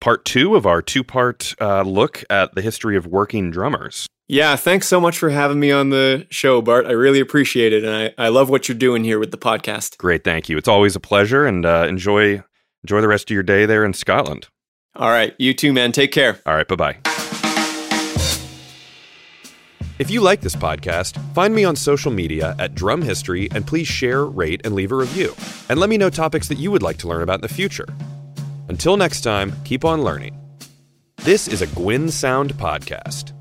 part 0.00 0.24
two 0.24 0.56
of 0.56 0.66
our 0.66 0.82
two 0.82 1.04
part 1.04 1.54
uh, 1.60 1.82
look 1.82 2.24
at 2.30 2.54
the 2.54 2.62
history 2.62 2.96
of 2.96 3.06
working 3.06 3.50
drummers. 3.50 4.06
Yeah, 4.28 4.54
thanks 4.54 4.86
so 4.86 5.00
much 5.00 5.18
for 5.18 5.30
having 5.30 5.58
me 5.58 5.72
on 5.72 5.90
the 5.90 6.26
show, 6.30 6.62
Bart. 6.62 6.86
I 6.86 6.92
really 6.92 7.18
appreciate 7.18 7.72
it, 7.72 7.82
and 7.82 8.12
I, 8.16 8.26
I 8.26 8.28
love 8.28 8.48
what 8.48 8.68
you're 8.68 8.78
doing 8.78 9.02
here 9.02 9.18
with 9.18 9.32
the 9.32 9.38
podcast. 9.38 9.98
Great, 9.98 10.22
thank 10.22 10.48
you. 10.48 10.56
It's 10.56 10.68
always 10.68 10.94
a 10.94 11.00
pleasure, 11.00 11.46
and 11.46 11.66
uh, 11.66 11.86
enjoy 11.88 12.42
enjoy 12.84 13.00
the 13.00 13.08
rest 13.08 13.30
of 13.30 13.34
your 13.34 13.42
day 13.42 13.66
there 13.66 13.84
in 13.84 13.92
Scotland. 13.92 14.48
All 14.94 15.10
right, 15.10 15.34
you 15.38 15.52
too, 15.52 15.72
man. 15.72 15.92
Take 15.92 16.12
care. 16.12 16.38
All 16.46 16.54
right, 16.54 16.68
bye 16.68 16.76
bye. 16.76 16.98
If 19.98 20.10
you 20.10 20.22
like 20.22 20.40
this 20.40 20.56
podcast, 20.56 21.20
find 21.34 21.54
me 21.54 21.64
on 21.64 21.76
social 21.76 22.10
media 22.10 22.56
at 22.58 22.74
Drum 22.74 23.02
History 23.02 23.50
and 23.50 23.66
please 23.66 23.86
share, 23.86 24.24
rate, 24.24 24.62
and 24.64 24.74
leave 24.74 24.92
a 24.92 24.96
review. 24.96 25.34
And 25.68 25.78
let 25.78 25.90
me 25.90 25.98
know 25.98 26.08
topics 26.08 26.48
that 26.48 26.56
you 26.56 26.70
would 26.70 26.82
like 26.82 26.96
to 26.98 27.08
learn 27.08 27.20
about 27.20 27.34
in 27.34 27.40
the 27.42 27.48
future. 27.48 27.86
Until 28.70 28.96
next 28.96 29.22
time, 29.22 29.52
keep 29.64 29.84
on 29.84 30.04
learning. 30.04 30.38
This 31.24 31.48
is 31.48 31.60
a 31.60 31.66
Gwyn 31.66 32.08
Sound 32.08 32.54
podcast. 32.54 33.32